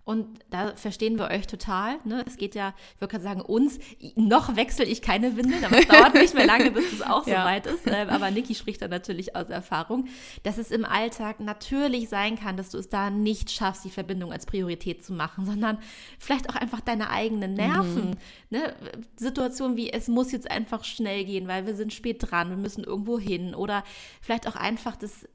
Und 0.05 0.39
da 0.49 0.75
verstehen 0.75 1.19
wir 1.19 1.29
euch 1.29 1.47
total. 1.47 1.99
Ne? 2.07 2.25
Es 2.27 2.39
geht 2.39 2.55
ja, 2.55 2.73
ich 2.95 3.01
würde 3.03 3.11
gerade 3.11 3.25
sagen, 3.25 3.43
uns, 3.43 3.79
noch 4.17 4.57
wechsle 4.57 4.87
ich 4.87 5.03
keine 5.03 5.37
Windeln, 5.37 5.63
aber 5.63 5.81
es 5.81 5.87
dauert 5.89 6.15
nicht 6.15 6.33
mehr 6.33 6.47
lange, 6.47 6.71
bis 6.71 6.91
es 6.95 7.03
auch 7.03 7.27
Ja. 7.27 7.43
soweit 7.43 7.67
ist. 7.67 7.83
Ähm, 7.87 8.09
aber 8.09 8.31
Niki 8.31 8.55
spricht 8.55 8.81
da 8.81 8.89
natürlich 8.89 9.37
aus 9.37 9.51
Erfahrung, 9.51 10.07
dass 10.45 10.57
es 10.57 10.71
im 10.71 10.87
Alltag 10.87 11.41
natürlich 11.41 12.09
sein 12.09 12.39
kann, 12.41 12.57
dass 12.57 12.71
du 12.71 12.79
es 12.79 12.89
da 12.89 13.11
nicht 13.11 13.51
schaffst, 13.51 13.85
die 13.85 13.91
Verbindung 13.91 14.33
als 14.33 14.47
Priorität 14.47 15.05
zu 15.05 15.13
machen, 15.13 15.45
sondern 15.45 15.77
vielleicht 16.19 16.49
auch 16.49 16.57
einfach 16.57 16.81
deine 16.81 17.11
eigenen 17.11 17.53
Nerven. 17.53 18.17
Ne? 18.49 18.75
Situationen 19.17 19.77
wie, 19.77 19.93
es 19.93 20.09
muss 20.09 20.33
jetzt 20.33 20.51
einfach 20.51 20.85
schnell 20.85 21.27
gehen, 21.27 21.49
weil 21.49 21.67
wir 21.67 21.77
sind 21.77 21.93
spät 21.93 22.17
dran, 22.31 22.49
wir 22.49 22.57
müssen 22.57 22.83
irgendwo 22.83 23.19
hin. 23.19 23.55
Oder 23.55 23.85
vielleicht 24.23 24.49
auch 24.49 24.57
einfach 24.57 24.97
das, 24.97 25.29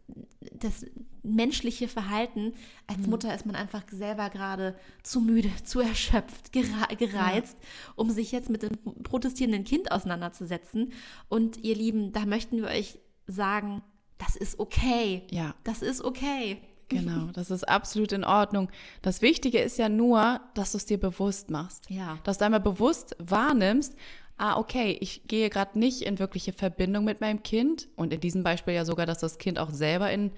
das 0.51 0.85
menschliche 1.23 1.87
Verhalten. 1.87 2.53
Als 2.87 3.07
Mutter 3.07 3.33
ist 3.33 3.45
man 3.45 3.55
einfach 3.55 3.83
selber 3.89 4.29
gerade 4.29 4.75
zu 5.03 5.21
müde, 5.21 5.49
zu 5.63 5.79
erschöpft, 5.79 6.51
gereizt, 6.51 7.57
um 7.95 8.09
sich 8.09 8.31
jetzt 8.31 8.49
mit 8.49 8.63
dem 8.63 8.77
protestierenden 9.03 9.63
Kind 9.63 9.91
auseinanderzusetzen. 9.91 10.93
Und 11.29 11.57
ihr 11.63 11.75
Lieben, 11.75 12.11
da 12.11 12.25
möchten 12.25 12.57
wir 12.57 12.67
euch 12.67 12.99
sagen, 13.27 13.81
das 14.17 14.35
ist 14.35 14.59
okay. 14.59 15.23
Ja. 15.31 15.55
Das 15.63 15.81
ist 15.81 16.03
okay. 16.03 16.61
Genau, 16.89 17.27
das 17.33 17.51
ist 17.51 17.67
absolut 17.67 18.11
in 18.11 18.23
Ordnung. 18.23 18.69
Das 19.01 19.21
Wichtige 19.21 19.59
ist 19.59 19.77
ja 19.77 19.89
nur, 19.89 20.41
dass 20.53 20.71
du 20.71 20.77
es 20.77 20.85
dir 20.85 20.99
bewusst 20.99 21.49
machst. 21.49 21.89
Ja. 21.89 22.17
Dass 22.23 22.37
du 22.37 22.45
einmal 22.45 22.59
bewusst 22.59 23.15
wahrnimmst, 23.19 23.95
ah, 24.37 24.57
okay, 24.57 24.97
ich 24.99 25.27
gehe 25.27 25.49
gerade 25.49 25.77
nicht 25.77 26.01
in 26.01 26.19
wirkliche 26.19 26.53
Verbindung 26.53 27.05
mit 27.05 27.21
meinem 27.21 27.43
Kind 27.43 27.87
und 27.95 28.13
in 28.13 28.19
diesem 28.19 28.43
Beispiel 28.43 28.73
ja 28.73 28.85
sogar, 28.85 29.05
dass 29.05 29.19
das 29.19 29.37
Kind 29.37 29.59
auch 29.59 29.71
selber 29.71 30.11
in 30.11 30.31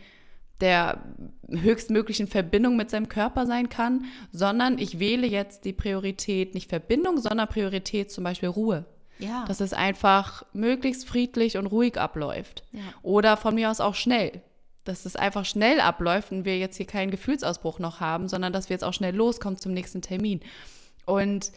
der 0.62 1.04
höchstmöglichen 1.50 2.28
Verbindung 2.28 2.78
mit 2.78 2.90
seinem 2.90 3.10
Körper 3.10 3.46
sein 3.46 3.70
kann, 3.70 4.06
sondern 4.32 4.80
ich 4.80 5.00
wähle 5.00 5.28
jetzt 5.28 5.66
die 5.66 5.74
Priorität, 5.74 6.54
nicht 6.54 6.70
Verbindung, 6.70 7.18
sondern 7.18 7.48
Priorität 7.48 8.12
zum 8.12 8.24
Beispiel 8.24 8.50
Ruhe. 8.50 8.86
Ja. 9.20 9.46
Dass 9.48 9.62
es 9.62 9.74
einfach 9.74 10.46
möglichst 10.54 11.08
friedlich 11.08 11.58
und 11.58 11.68
ruhig 11.68 11.98
abläuft. 11.98 12.64
Ja. 12.72 12.82
Oder 13.02 13.38
von 13.38 13.56
mir 13.56 13.70
aus 13.70 13.80
auch 13.80 13.96
schnell. 13.96 14.42
Dass 14.84 15.06
es 15.06 15.16
einfach 15.16 15.46
schnell 15.46 15.80
abläuft 15.80 16.32
und 16.32 16.46
wir 16.46 16.58
jetzt 16.58 16.78
hier 16.78 16.86
keinen 16.86 17.12
Gefühlsausbruch 17.12 17.80
noch 17.80 18.00
haben, 18.00 18.28
sondern 18.28 18.54
dass 18.54 18.70
wir 18.70 18.76
jetzt 18.76 18.84
auch 18.84 18.94
schnell 18.94 19.16
loskommen 19.16 19.60
zum 19.60 19.74
nächsten 19.74 20.02
Termin. 20.02 20.42
Und 21.06 21.52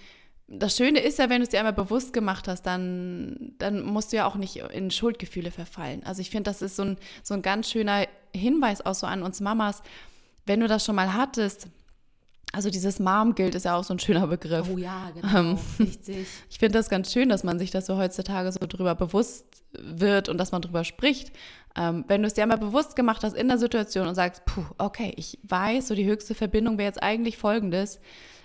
das 0.49 0.77
Schöne 0.77 1.01
ist 1.01 1.19
ja, 1.19 1.29
wenn 1.29 1.41
du 1.41 1.43
es 1.43 1.51
dir 1.51 1.59
einmal 1.59 1.75
bewusst 1.75 2.15
gemacht 2.15 2.49
hast, 2.49 2.63
dann, 2.63 3.53
dann 3.59 3.83
musst 3.83 4.13
du 4.13 4.17
ja 4.17 4.27
auch 4.27 4.37
nicht 4.37 4.57
in 4.57 4.91
Schuldgefühle 4.91 5.51
verfallen. 5.51 6.03
Also 6.05 6.23
ich 6.23 6.31
finde, 6.31 6.51
das 6.51 6.63
ist 6.63 6.77
so 6.77 6.85
ein, 6.85 6.97
so 7.23 7.35
ein 7.35 7.43
ganz 7.43 7.71
schöner 7.71 8.07
Hinweis 8.35 8.85
auch 8.85 8.95
so 8.95 9.07
an 9.07 9.23
uns 9.23 9.41
Mamas. 9.41 9.83
Wenn 10.47 10.61
du 10.61 10.67
das 10.67 10.87
schon 10.87 10.97
mal 10.97 11.13
hattest, 11.13 11.69
also 12.53 12.71
dieses 12.71 12.99
Mom-Guild 12.99 13.55
ist 13.55 13.67
ja 13.67 13.77
auch 13.77 13.85
so 13.85 13.93
ein 13.93 13.99
schöner 13.99 14.27
Begriff. 14.27 14.67
Oh 14.73 14.79
ja, 14.79 15.11
genau. 15.15 15.39
Ähm, 15.39 15.59
Richtig. 15.79 16.27
Ich 16.51 16.59
finde 16.59 16.79
das 16.79 16.89
ganz 16.89 17.13
schön, 17.13 17.29
dass 17.29 17.45
man 17.45 17.59
sich 17.59 17.71
das 17.71 17.85
so 17.85 17.99
heutzutage 17.99 18.51
so 18.51 18.67
drüber 18.67 18.95
bewusst 18.95 19.45
wird 19.73 20.31
und 20.31 20.39
dass 20.39 20.51
man 20.51 20.63
drüber 20.63 20.85
spricht. 20.85 21.31
Ähm, 21.77 22.07
wenn 22.09 22.23
du 22.23 22.27
es 22.27 22.33
dir 22.33 22.43
einmal 22.43 22.57
bewusst 22.57 22.97
gemacht 22.97 23.23
hast 23.23 23.37
in 23.37 23.49
der 23.49 23.59
Situation 23.59 24.09
und 24.09 24.15
sagst, 24.15 24.47
puh, 24.47 24.65
okay, 24.79 25.13
ich 25.17 25.39
weiß, 25.43 25.89
so 25.89 25.95
die 25.95 26.07
höchste 26.07 26.35
Verbindung 26.35 26.79
wäre 26.79 26.89
jetzt 26.89 27.03
eigentlich 27.03 27.37
folgendes, 27.37 28.01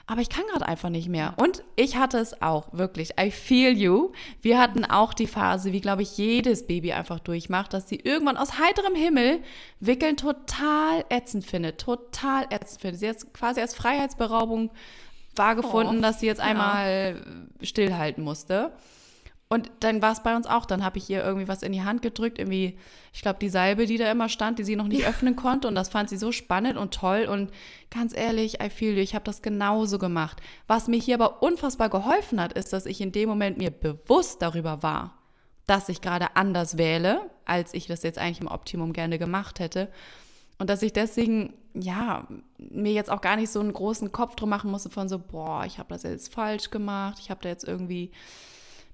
aber 0.05 0.19
ich 0.19 0.29
kann 0.29 0.43
gerade 0.51 0.67
einfach 0.67 0.89
nicht 0.89 1.07
mehr. 1.07 1.33
Und 1.37 1.63
ich 1.77 1.95
hatte 1.95 2.17
es 2.17 2.41
auch, 2.41 2.67
wirklich. 2.73 3.11
I 3.19 3.31
feel 3.31 3.77
you. 3.77 4.11
Wir 4.41 4.59
hatten 4.59 4.83
auch 4.83 5.13
die 5.13 5.27
Phase, 5.27 5.71
wie 5.71 5.79
glaube 5.79 6.01
ich 6.01 6.17
jedes 6.17 6.67
Baby 6.67 6.91
einfach 6.91 7.19
durchmacht, 7.19 7.73
dass 7.73 7.87
sie 7.87 7.95
irgendwann 7.95 8.35
aus 8.35 8.59
heiterem 8.59 8.95
Himmel 8.95 9.39
Wickeln 9.79 10.17
total 10.17 11.05
ätzend 11.09 11.45
findet. 11.45 11.79
Total 11.79 12.45
ätzend 12.49 12.81
findet. 12.81 12.99
Sie 12.99 13.09
hat 13.09 13.33
quasi 13.33 13.61
als 13.61 13.75
Freiheitsberaubung 13.75 14.71
wahrgefunden, 15.35 15.99
Oh, 15.99 16.01
dass 16.01 16.19
sie 16.19 16.27
jetzt 16.27 16.39
ja. 16.39 16.45
einmal 16.45 17.25
stillhalten 17.61 18.23
musste. 18.23 18.73
Und 19.53 19.69
dann 19.81 20.01
war 20.01 20.11
es 20.11 20.23
bei 20.23 20.35
uns 20.35 20.47
auch. 20.47 20.65
Dann 20.65 20.83
habe 20.83 20.97
ich 20.97 21.07
ihr 21.11 21.23
irgendwie 21.23 21.47
was 21.47 21.61
in 21.61 21.73
die 21.73 21.83
Hand 21.83 22.01
gedrückt, 22.01 22.39
irgendwie, 22.39 22.79
ich 23.13 23.21
glaube, 23.21 23.37
die 23.39 23.49
Salbe, 23.49 23.85
die 23.85 23.99
da 23.99 24.09
immer 24.09 24.27
stand, 24.27 24.57
die 24.57 24.63
sie 24.63 24.75
noch 24.75 24.87
nicht 24.87 25.05
öffnen 25.05 25.35
konnte. 25.45 25.67
Und 25.67 25.75
das 25.75 25.89
fand 25.89 26.09
sie 26.09 26.17
so 26.17 26.31
spannend 26.31 26.75
und 26.75 26.91
toll. 26.91 27.27
Und 27.29 27.51
ganz 27.91 28.17
ehrlich, 28.17 28.63
I 28.63 28.71
feel 28.71 28.95
you, 28.95 29.01
ich 29.01 29.13
habe 29.13 29.25
das 29.25 29.43
genauso 29.43 29.99
gemacht. 29.99 30.41
Was 30.65 30.87
mir 30.87 30.99
hier 30.99 31.21
aber 31.21 31.43
unfassbar 31.43 31.89
geholfen 31.89 32.41
hat, 32.41 32.53
ist, 32.53 32.73
dass 32.73 32.87
ich 32.87 32.99
in 32.99 33.11
dem 33.11 33.29
Moment 33.29 33.59
mir 33.59 33.69
bewusst 33.69 34.41
darüber 34.41 34.81
war, 34.81 35.19
dass 35.67 35.87
ich 35.87 36.01
gerade 36.01 36.35
anders 36.35 36.79
wähle, 36.79 37.21
als 37.45 37.75
ich 37.75 37.85
das 37.85 38.01
jetzt 38.01 38.17
eigentlich 38.17 38.41
im 38.41 38.47
Optimum 38.47 38.91
gerne 38.91 39.19
gemacht 39.19 39.59
hätte. 39.59 39.87
Und 40.57 40.71
dass 40.71 40.81
ich 40.81 40.93
deswegen, 40.93 41.53
ja, 41.75 42.27
mir 42.57 42.93
jetzt 42.93 43.11
auch 43.11 43.21
gar 43.21 43.35
nicht 43.35 43.51
so 43.51 43.59
einen 43.59 43.73
großen 43.73 44.11
Kopf 44.11 44.35
drum 44.35 44.49
machen 44.49 44.71
musste 44.71 44.89
von 44.89 45.07
so, 45.07 45.19
boah, 45.19 45.63
ich 45.67 45.77
habe 45.77 45.89
das 45.89 46.01
jetzt 46.01 46.33
falsch 46.33 46.71
gemacht, 46.71 47.19
ich 47.19 47.29
habe 47.29 47.41
da 47.43 47.49
jetzt 47.49 47.67
irgendwie 47.67 48.09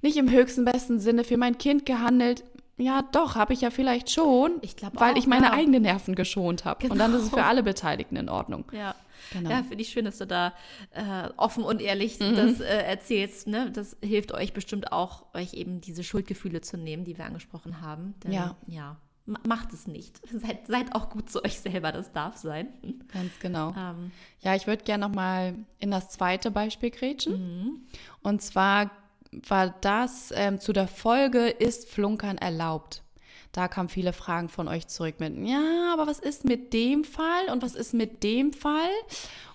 nicht 0.01 0.17
im 0.17 0.29
höchsten 0.31 0.65
besten 0.65 0.99
Sinne 0.99 1.23
für 1.23 1.38
mein 1.38 1.57
Kind 1.57 1.85
gehandelt. 1.85 2.43
Ja, 2.77 3.01
doch, 3.12 3.35
habe 3.35 3.51
ich 3.53 3.59
ja 3.62 3.71
vielleicht 3.71 4.09
schon, 4.09 4.53
Ich 4.62 4.75
weil 4.93 5.13
auch, 5.13 5.17
ich 5.17 5.27
meine 5.27 5.47
ja. 5.47 5.51
eigenen 5.53 5.81
Nerven 5.81 6.15
geschont 6.15 6.63
habe. 6.63 6.88
Und 6.89 6.97
dann 6.97 7.12
ist 7.13 7.23
es 7.23 7.29
Genau. 7.29 7.41
für 7.43 7.47
alle 7.47 7.62
Beteiligten 7.63 8.15
in 8.15 8.29
Ordnung. 8.29 8.63
Ja. 8.71 8.95
Genau. 9.33 9.49
Ja, 9.49 9.57
finde 9.63 9.81
ich 9.81 9.89
schön, 9.89 10.05
dass 10.05 10.17
du 10.17 10.25
da 10.25 10.53
äh, 10.91 11.27
offen 11.35 11.65
und 11.65 11.81
ehrlich 11.81 12.19
Mhm. 12.21 12.35
das 12.38 12.62
äh, 12.62 12.65
erzählst. 12.83 13.47
Ne? 13.47 13.69
Das 13.69 13.97
hilft 14.01 14.31
euch 14.33 14.53
bestimmt 14.53 14.93
auch, 14.93 15.25
euch 15.35 15.53
eben 15.55 15.81
diese 15.81 16.05
Schuldgefühle 16.05 16.62
zu 16.62 16.77
nehmen, 16.77 17.03
die 17.03 17.17
wir 17.17 17.25
angesprochen 17.25 17.81
haben. 17.81 18.15
Denn, 18.23 18.31
Ja. 18.31 18.55
ja. 18.65 18.95
ma- 19.25 19.41
Macht 19.45 19.73
es 19.73 19.85
nicht. 19.85 20.21
Seid, 20.31 20.65
seid 20.67 20.95
auch 20.95 21.09
gut 21.09 21.29
zu 21.29 21.43
euch 21.43 21.59
selber, 21.59 21.91
das 21.91 22.13
darf 22.13 22.38
sein. 22.38 22.67
Ganz 23.13 23.38
genau. 23.41 23.73
Ähm, 23.77 24.12
Ja, 24.39 24.55
ich 24.55 24.67
würde 24.67 24.85
gerne 24.85 25.05
nochmal 25.05 25.53
in 25.79 25.91
das 25.91 26.09
zweite 26.12 26.49
Beispiel 26.49 26.89
grätschen. 26.91 27.33
Mhm. 27.33 27.81
Und 28.23 28.41
zwar 28.41 28.89
war 29.32 29.76
das 29.82 30.34
ähm, 30.36 30.60
zu 30.60 30.74
der 30.74 30.88
Folge, 30.88 31.48
ist 31.50 31.89
Flunkern 31.89 32.38
erlaubt? 32.38 33.04
Da 33.52 33.68
kamen 33.68 33.89
viele 33.89 34.13
Fragen 34.13 34.48
von 34.48 34.68
euch 34.68 34.88
zurück 34.88 35.15
mit, 35.20 35.36
ja, 35.48 35.92
aber 35.92 36.06
was 36.06 36.20
ist 36.20 36.46
mit 36.46 36.72
dem 36.72 37.04
Fall 37.04 37.50
und 37.52 37.63
was 37.63 37.74
ist 37.74 37.96
mit 37.96 38.24
dem 38.24 38.54
Fall? 38.54 38.92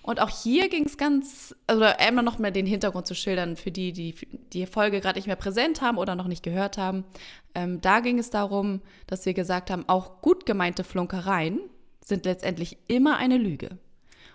Und 0.01 0.19
auch 0.19 0.29
hier 0.29 0.67
ging 0.67 0.85
es 0.85 0.97
ganz, 0.97 1.55
also 1.65 1.83
einmal 1.83 2.23
noch 2.23 2.37
mal 2.37 2.51
den 2.51 2.65
Hintergrund 2.65 3.07
zu 3.07 3.15
schildern 3.15 3.55
für 3.55 3.71
die, 3.71 3.93
die 3.93 4.15
die 4.51 4.65
Folge 4.65 4.99
gerade 4.99 5.17
nicht 5.17 5.27
mehr 5.27 5.37
präsent 5.37 5.81
haben 5.81 5.97
oder 5.97 6.15
noch 6.15 6.27
nicht 6.27 6.43
gehört 6.43 6.77
haben. 6.77 7.05
Ähm, 7.53 7.79
da 7.79 8.01
ging 8.01 8.19
es 8.19 8.29
darum, 8.29 8.81
dass 9.07 9.25
wir 9.25 9.33
gesagt 9.33 9.71
haben, 9.71 9.85
auch 9.87 10.21
gut 10.21 10.45
gemeinte 10.45 10.83
Flunkereien 10.83 11.59
sind 12.03 12.25
letztendlich 12.25 12.77
immer 12.87 13.15
eine 13.17 13.37
Lüge. 13.37 13.77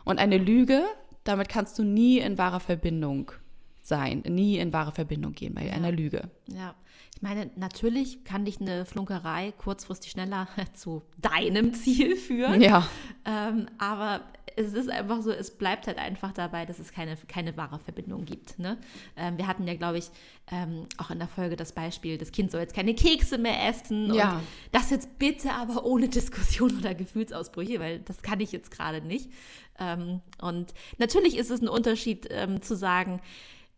Und 0.05 0.19
eine 0.19 0.39
Lüge, 0.39 0.85
damit 1.23 1.51
kannst 1.51 1.79
du 1.79 1.85
nie 1.85 2.19
in 2.19 2.39
wahrer 2.39 2.61
Verbindung 2.61 3.33
sein, 3.83 4.23
nie 4.27 4.59
in 4.59 4.73
wahre 4.73 4.93
Verbindung 4.93 5.33
gehen 5.33 5.55
bei 5.55 5.67
ja. 5.67 5.73
einer 5.73 5.93
Lüge. 5.93 6.31
Ja, 6.47 6.75
ich 7.15 7.23
meine, 7.23 7.51
natürlich 7.57 8.25
kann 8.25 8.47
dich 8.47 8.61
eine 8.61 8.87
Flunkerei 8.87 9.53
kurzfristig 9.53 10.13
schneller 10.13 10.49
zu 10.73 11.03
deinem 11.19 11.75
Ziel 11.75 12.17
führen. 12.17 12.63
Ja. 12.63 12.89
Ähm, 13.27 13.67
aber 13.79 14.23
es 14.57 14.73
ist 14.73 14.91
einfach 14.91 15.21
so, 15.23 15.31
es 15.31 15.51
bleibt 15.51 15.87
halt 15.87 15.99
einfach 15.99 16.33
dabei, 16.33 16.67
dass 16.67 16.79
es 16.79 16.93
keine, 16.93 17.17
keine 17.29 17.57
wahre 17.57 17.79
Verbindung 17.79 18.25
gibt. 18.25 18.59
Ne? 18.59 18.79
Ähm, 19.17 19.39
wir 19.39 19.47
hatten 19.47 19.67
ja, 19.67 19.75
glaube 19.75 19.99
ich, 19.99 20.11
ähm, 20.51 20.87
auch 20.97 21.11
in 21.11 21.19
der 21.19 21.29
Folge 21.29 21.57
das 21.57 21.73
Beispiel, 21.73 22.19
das 22.19 22.33
Kind 22.33 22.51
soll 22.51 22.63
jetzt 22.63 22.75
keine 22.75 22.95
Kekse 22.95 23.39
mehr 23.39 23.69
essen. 23.69 24.15
Ja. 24.15 24.37
Und 24.37 24.43
das 24.73 24.91
jetzt 24.91 25.19
bitte 25.19 25.53
aber 25.53 25.85
ohne 25.85 26.09
Diskussion 26.09 26.77
oder 26.79 26.95
Gefühlsausbrüche, 26.95 27.81
weil 27.81 28.01
das 28.01 28.23
kann 28.23 28.41
ich 28.41 28.53
jetzt 28.53 28.71
gerade 28.71 29.03
nicht. 29.03 29.31
Ähm, 29.79 30.21
und 30.41 30.73
natürlich 30.99 31.37
ist 31.37 31.51
es 31.51 31.61
ein 31.61 31.69
Unterschied 31.69 32.29
ähm, 32.31 32.63
zu 32.63 32.77
sagen, 32.77 33.21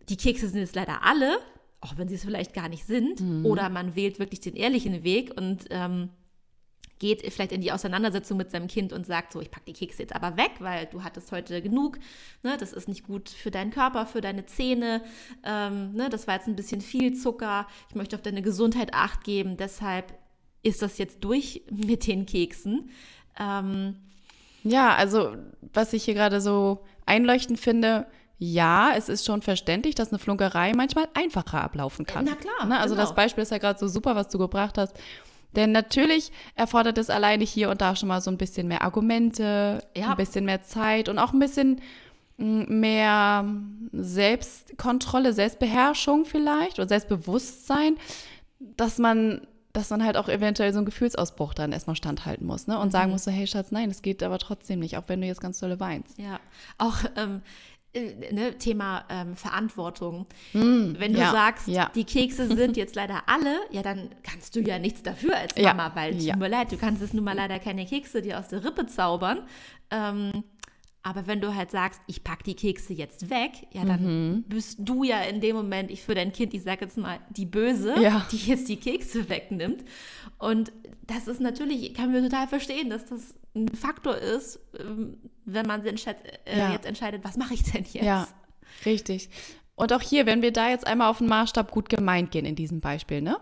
die 0.08 0.16
Kekse 0.16 0.48
sind 0.48 0.60
jetzt 0.60 0.74
leider 0.74 1.04
alle, 1.04 1.38
auch 1.80 1.96
wenn 1.96 2.08
sie 2.08 2.14
es 2.14 2.24
vielleicht 2.24 2.54
gar 2.54 2.68
nicht 2.68 2.86
sind. 2.86 3.20
Mhm. 3.20 3.46
Oder 3.46 3.68
man 3.68 3.94
wählt 3.96 4.18
wirklich 4.18 4.40
den 4.40 4.56
ehrlichen 4.56 5.04
Weg 5.04 5.36
und 5.36 5.66
ähm, 5.70 6.10
geht 7.02 7.22
vielleicht 7.32 7.50
in 7.50 7.60
die 7.60 7.72
Auseinandersetzung 7.72 8.38
mit 8.38 8.52
seinem 8.52 8.68
Kind 8.68 8.92
und 8.92 9.04
sagt 9.04 9.32
so, 9.32 9.40
ich 9.40 9.50
packe 9.50 9.66
die 9.66 9.72
Kekse 9.72 10.02
jetzt 10.02 10.14
aber 10.14 10.36
weg, 10.36 10.52
weil 10.60 10.86
du 10.86 11.02
hattest 11.02 11.32
heute 11.32 11.60
genug. 11.60 11.98
Ne, 12.44 12.56
das 12.58 12.72
ist 12.72 12.86
nicht 12.86 13.04
gut 13.04 13.28
für 13.28 13.50
deinen 13.50 13.72
Körper, 13.72 14.06
für 14.06 14.20
deine 14.20 14.46
Zähne. 14.46 15.02
Ähm, 15.42 15.94
ne, 15.94 16.08
das 16.08 16.28
war 16.28 16.36
jetzt 16.36 16.46
ein 16.46 16.54
bisschen 16.54 16.80
viel 16.80 17.14
Zucker. 17.14 17.66
Ich 17.88 17.96
möchte 17.96 18.14
auf 18.14 18.22
deine 18.22 18.40
Gesundheit 18.40 18.94
acht 18.94 19.24
geben. 19.24 19.56
Deshalb 19.56 20.14
ist 20.62 20.80
das 20.80 20.96
jetzt 20.98 21.24
durch 21.24 21.62
mit 21.72 22.06
den 22.06 22.24
Keksen. 22.24 22.90
Ähm, 23.36 23.96
ja, 24.62 24.94
also 24.94 25.34
was 25.72 25.92
ich 25.92 26.04
hier 26.04 26.14
gerade 26.14 26.40
so 26.40 26.84
einleuchtend 27.04 27.58
finde, 27.58 28.06
ja, 28.44 28.92
es 28.96 29.09
ist 29.09 29.24
schon 29.24 29.40
verständlich, 29.40 29.94
dass 29.94 30.09
eine 30.09 30.18
Flunkerei 30.18 30.72
manchmal 30.74 31.07
einfacher 31.14 31.62
ablaufen 31.62 32.07
kann. 32.07 32.24
Na 32.24 32.35
klar. 32.35 32.66
Ne? 32.66 32.76
Also 32.81 32.96
genau. 32.96 33.07
das 33.07 33.14
Beispiel 33.14 33.42
ist 33.42 33.52
ja 33.52 33.59
gerade 33.59 33.78
so 33.78 33.87
super, 33.87 34.16
was 34.16 34.31
du 34.31 34.38
gebracht 34.38 34.78
hast. 34.78 34.96
Denn 35.55 35.70
natürlich 35.70 36.33
erfordert 36.57 36.98
es 36.98 37.09
alleine 37.09 37.44
hier 37.44 37.70
und 37.70 37.81
da 37.81 37.94
schon 37.94 38.09
mal 38.09 38.20
so 38.20 38.33
ein 38.33 38.38
bisschen 38.38 38.66
mehr 38.66 38.83
Argumente, 38.83 39.87
ja. 39.96 40.11
ein 40.11 40.16
bisschen 40.16 40.44
mehr 40.44 40.61
Zeit 40.62 41.09
und 41.09 41.20
auch 41.20 41.33
ein 41.33 41.38
bisschen 41.38 41.81
mm, 42.38 42.81
mehr 42.81 43.44
Selbstkontrolle, 43.92 45.33
Selbstbeherrschung 45.35 46.24
vielleicht 46.24 46.81
oder 46.81 46.88
Selbstbewusstsein, 46.88 47.96
dass 48.59 48.98
man 48.98 49.42
dass 49.72 49.88
man 49.90 50.05
halt 50.05 50.16
auch 50.16 50.28
eventuell 50.28 50.72
so 50.72 50.78
einen 50.78 50.87
Gefühlsausbruch 50.87 51.55
dann 51.55 51.72
erstmal 51.72 51.96
standhalten 51.96 52.46
muss 52.46 52.66
ne? 52.66 52.78
und 52.78 52.88
mhm. 52.88 52.90
sagen 52.90 53.11
muss, 53.11 53.24
so, 53.24 53.31
hey 53.31 53.46
Schatz, 53.46 53.70
nein, 53.70 53.90
es 53.90 54.02
geht 54.02 54.22
aber 54.22 54.38
trotzdem 54.38 54.81
nicht, 54.81 54.98
auch 54.98 55.05
wenn 55.07 55.20
du 55.20 55.26
jetzt 55.26 55.40
ganz 55.40 55.61
dolle 55.61 55.81
weinst. 55.81 56.18
Ja, 56.18 56.40
auch 56.78 56.98
ähm, 57.16 57.37
äh, 57.37 57.40
ne, 57.94 58.57
Thema 58.59 59.05
ähm, 59.09 59.37
Verantwortung. 59.37 60.26
Mm, 60.52 60.94
Wenn 60.98 61.12
du 61.12 61.20
ja, 61.20 61.31
sagst, 61.31 61.68
ja. 61.68 61.90
die 61.94 62.05
Kekse 62.05 62.46
sind 62.57 62.76
jetzt 62.76 62.94
leider 62.94 63.24
alle, 63.26 63.57
ja, 63.70 63.83
dann 63.83 64.11
kannst 64.22 64.57
du 64.57 64.61
ja 64.61 64.78
nichts 64.78 65.02
dafür 65.02 65.37
als 65.37 65.57
Mama, 65.57 65.87
ja, 65.88 65.92
weil 65.94 66.18
tut 66.18 66.37
mir 66.37 66.48
leid, 66.48 66.72
du 66.72 66.76
kannst 66.76 67.02
es 67.02 67.12
nun 67.12 67.24
mal 67.24 67.37
leider 67.37 67.59
keine 67.59 67.85
Kekse 67.87 68.22
dir 68.22 68.38
aus 68.38 68.48
der 68.48 68.64
Rippe 68.64 68.87
zaubern. 68.87 69.42
Ähm, 69.90 70.44
aber 71.02 71.26
wenn 71.26 71.40
du 71.40 71.54
halt 71.54 71.70
sagst, 71.70 72.00
ich 72.06 72.22
pack 72.22 72.44
die 72.44 72.54
Kekse 72.54 72.92
jetzt 72.92 73.28
weg, 73.28 73.66
ja, 73.72 73.84
dann 73.84 74.02
mhm. 74.02 74.42
bist 74.44 74.78
du 74.80 75.02
ja 75.02 75.20
in 75.22 75.40
dem 75.40 75.56
Moment, 75.56 75.90
ich 75.90 76.02
für 76.02 76.14
dein 76.14 76.32
Kind, 76.32 76.54
ich 76.54 76.62
sage 76.62 76.84
jetzt 76.84 76.96
mal, 76.96 77.18
die 77.30 77.46
Böse, 77.46 78.00
ja. 78.00 78.26
die 78.30 78.36
jetzt 78.36 78.68
die 78.68 78.76
Kekse 78.76 79.28
wegnimmt. 79.28 79.84
Und 80.38 80.72
das 81.06 81.26
ist 81.26 81.40
natürlich, 81.40 81.92
kann 81.94 82.12
mir 82.12 82.22
total 82.22 82.46
verstehen, 82.46 82.88
dass 82.88 83.04
das 83.06 83.34
ein 83.54 83.68
Faktor 83.68 84.16
ist, 84.16 84.60
ähm, 84.78 85.18
wenn 85.44 85.66
man 85.66 85.84
entscheid, 85.84 86.16
äh, 86.44 86.58
ja. 86.58 86.72
jetzt 86.72 86.86
entscheidet, 86.86 87.24
was 87.24 87.36
mache 87.36 87.54
ich 87.54 87.64
denn 87.64 87.82
jetzt? 87.82 88.04
Ja, 88.04 88.28
richtig. 88.86 89.28
Und 89.74 89.92
auch 89.92 90.02
hier, 90.02 90.26
wenn 90.26 90.40
wir 90.40 90.52
da 90.52 90.70
jetzt 90.70 90.86
einmal 90.86 91.10
auf 91.10 91.18
den 91.18 91.26
Maßstab 91.26 91.72
gut 91.72 91.88
gemeint 91.88 92.30
gehen 92.30 92.44
in 92.44 92.54
diesem 92.54 92.80
Beispiel, 92.80 93.20
ne? 93.22 93.38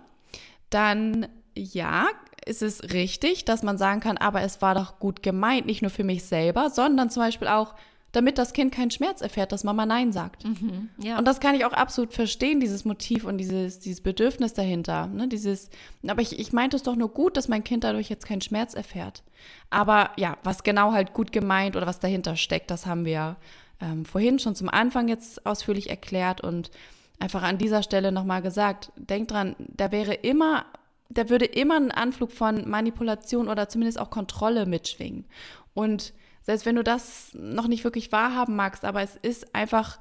Dann 0.70 1.28
ja, 1.54 2.08
ist 2.50 2.62
es 2.62 2.92
richtig, 2.92 3.44
dass 3.44 3.62
man 3.62 3.78
sagen 3.78 4.00
kann, 4.00 4.18
aber 4.18 4.42
es 4.42 4.60
war 4.60 4.74
doch 4.74 4.98
gut 4.98 5.22
gemeint, 5.22 5.66
nicht 5.66 5.82
nur 5.82 5.90
für 5.90 6.04
mich 6.04 6.24
selber, 6.24 6.68
sondern 6.68 7.08
zum 7.08 7.22
Beispiel 7.22 7.48
auch, 7.48 7.74
damit 8.12 8.38
das 8.38 8.52
Kind 8.52 8.74
keinen 8.74 8.90
Schmerz 8.90 9.20
erfährt, 9.20 9.52
dass 9.52 9.62
Mama 9.62 9.86
Nein 9.86 10.10
sagt. 10.10 10.44
Mhm, 10.44 10.90
ja. 10.98 11.16
Und 11.16 11.28
das 11.28 11.38
kann 11.38 11.54
ich 11.54 11.64
auch 11.64 11.72
absolut 11.72 12.12
verstehen, 12.12 12.58
dieses 12.58 12.84
Motiv 12.84 13.24
und 13.24 13.38
dieses, 13.38 13.78
dieses 13.78 14.00
Bedürfnis 14.00 14.52
dahinter. 14.52 15.06
Ne? 15.06 15.28
Dieses, 15.28 15.70
aber 16.04 16.20
ich, 16.20 16.40
ich 16.40 16.52
meinte 16.52 16.76
es 16.76 16.82
doch 16.82 16.96
nur 16.96 17.10
gut, 17.10 17.36
dass 17.36 17.46
mein 17.46 17.62
Kind 17.62 17.84
dadurch 17.84 18.08
jetzt 18.08 18.26
keinen 18.26 18.40
Schmerz 18.40 18.74
erfährt. 18.74 19.22
Aber 19.70 20.10
ja, 20.16 20.38
was 20.42 20.64
genau 20.64 20.90
halt 20.90 21.12
gut 21.12 21.30
gemeint 21.30 21.76
oder 21.76 21.86
was 21.86 22.00
dahinter 22.00 22.34
steckt, 22.34 22.72
das 22.72 22.84
haben 22.84 23.04
wir 23.04 23.36
ähm, 23.80 24.04
vorhin 24.04 24.40
schon 24.40 24.56
zum 24.56 24.68
Anfang 24.68 25.06
jetzt 25.06 25.46
ausführlich 25.46 25.88
erklärt 25.88 26.40
und 26.40 26.72
einfach 27.20 27.42
an 27.42 27.58
dieser 27.58 27.84
Stelle 27.84 28.10
nochmal 28.10 28.42
gesagt. 28.42 28.90
Denkt 28.96 29.30
dran, 29.30 29.54
da 29.58 29.92
wäre 29.92 30.14
immer 30.14 30.66
da 31.10 31.28
würde 31.28 31.44
immer 31.44 31.76
ein 31.76 31.90
Anflug 31.90 32.32
von 32.32 32.68
Manipulation 32.68 33.48
oder 33.48 33.68
zumindest 33.68 33.98
auch 33.98 34.10
Kontrolle 34.10 34.64
mitschwingen. 34.64 35.26
Und 35.74 36.14
selbst 36.42 36.64
wenn 36.66 36.76
du 36.76 36.84
das 36.84 37.30
noch 37.34 37.68
nicht 37.68 37.84
wirklich 37.84 38.12
wahrhaben 38.12 38.56
magst, 38.56 38.84
aber 38.84 39.02
es 39.02 39.16
ist 39.16 39.54
einfach 39.54 39.98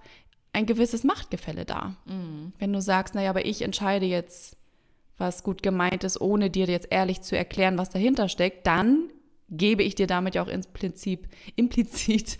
ein 0.53 0.65
gewisses 0.65 1.03
Machtgefälle 1.03 1.65
da. 1.65 1.95
Mhm. 2.05 2.53
Wenn 2.59 2.73
du 2.73 2.81
sagst, 2.81 3.15
naja, 3.15 3.31
aber 3.31 3.45
ich 3.45 3.61
entscheide 3.61 4.05
jetzt, 4.05 4.55
was 5.17 5.43
gut 5.43 5.61
gemeint 5.63 6.03
ist, 6.03 6.21
ohne 6.21 6.49
dir 6.49 6.65
jetzt 6.67 6.87
ehrlich 6.91 7.21
zu 7.21 7.37
erklären, 7.37 7.77
was 7.77 7.89
dahinter 7.89 8.29
steckt, 8.29 8.65
dann 8.65 9.09
gebe 9.49 9.83
ich 9.83 9.95
dir 9.95 10.07
damit 10.07 10.35
ja 10.35 10.43
auch 10.43 10.47
implizit, 10.47 11.27
implizit 11.55 12.37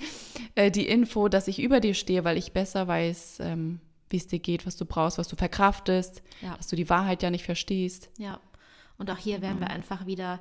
äh, 0.55 0.71
die 0.71 0.88
Info, 0.88 1.27
dass 1.27 1.47
ich 1.47 1.60
über 1.60 1.79
dir 1.79 1.93
stehe, 1.93 2.23
weil 2.23 2.38
ich 2.38 2.53
besser 2.53 2.88
weiß, 2.88 3.39
ähm, 3.41 3.79
wie 4.10 4.17
es 4.17 4.27
dir 4.27 4.39
geht, 4.39 4.65
was 4.65 4.75
du 4.75 4.86
brauchst, 4.86 5.17
was 5.17 5.27
du 5.27 5.36
verkraftest, 5.36 6.23
ja. 6.41 6.55
dass 6.55 6.67
du 6.67 6.75
die 6.75 6.89
Wahrheit 6.89 7.21
ja 7.21 7.29
nicht 7.29 7.43
verstehst. 7.43 8.10
Ja. 8.17 8.39
Und 8.99 9.09
auch 9.09 9.17
hier 9.17 9.41
werden 9.41 9.59
wir 9.59 9.71
einfach 9.71 10.05
wieder 10.05 10.39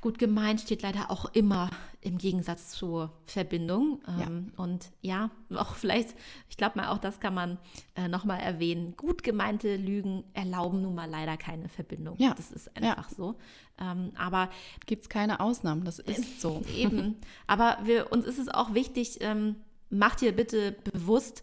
gut 0.00 0.18
gemeint 0.18 0.60
steht 0.60 0.82
leider 0.82 1.10
auch 1.10 1.26
immer 1.26 1.70
im 2.00 2.18
Gegensatz 2.18 2.70
zur 2.70 3.12
Verbindung. 3.26 4.00
Ja. 4.06 4.26
Ähm, 4.26 4.52
und 4.56 4.90
ja, 5.00 5.30
auch 5.54 5.74
vielleicht, 5.74 6.14
ich 6.48 6.56
glaube 6.56 6.78
mal, 6.78 6.88
auch 6.88 6.98
das 6.98 7.20
kann 7.20 7.34
man 7.34 7.58
äh, 7.94 8.08
nochmal 8.08 8.40
erwähnen. 8.40 8.96
Gut 8.96 9.22
gemeinte 9.22 9.76
Lügen 9.76 10.24
erlauben 10.32 10.82
nun 10.82 10.94
mal 10.94 11.08
leider 11.08 11.36
keine 11.36 11.68
Verbindung. 11.68 12.16
Ja. 12.18 12.34
Das 12.34 12.50
ist 12.50 12.74
einfach 12.76 13.10
ja. 13.10 13.16
so. 13.16 13.36
Ähm, 13.78 14.12
aber 14.16 14.50
gibt 14.86 15.02
es 15.02 15.08
keine 15.08 15.40
Ausnahmen, 15.40 15.84
das 15.84 15.98
ist 15.98 16.40
so. 16.40 16.62
Eben. 16.74 17.16
Aber 17.46 17.78
wir, 17.84 18.12
uns 18.12 18.26
ist 18.26 18.38
es 18.38 18.48
auch 18.48 18.74
wichtig, 18.74 19.18
ähm, 19.20 19.56
macht 19.90 20.20
dir 20.20 20.32
bitte 20.32 20.72
bewusst, 20.72 21.42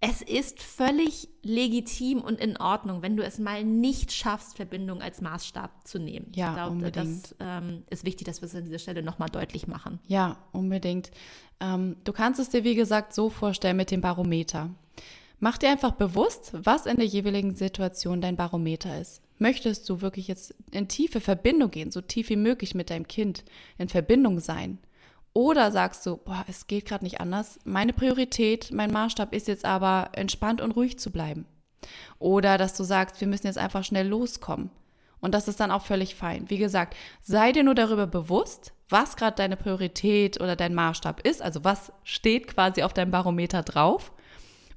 es 0.00 0.22
ist 0.22 0.62
völlig 0.62 1.28
legitim 1.42 2.22
und 2.22 2.40
in 2.40 2.56
Ordnung, 2.56 3.02
wenn 3.02 3.16
du 3.16 3.22
es 3.22 3.38
mal 3.38 3.64
nicht 3.64 4.12
schaffst, 4.12 4.56
Verbindung 4.56 5.02
als 5.02 5.20
Maßstab 5.20 5.86
zu 5.86 5.98
nehmen. 5.98 6.32
Ja, 6.34 6.48
ich 6.48 6.54
glaube, 6.54 6.70
unbedingt. 6.72 7.24
das 7.24 7.36
ähm, 7.38 7.82
ist 7.90 8.06
wichtig, 8.06 8.26
dass 8.26 8.40
wir 8.40 8.46
es 8.46 8.54
an 8.54 8.64
dieser 8.64 8.78
Stelle 8.78 9.02
nochmal 9.02 9.28
deutlich 9.28 9.66
machen. 9.66 9.98
Ja, 10.06 10.38
unbedingt. 10.52 11.10
Ähm, 11.60 11.96
du 12.04 12.12
kannst 12.12 12.40
es 12.40 12.48
dir, 12.48 12.64
wie 12.64 12.74
gesagt, 12.74 13.12
so 13.12 13.28
vorstellen 13.28 13.76
mit 13.76 13.90
dem 13.90 14.00
Barometer. 14.00 14.70
Mach 15.38 15.58
dir 15.58 15.68
einfach 15.68 15.92
bewusst, 15.92 16.52
was 16.54 16.86
in 16.86 16.96
der 16.96 17.06
jeweiligen 17.06 17.54
Situation 17.54 18.22
dein 18.22 18.36
Barometer 18.36 18.98
ist. 18.98 19.20
Möchtest 19.38 19.88
du 19.88 20.00
wirklich 20.00 20.28
jetzt 20.28 20.54
in 20.70 20.88
tiefe 20.88 21.20
Verbindung 21.20 21.70
gehen, 21.70 21.90
so 21.90 22.00
tief 22.00 22.30
wie 22.30 22.36
möglich 22.36 22.74
mit 22.74 22.88
deinem 22.88 23.08
Kind 23.08 23.44
in 23.76 23.88
Verbindung 23.88 24.40
sein? 24.40 24.78
Oder 25.32 25.70
sagst 25.70 26.04
du, 26.06 26.16
boah, 26.16 26.44
es 26.48 26.66
geht 26.66 26.86
gerade 26.86 27.04
nicht 27.04 27.20
anders. 27.20 27.58
Meine 27.64 27.92
Priorität, 27.92 28.70
mein 28.72 28.92
Maßstab 28.92 29.32
ist 29.32 29.48
jetzt 29.48 29.64
aber, 29.64 30.10
entspannt 30.12 30.60
und 30.60 30.72
ruhig 30.72 30.98
zu 30.98 31.10
bleiben. 31.10 31.46
Oder 32.18 32.58
dass 32.58 32.76
du 32.76 32.84
sagst, 32.84 33.20
wir 33.20 33.28
müssen 33.28 33.46
jetzt 33.46 33.58
einfach 33.58 33.84
schnell 33.84 34.08
loskommen. 34.08 34.70
Und 35.20 35.34
das 35.34 35.48
ist 35.48 35.60
dann 35.60 35.70
auch 35.70 35.82
völlig 35.82 36.14
fein. 36.14 36.48
Wie 36.48 36.58
gesagt, 36.58 36.96
sei 37.22 37.52
dir 37.52 37.62
nur 37.62 37.74
darüber 37.74 38.06
bewusst, 38.06 38.72
was 38.88 39.16
gerade 39.16 39.36
deine 39.36 39.56
Priorität 39.56 40.40
oder 40.40 40.56
dein 40.56 40.74
Maßstab 40.74 41.26
ist. 41.26 41.42
Also 41.42 41.62
was 41.62 41.92
steht 42.04 42.48
quasi 42.48 42.82
auf 42.82 42.94
deinem 42.94 43.10
Barometer 43.10 43.62
drauf. 43.62 44.12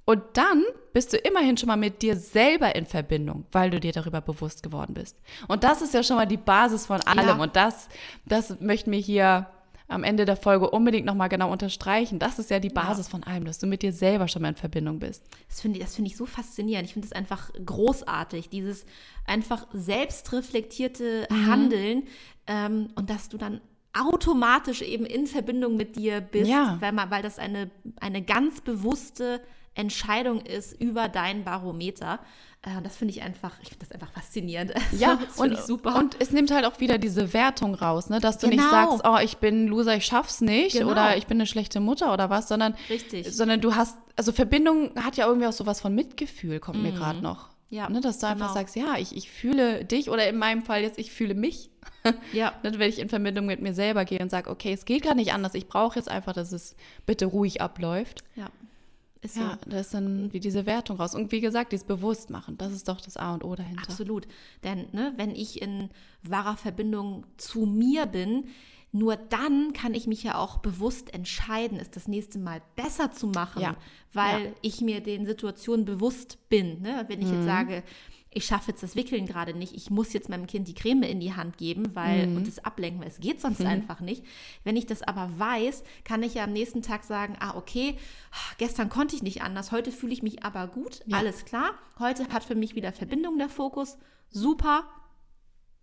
Und 0.05 0.21
dann 0.33 0.63
bist 0.91 1.13
du 1.13 1.17
immerhin 1.17 1.55
schon 1.55 1.67
mal 1.67 1.77
mit 1.77 2.01
dir 2.01 2.17
selber 2.17 2.75
in 2.75 2.85
Verbindung, 2.85 3.45
weil 3.53 3.69
du 3.69 3.79
dir 3.79 3.93
darüber 3.93 4.19
bewusst 4.19 4.61
geworden 4.61 4.93
bist. 4.93 5.17
Und 5.47 5.63
das 5.63 5.81
ist 5.81 5.93
ja 5.93 6.03
schon 6.03 6.17
mal 6.17 6.25
die 6.25 6.37
Basis 6.37 6.85
von 6.85 7.01
allem. 7.01 7.37
Ja. 7.37 7.41
Und 7.43 7.55
das, 7.55 7.87
das 8.25 8.59
möchten 8.59 8.91
wir 8.91 8.99
hier 8.99 9.47
am 9.93 10.03
Ende 10.03 10.25
der 10.25 10.35
Folge 10.35 10.69
unbedingt 10.69 11.05
nochmal 11.05 11.29
genau 11.29 11.51
unterstreichen. 11.51 12.19
Das 12.19 12.39
ist 12.39 12.49
ja 12.49 12.59
die 12.59 12.69
Basis 12.69 13.07
ja. 13.07 13.11
von 13.11 13.23
allem, 13.23 13.45
dass 13.45 13.59
du 13.59 13.67
mit 13.67 13.81
dir 13.81 13.93
selber 13.93 14.27
schon 14.27 14.41
mal 14.41 14.49
in 14.49 14.55
Verbindung 14.55 14.99
bist. 14.99 15.23
Das 15.47 15.61
finde 15.61 15.79
ich, 15.79 15.85
find 15.87 16.07
ich 16.07 16.17
so 16.17 16.25
faszinierend. 16.25 16.87
Ich 16.87 16.93
finde 16.93 17.07
das 17.07 17.15
einfach 17.17 17.51
großartig, 17.65 18.49
dieses 18.49 18.85
einfach 19.25 19.67
selbstreflektierte 19.73 21.27
mhm. 21.29 21.47
Handeln 21.47 22.03
ähm, 22.47 22.89
und 22.95 23.09
dass 23.09 23.29
du 23.29 23.37
dann 23.37 23.61
automatisch 23.93 24.81
eben 24.81 25.05
in 25.05 25.27
Verbindung 25.27 25.77
mit 25.77 25.95
dir 25.95 26.19
bist, 26.19 26.49
ja. 26.49 26.77
weil, 26.79 26.91
man, 26.91 27.11
weil 27.11 27.21
das 27.21 27.37
eine, 27.37 27.69
eine 27.99 28.23
ganz 28.23 28.61
bewusste 28.61 29.39
Entscheidung 29.75 30.41
ist 30.41 30.79
über 30.79 31.09
dein 31.09 31.43
Barometer. 31.43 32.19
Äh, 32.61 32.81
das 32.83 32.95
finde 32.95 33.13
ich 33.13 33.21
einfach, 33.21 33.51
ich 33.61 33.69
finde 33.69 33.85
das 33.85 33.91
einfach 33.91 34.11
faszinierend. 34.11 34.73
Ja, 34.97 35.15
das 35.15 35.39
und, 35.39 35.53
ich 35.53 35.59
super. 35.59 35.95
Und 35.95 36.15
es 36.19 36.31
nimmt 36.31 36.51
halt 36.51 36.65
auch 36.65 36.79
wieder 36.79 36.97
diese 36.97 37.33
Wertung 37.33 37.73
raus, 37.75 38.09
ne? 38.09 38.19
dass 38.19 38.37
du 38.37 38.49
genau. 38.49 38.61
nicht 38.61 38.71
sagst, 38.71 39.01
oh, 39.05 39.17
ich 39.23 39.37
bin 39.37 39.65
ein 39.65 39.67
Loser, 39.67 39.95
ich 39.95 40.05
schaff's 40.05 40.41
nicht 40.41 40.77
genau. 40.77 40.91
oder 40.91 41.17
ich 41.17 41.27
bin 41.27 41.37
eine 41.37 41.47
schlechte 41.47 41.79
Mutter 41.79 42.13
oder 42.13 42.29
was, 42.29 42.47
sondern, 42.47 42.75
Richtig. 42.89 43.33
sondern 43.33 43.61
du 43.61 43.75
hast, 43.75 43.97
also 44.15 44.31
Verbindung 44.31 44.91
hat 44.95 45.17
ja 45.17 45.27
irgendwie 45.27 45.47
auch 45.47 45.53
sowas 45.53 45.81
von 45.81 45.95
Mitgefühl, 45.95 46.59
kommt 46.59 46.77
mhm. 46.77 46.83
mir 46.83 46.91
gerade 46.91 47.21
noch. 47.21 47.49
Ja, 47.69 47.89
ne, 47.89 48.01
dass 48.01 48.19
du 48.19 48.27
genau. 48.27 48.33
einfach 48.33 48.53
sagst, 48.53 48.75
ja, 48.75 48.97
ich, 48.99 49.17
ich 49.17 49.31
fühle 49.31 49.83
dich 49.83 50.11
oder 50.11 50.29
in 50.29 50.37
meinem 50.37 50.61
Fall 50.61 50.83
jetzt, 50.83 50.99
ich 50.99 51.11
fühle 51.11 51.33
mich. 51.33 51.69
Ja. 52.33 52.53
ne, 52.63 52.77
wenn 52.77 52.89
ich 52.89 52.99
in 52.99 53.07
Verbindung 53.07 53.45
mit 53.45 53.61
mir 53.61 53.73
selber 53.73 54.03
gehe 54.03 54.19
und 54.19 54.29
sage, 54.29 54.49
okay, 54.49 54.73
es 54.73 54.83
geht 54.83 55.03
gar 55.03 55.15
nicht 55.15 55.33
anders, 55.33 55.53
ich 55.55 55.67
brauche 55.67 55.97
jetzt 55.97 56.09
einfach, 56.09 56.33
dass 56.33 56.51
es 56.51 56.75
bitte 57.05 57.25
ruhig 57.25 57.61
abläuft. 57.61 58.23
Ja. 58.35 58.47
Ist 59.23 59.37
ja, 59.37 59.57
so. 59.63 59.69
da 59.69 59.79
ist 59.79 59.93
dann 59.93 60.33
wie 60.33 60.41
diese 60.41 60.65
Wertung 60.65 60.97
raus. 60.97 61.15
Und 61.15 61.31
wie 61.31 61.39
gesagt, 61.39 61.71
dieses 61.71 61.85
Bewusstmachen, 61.85 62.57
das 62.57 62.73
ist 62.73 62.89
doch 62.89 62.99
das 62.99 63.15
A 63.15 63.33
und 63.33 63.43
O 63.45 63.55
dahinter. 63.55 63.83
Absolut. 63.83 64.27
Denn 64.63 64.87
ne, 64.91 65.13
wenn 65.15 65.31
ich 65.31 65.61
in 65.61 65.89
wahrer 66.23 66.57
Verbindung 66.57 67.25
zu 67.37 67.65
mir 67.65 68.05
bin, 68.05 68.49
nur 68.91 69.15
dann 69.15 69.73
kann 69.73 69.95
ich 69.95 70.05
mich 70.05 70.23
ja 70.23 70.37
auch 70.37 70.57
bewusst 70.57 71.13
entscheiden, 71.13 71.79
es 71.79 71.89
das 71.89 72.07
nächste 72.07 72.37
Mal 72.37 72.61
besser 72.75 73.11
zu 73.11 73.27
machen, 73.27 73.61
ja. 73.61 73.75
weil 74.11 74.45
ja. 74.45 74.51
ich 74.61 74.81
mir 74.81 75.01
den 75.01 75.25
Situationen 75.25 75.85
bewusst 75.85 76.37
bin. 76.49 76.81
Ne? 76.81 77.05
Wenn 77.07 77.21
ich 77.21 77.27
mhm. 77.27 77.35
jetzt 77.35 77.45
sage, 77.45 77.83
ich 78.33 78.45
schaffe 78.45 78.71
jetzt 78.71 78.83
das 78.83 78.95
Wickeln 78.95 79.25
gerade 79.25 79.53
nicht, 79.53 79.75
ich 79.75 79.89
muss 79.89 80.13
jetzt 80.13 80.29
meinem 80.29 80.47
Kind 80.47 80.67
die 80.67 80.73
Creme 80.73 81.03
in 81.03 81.19
die 81.19 81.35
Hand 81.35 81.57
geben, 81.57 81.95
weil 81.95 82.27
mhm. 82.27 82.37
und 82.37 82.47
es 82.47 82.63
ablenken, 82.63 83.01
weil 83.01 83.09
es 83.09 83.19
geht 83.19 83.41
sonst 83.41 83.59
mhm. 83.59 83.67
einfach 83.67 83.99
nicht. 83.99 84.23
Wenn 84.63 84.75
ich 84.75 84.85
das 84.85 85.01
aber 85.01 85.29
weiß, 85.37 85.83
kann 86.03 86.23
ich 86.23 86.35
ja 86.35 86.43
am 86.43 86.53
nächsten 86.53 86.81
Tag 86.81 87.03
sagen, 87.03 87.35
ah 87.39 87.55
okay, 87.55 87.97
gestern 88.57 88.89
konnte 88.89 89.15
ich 89.15 89.23
nicht 89.23 89.41
anders, 89.41 89.71
heute 89.71 89.91
fühle 89.91 90.13
ich 90.13 90.23
mich 90.23 90.43
aber 90.43 90.67
gut, 90.67 91.01
ja. 91.05 91.17
alles 91.17 91.45
klar. 91.45 91.71
Heute 91.99 92.27
hat 92.29 92.43
für 92.43 92.55
mich 92.55 92.75
wieder 92.75 92.91
Verbindung 92.91 93.37
der 93.37 93.49
Fokus, 93.49 93.97
super. 94.29 94.85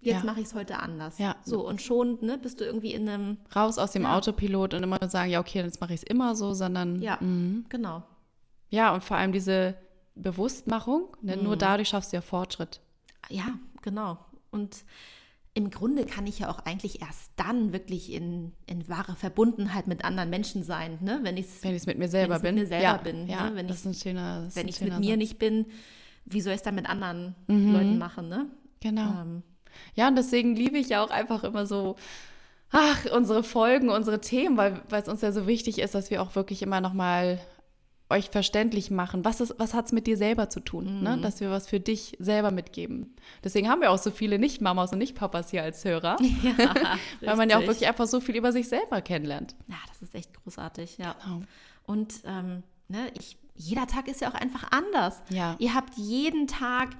Jetzt 0.02 0.20
ja. 0.20 0.24
mache 0.24 0.40
ich 0.40 0.46
es 0.46 0.54
heute 0.54 0.78
anders. 0.78 1.18
Ja. 1.18 1.36
So, 1.44 1.66
und 1.66 1.82
schon 1.82 2.18
ne, 2.22 2.38
bist 2.38 2.60
du 2.60 2.64
irgendwie 2.64 2.94
in 2.94 3.06
einem. 3.06 3.36
Raus 3.54 3.76
aus 3.76 3.92
dem 3.92 4.04
ja. 4.04 4.16
Autopilot 4.16 4.72
und 4.72 4.82
immer 4.82 4.98
sagen, 5.10 5.30
ja, 5.30 5.40
okay, 5.40 5.58
jetzt 5.58 5.80
mache 5.82 5.92
ich 5.92 6.00
es 6.00 6.04
immer 6.04 6.34
so, 6.34 6.54
sondern. 6.54 7.02
Ja, 7.02 7.18
mh. 7.20 7.64
genau. 7.68 8.02
Ja, 8.70 8.94
und 8.94 9.04
vor 9.04 9.18
allem 9.18 9.32
diese 9.32 9.74
Bewusstmachung. 10.22 11.16
Ne? 11.22 11.36
Mhm. 11.36 11.44
Nur 11.44 11.56
dadurch 11.56 11.88
schaffst 11.88 12.12
du 12.12 12.16
ja 12.16 12.20
Fortschritt. 12.20 12.80
Ja, 13.28 13.58
genau. 13.82 14.18
Und 14.50 14.84
im 15.54 15.70
Grunde 15.70 16.06
kann 16.06 16.26
ich 16.26 16.38
ja 16.38 16.50
auch 16.50 16.60
eigentlich 16.60 17.02
erst 17.02 17.32
dann 17.36 17.72
wirklich 17.72 18.12
in, 18.12 18.52
in 18.66 18.88
wahre 18.88 19.16
Verbundenheit 19.16 19.88
mit 19.88 20.04
anderen 20.04 20.30
Menschen 20.30 20.62
sein, 20.62 20.98
ne? 21.00 21.20
wenn 21.22 21.36
ich 21.36 21.46
es 21.62 21.86
mit 21.86 21.98
mir 21.98 22.08
selber 22.08 22.38
bin. 22.38 22.54
Mit 22.54 22.64
mir 22.64 22.68
selber 22.68 22.84
ja, 22.84 22.96
bin. 22.96 23.26
Ja, 23.26 23.50
ne? 23.50 23.56
Wenn 23.56 23.68
das 23.68 23.78
ist 23.78 23.86
ein 23.86 23.94
schöner, 23.94 24.48
wenn 24.54 24.68
ich 24.68 24.80
mit 24.80 24.98
mir 24.98 25.10
Satz. 25.10 25.18
nicht 25.18 25.38
bin, 25.38 25.66
wie 26.24 26.40
soll 26.40 26.52
ich 26.52 26.58
es 26.58 26.62
dann 26.62 26.76
mit 26.76 26.88
anderen 26.88 27.34
mhm. 27.48 27.72
Leuten 27.72 27.98
machen? 27.98 28.28
Ne? 28.28 28.46
Genau. 28.80 29.22
Ähm. 29.22 29.42
Ja, 29.94 30.08
und 30.08 30.16
deswegen 30.16 30.54
liebe 30.54 30.78
ich 30.78 30.88
ja 30.88 31.02
auch 31.02 31.10
einfach 31.10 31.42
immer 31.42 31.66
so, 31.66 31.96
ach, 32.70 33.06
unsere 33.12 33.42
Folgen, 33.42 33.88
unsere 33.88 34.20
Themen, 34.20 34.56
weil 34.56 34.80
es 34.90 35.08
uns 35.08 35.20
ja 35.20 35.32
so 35.32 35.46
wichtig 35.46 35.80
ist, 35.80 35.94
dass 35.94 36.10
wir 36.10 36.22
auch 36.22 36.36
wirklich 36.36 36.62
immer 36.62 36.80
noch 36.80 36.92
mal 36.92 37.40
euch 38.10 38.30
verständlich 38.30 38.90
machen, 38.90 39.24
was, 39.24 39.54
was 39.58 39.74
hat 39.74 39.86
es 39.86 39.92
mit 39.92 40.06
dir 40.06 40.16
selber 40.16 40.50
zu 40.50 40.60
tun, 40.60 40.84
ne? 40.84 40.92
mhm. 40.92 41.16
ne? 41.16 41.20
dass 41.20 41.40
wir 41.40 41.50
was 41.50 41.68
für 41.68 41.80
dich 41.80 42.16
selber 42.18 42.50
mitgeben. 42.50 43.14
Deswegen 43.44 43.68
haben 43.68 43.80
wir 43.80 43.90
auch 43.90 43.98
so 43.98 44.10
viele 44.10 44.38
Nicht-Mamas 44.38 44.92
und 44.92 44.98
Nicht-Papas 44.98 45.50
hier 45.50 45.62
als 45.62 45.84
Hörer, 45.84 46.16
ja, 46.42 46.74
weil 47.20 47.36
man 47.36 47.48
ja 47.48 47.58
auch 47.58 47.62
wirklich 47.62 47.86
einfach 47.86 48.06
so 48.06 48.20
viel 48.20 48.36
über 48.36 48.52
sich 48.52 48.68
selber 48.68 49.00
kennenlernt. 49.00 49.54
Ja, 49.68 49.76
das 49.88 50.02
ist 50.02 50.14
echt 50.14 50.32
großartig, 50.42 50.98
ja. 50.98 51.16
Genau. 51.24 51.42
Und 51.84 52.22
ähm, 52.24 52.62
ne, 52.88 53.10
ich, 53.18 53.38
jeder 53.54 53.86
Tag 53.86 54.08
ist 54.08 54.20
ja 54.20 54.30
auch 54.30 54.34
einfach 54.34 54.70
anders. 54.70 55.22
Ja. 55.28 55.56
Ihr 55.58 55.74
habt 55.74 55.96
jeden 55.96 56.46
Tag 56.46 56.90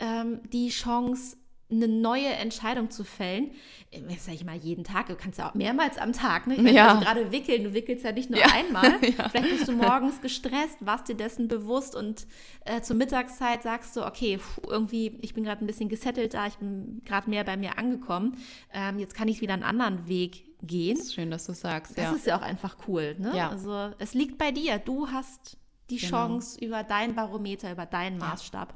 ähm, 0.00 0.40
die 0.52 0.68
Chance, 0.68 1.36
eine 1.70 1.88
neue 1.88 2.28
Entscheidung 2.28 2.90
zu 2.90 3.02
fällen. 3.02 3.50
Äh, 3.90 4.00
sage 4.18 4.36
ich 4.36 4.44
mal 4.44 4.56
jeden 4.56 4.84
Tag, 4.84 5.06
du 5.06 5.16
kannst 5.16 5.38
ja 5.38 5.50
auch 5.50 5.54
mehrmals 5.54 5.98
am 5.98 6.12
Tag. 6.12 6.46
Ne? 6.46 6.54
Ich 6.54 6.62
meine, 6.62 6.76
ja. 6.76 6.88
also 6.88 7.00
gerade 7.00 7.32
wickeln, 7.32 7.64
du 7.64 7.74
wickelst 7.74 8.04
ja 8.04 8.12
nicht 8.12 8.30
nur 8.30 8.38
ja. 8.38 8.46
einmal. 8.52 8.98
ja. 9.18 9.28
Vielleicht 9.28 9.50
bist 9.50 9.68
du 9.68 9.72
morgens 9.72 10.20
gestresst, 10.20 10.84
warst 10.84 11.08
dir 11.08 11.16
dessen 11.16 11.48
bewusst 11.48 11.96
und 11.96 12.26
äh, 12.64 12.80
zur 12.82 12.96
Mittagszeit 12.96 13.62
sagst 13.62 13.96
du, 13.96 14.06
okay, 14.06 14.38
pff, 14.38 14.60
irgendwie, 14.68 15.18
ich 15.22 15.34
bin 15.34 15.42
gerade 15.42 15.64
ein 15.64 15.66
bisschen 15.66 15.88
gesettelt 15.88 16.34
da, 16.34 16.46
ich 16.46 16.56
bin 16.56 17.02
gerade 17.04 17.28
mehr 17.28 17.42
bei 17.44 17.56
mir 17.56 17.78
angekommen. 17.78 18.36
Ähm, 18.72 18.98
jetzt 18.98 19.14
kann 19.14 19.26
ich 19.28 19.40
wieder 19.40 19.54
einen 19.54 19.64
anderen 19.64 20.06
Weg 20.06 20.44
gehen. 20.62 20.96
Das 20.96 21.06
ist 21.06 21.14
schön, 21.14 21.30
dass 21.30 21.46
du 21.46 21.52
sagst. 21.52 21.98
Das 21.98 22.04
ja. 22.04 22.12
ist 22.12 22.26
ja 22.26 22.38
auch 22.38 22.42
einfach 22.42 22.76
cool. 22.86 23.16
Ne? 23.18 23.36
Ja. 23.36 23.50
Also 23.50 23.92
es 23.98 24.14
liegt 24.14 24.38
bei 24.38 24.52
dir. 24.52 24.78
Du 24.78 25.08
hast 25.08 25.56
die 25.90 25.96
genau. 25.96 26.10
Chance 26.10 26.64
über 26.64 26.82
dein 26.82 27.14
Barometer, 27.14 27.72
über 27.72 27.86
deinen 27.86 28.18
Maßstab. 28.18 28.74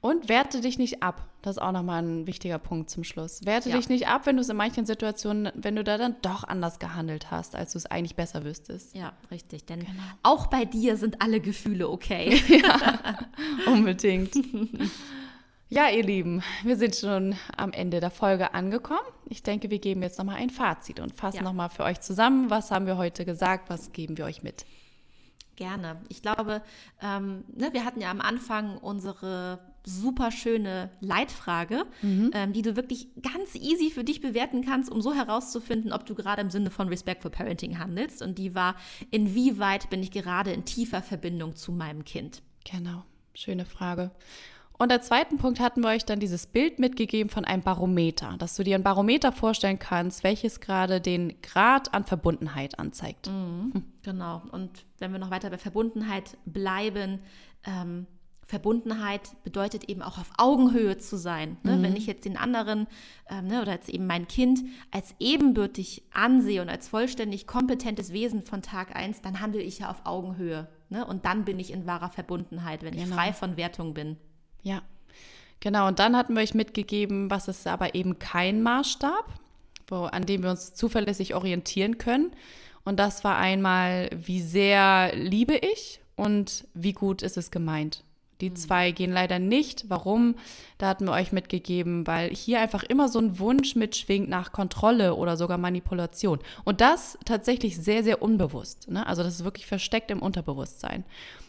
Und 0.00 0.28
werte 0.28 0.60
dich 0.60 0.78
nicht 0.78 1.02
ab. 1.02 1.28
Das 1.42 1.56
ist 1.56 1.62
auch 1.62 1.72
nochmal 1.72 2.02
ein 2.02 2.26
wichtiger 2.26 2.58
Punkt 2.58 2.88
zum 2.88 3.04
Schluss. 3.04 3.44
Werte 3.44 3.70
ja. 3.70 3.76
dich 3.76 3.88
nicht 3.88 4.08
ab, 4.08 4.24
wenn 4.24 4.36
du 4.36 4.42
es 4.42 4.48
in 4.48 4.56
manchen 4.56 4.86
Situationen, 4.86 5.50
wenn 5.54 5.76
du 5.76 5.84
da 5.84 5.98
dann 5.98 6.16
doch 6.22 6.44
anders 6.44 6.78
gehandelt 6.78 7.30
hast, 7.30 7.54
als 7.54 7.72
du 7.72 7.78
es 7.78 7.86
eigentlich 7.86 8.16
besser 8.16 8.44
wüsstest. 8.44 8.94
Ja, 8.94 9.12
richtig. 9.30 9.66
Denn 9.66 9.80
genau. 9.80 10.02
auch 10.22 10.46
bei 10.46 10.64
dir 10.64 10.96
sind 10.96 11.20
alle 11.20 11.40
Gefühle 11.40 11.88
okay. 11.88 12.40
ja, 12.48 13.18
unbedingt. 13.66 14.34
ja, 15.68 15.90
ihr 15.90 16.04
Lieben, 16.04 16.42
wir 16.62 16.76
sind 16.76 16.96
schon 16.96 17.34
am 17.56 17.72
Ende 17.72 18.00
der 18.00 18.10
Folge 18.10 18.54
angekommen. 18.54 19.00
Ich 19.28 19.42
denke, 19.42 19.70
wir 19.70 19.80
geben 19.80 20.02
jetzt 20.02 20.18
nochmal 20.18 20.36
ein 20.36 20.50
Fazit 20.50 21.00
und 21.00 21.14
fassen 21.14 21.38
ja. 21.38 21.42
nochmal 21.42 21.68
für 21.68 21.84
euch 21.84 22.00
zusammen. 22.00 22.48
Was 22.48 22.70
haben 22.70 22.86
wir 22.86 22.96
heute 22.96 23.24
gesagt? 23.24 23.68
Was 23.68 23.92
geben 23.92 24.16
wir 24.16 24.24
euch 24.24 24.42
mit? 24.42 24.64
Gerne. 25.56 26.00
Ich 26.08 26.22
glaube, 26.22 26.62
ähm, 27.00 27.44
ne, 27.54 27.72
wir 27.72 27.84
hatten 27.84 28.00
ja 28.00 28.10
am 28.10 28.20
Anfang 28.20 28.78
unsere 28.78 29.60
super 29.86 30.32
schöne 30.32 30.90
Leitfrage, 31.00 31.84
mhm. 32.02 32.30
ähm, 32.32 32.52
die 32.52 32.62
du 32.62 32.74
wirklich 32.74 33.08
ganz 33.22 33.54
easy 33.54 33.90
für 33.90 34.02
dich 34.02 34.20
bewerten 34.20 34.64
kannst, 34.64 34.90
um 34.90 35.00
so 35.00 35.12
herauszufinden, 35.14 35.92
ob 35.92 36.06
du 36.06 36.14
gerade 36.14 36.40
im 36.40 36.50
Sinne 36.50 36.70
von 36.70 36.88
Respectful 36.88 37.30
Parenting 37.30 37.78
handelst. 37.78 38.22
Und 38.22 38.38
die 38.38 38.54
war, 38.54 38.76
inwieweit 39.10 39.90
bin 39.90 40.02
ich 40.02 40.10
gerade 40.10 40.52
in 40.52 40.64
tiefer 40.64 41.02
Verbindung 41.02 41.54
zu 41.54 41.70
meinem 41.70 42.04
Kind? 42.04 42.42
Genau, 42.64 43.04
schöne 43.34 43.66
Frage. 43.66 44.10
Und 44.76 44.90
als 44.90 45.06
zweiten 45.06 45.38
Punkt 45.38 45.60
hatten 45.60 45.82
wir 45.82 45.90
euch 45.90 46.04
dann 46.04 46.18
dieses 46.18 46.46
Bild 46.46 46.80
mitgegeben 46.80 47.30
von 47.30 47.44
einem 47.44 47.62
Barometer, 47.62 48.34
dass 48.38 48.56
du 48.56 48.64
dir 48.64 48.74
ein 48.74 48.82
Barometer 48.82 49.30
vorstellen 49.30 49.78
kannst, 49.78 50.24
welches 50.24 50.60
gerade 50.60 51.00
den 51.00 51.40
Grad 51.42 51.94
an 51.94 52.04
Verbundenheit 52.04 52.78
anzeigt. 52.78 53.28
Mhm, 53.28 53.72
hm. 53.72 53.84
Genau. 54.02 54.42
Und 54.50 54.70
wenn 54.98 55.12
wir 55.12 55.20
noch 55.20 55.30
weiter 55.30 55.50
bei 55.50 55.58
Verbundenheit 55.58 56.36
bleiben, 56.44 57.20
ähm, 57.64 58.06
Verbundenheit 58.46 59.42
bedeutet 59.42 59.88
eben 59.88 60.02
auch 60.02 60.18
auf 60.18 60.30
Augenhöhe 60.36 60.98
zu 60.98 61.16
sein. 61.16 61.56
Ne? 61.62 61.76
Mhm. 61.76 61.82
Wenn 61.82 61.96
ich 61.96 62.06
jetzt 62.06 62.24
den 62.24 62.36
anderen 62.36 62.86
ähm, 63.30 63.46
ne, 63.46 63.62
oder 63.62 63.72
jetzt 63.72 63.88
eben 63.88 64.06
mein 64.06 64.28
Kind 64.28 64.60
als 64.90 65.14
ebenbürtig 65.18 66.02
ansehe 66.12 66.60
und 66.60 66.68
als 66.68 66.88
vollständig 66.88 67.46
kompetentes 67.46 68.12
Wesen 68.12 68.42
von 68.42 68.60
Tag 68.60 68.94
1, 68.94 69.22
dann 69.22 69.40
handle 69.40 69.62
ich 69.62 69.78
ja 69.78 69.90
auf 69.90 70.02
Augenhöhe. 70.04 70.68
Ne? 70.90 71.06
Und 71.06 71.24
dann 71.24 71.44
bin 71.44 71.58
ich 71.58 71.72
in 71.72 71.86
wahrer 71.86 72.10
Verbundenheit, 72.10 72.82
wenn 72.82 72.92
genau. 72.92 73.04
ich 73.04 73.14
frei 73.14 73.32
von 73.32 73.56
Wertung 73.56 73.94
bin. 73.94 74.16
Ja, 74.64 74.82
genau. 75.60 75.86
Und 75.86 76.00
dann 76.00 76.16
hatten 76.16 76.34
wir 76.34 76.42
euch 76.42 76.54
mitgegeben, 76.54 77.30
was 77.30 77.46
ist 77.46 77.66
aber 77.68 77.94
eben 77.94 78.18
kein 78.18 78.62
Maßstab, 78.62 79.26
wo, 79.86 80.04
an 80.04 80.26
dem 80.26 80.42
wir 80.42 80.50
uns 80.50 80.74
zuverlässig 80.74 81.34
orientieren 81.34 81.98
können. 81.98 82.32
Und 82.84 82.98
das 82.98 83.22
war 83.22 83.38
einmal, 83.38 84.10
wie 84.14 84.40
sehr 84.40 85.14
liebe 85.14 85.54
ich 85.54 86.00
und 86.16 86.66
wie 86.74 86.92
gut 86.92 87.22
ist 87.22 87.36
es 87.36 87.50
gemeint. 87.50 88.02
Die 88.40 88.50
mhm. 88.50 88.56
zwei 88.56 88.90
gehen 88.90 89.12
leider 89.12 89.38
nicht. 89.38 89.88
Warum? 89.88 90.34
Da 90.78 90.88
hatten 90.88 91.06
wir 91.06 91.12
euch 91.12 91.32
mitgegeben, 91.32 92.06
weil 92.06 92.30
hier 92.30 92.60
einfach 92.60 92.82
immer 92.82 93.08
so 93.08 93.18
ein 93.18 93.38
Wunsch 93.38 93.76
mitschwingt 93.76 94.28
nach 94.28 94.52
Kontrolle 94.52 95.14
oder 95.14 95.36
sogar 95.36 95.58
Manipulation. 95.58 96.40
Und 96.64 96.80
das 96.80 97.18
tatsächlich 97.24 97.76
sehr, 97.76 98.02
sehr 98.02 98.22
unbewusst. 98.22 98.90
Ne? 98.90 99.06
Also 99.06 99.22
das 99.22 99.34
ist 99.34 99.44
wirklich 99.44 99.66
versteckt 99.66 100.10
im 100.10 100.20
Unterbewusstsein. 100.20 101.04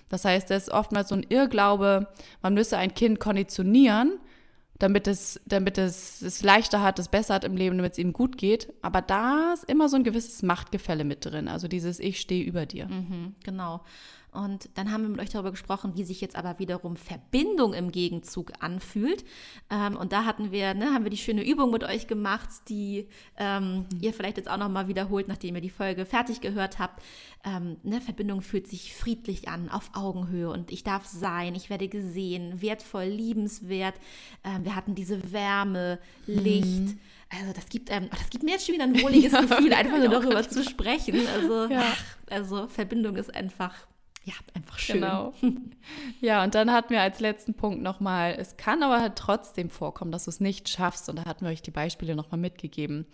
Das 0.10 0.26
heißt, 0.26 0.52
es 0.52 0.64
ist 0.64 0.74
oftmals 0.74 1.10
so 1.10 1.16
ein 1.16 1.26
Irrglaube, 1.30 2.08
man 2.42 2.54
müsse 2.54 2.78
ein 2.78 2.94
Kind 2.94 3.20
konditionieren, 3.20 4.20
damit 4.78 5.08
es, 5.08 5.40
damit 5.46 5.78
es 5.78 6.22
es 6.22 6.44
leichter 6.44 6.82
hat, 6.82 7.00
es 7.00 7.08
besser 7.08 7.36
hat 7.36 7.44
im 7.44 7.56
Leben, 7.56 7.78
damit 7.78 7.94
es 7.94 7.98
ihm 7.98 8.14
gut 8.14 8.38
geht. 8.38 8.74
Aber 8.82 9.02
da 9.02 9.54
ist 9.54 9.64
immer 9.70 9.90
so 9.90 9.96
ein 9.96 10.04
gewisses 10.04 10.44
Machtgefälle 10.44 11.06
mit 11.06 11.26
drin. 11.26 11.48
Also 11.48 11.68
dieses 11.68 12.00
Ich 12.00 12.20
stehe 12.20 12.44
über 12.44 12.66
dir. 12.66 12.88
Mhm, 12.88 13.36
genau. 13.44 13.82
Und 14.36 14.70
dann 14.76 14.92
haben 14.92 15.04
wir 15.04 15.10
mit 15.10 15.20
euch 15.22 15.30
darüber 15.30 15.52
gesprochen, 15.52 15.94
wie 15.96 16.04
sich 16.04 16.22
jetzt 16.22 16.36
aber 16.36 16.60
wiederum 16.60 16.96
Verbindung 16.96 17.74
im 17.74 17.92
Gegenzug 17.92 18.52
anfühlt. 18.60 19.24
Ähm, 19.70 19.96
und 19.96 20.12
da 20.12 20.26
hatten 20.26 20.52
wir, 20.52 20.74
ne, 20.74 20.94
haben 20.94 21.04
wir 21.06 21.10
die 21.10 21.18
schöne 21.18 21.46
Übung 21.46 21.72
mit 21.72 21.84
euch 21.84 22.08
gemacht, 22.08 22.50
die 22.70 23.08
ähm, 23.38 23.86
ihr 24.02 24.14
vielleicht 24.14 24.38
jetzt 24.38 24.50
auch 24.50 24.58
nochmal 24.58 24.88
wiederholt, 24.88 25.28
nachdem 25.28 25.56
ihr 25.56 25.62
die 25.62 25.70
Folge 25.70 26.06
fertig 26.06 26.42
gehört 26.42 26.80
habt. 26.80 27.02
Ähm, 27.46 27.78
ne, 27.84 28.02
Verbindung 28.02 28.42
fühlt 28.42 28.68
sich 28.68 28.94
friedlich 28.94 29.48
an, 29.48 29.70
auf 29.70 29.92
Augenhöhe 29.94 30.50
und 30.50 30.72
ich 30.72 30.84
darf 30.84 31.06
sein, 31.06 31.56
ich 31.56 31.70
werde 31.70 31.88
gesehen, 31.88 32.62
wertvoll, 32.62 33.06
liebenswert. 33.06 33.96
Ähm, 34.44 34.66
wir 34.66 34.76
hatten 34.76 34.96
diese 34.96 35.32
Wärme, 35.32 36.00
Licht. 36.28 36.66
Mhm. 36.66 37.00
Also 37.30 37.54
das 37.54 37.68
gibt, 37.70 37.92
ähm, 37.92 38.10
das 38.12 38.30
gibt 38.30 38.44
mir 38.44 38.52
jetzt 38.52 38.66
schon 38.66 38.76
wieder 38.76 38.86
ein 38.86 39.02
wohliges 39.02 39.32
ja, 39.32 39.42
Gefühl, 39.42 39.74
einfach 39.74 39.98
nur 40.00 40.10
darüber 40.10 40.48
zu 40.48 40.64
sprechen. 40.64 41.20
Also, 41.28 41.66
ja. 41.66 41.84
ach, 41.84 42.04
also 42.30 42.68
Verbindung 42.68 43.16
ist 43.16 43.34
einfach 43.34 43.74
ja, 44.26 44.34
einfach 44.56 44.80
schön. 44.80 45.02
Genau. 45.02 45.34
Ja, 46.20 46.44
und 46.44 46.56
dann 46.56 46.72
hatten 46.72 46.90
wir 46.90 47.02
als 47.02 47.20
letzten 47.20 47.54
Punkt 47.54 47.84
nochmal, 47.84 48.36
es 48.40 48.58
kann 48.58 48.82
aber 48.82 49.00
halt 49.00 49.16
trotzdem 49.16 49.70
vorkommen, 49.70 50.12
dass 50.12 50.26
du 50.26 50.32
es 50.32 50.40
nicht 50.40 50.68
schaffst. 50.68 51.10
Und 51.10 51.18
da 51.18 51.26
hatten 51.26 51.46
wir 51.46 51.52
euch 51.52 51.62
die 51.62 51.72
Beispiele 51.72 52.16
nochmal 52.16 52.40
mitgegeben. 52.40 53.06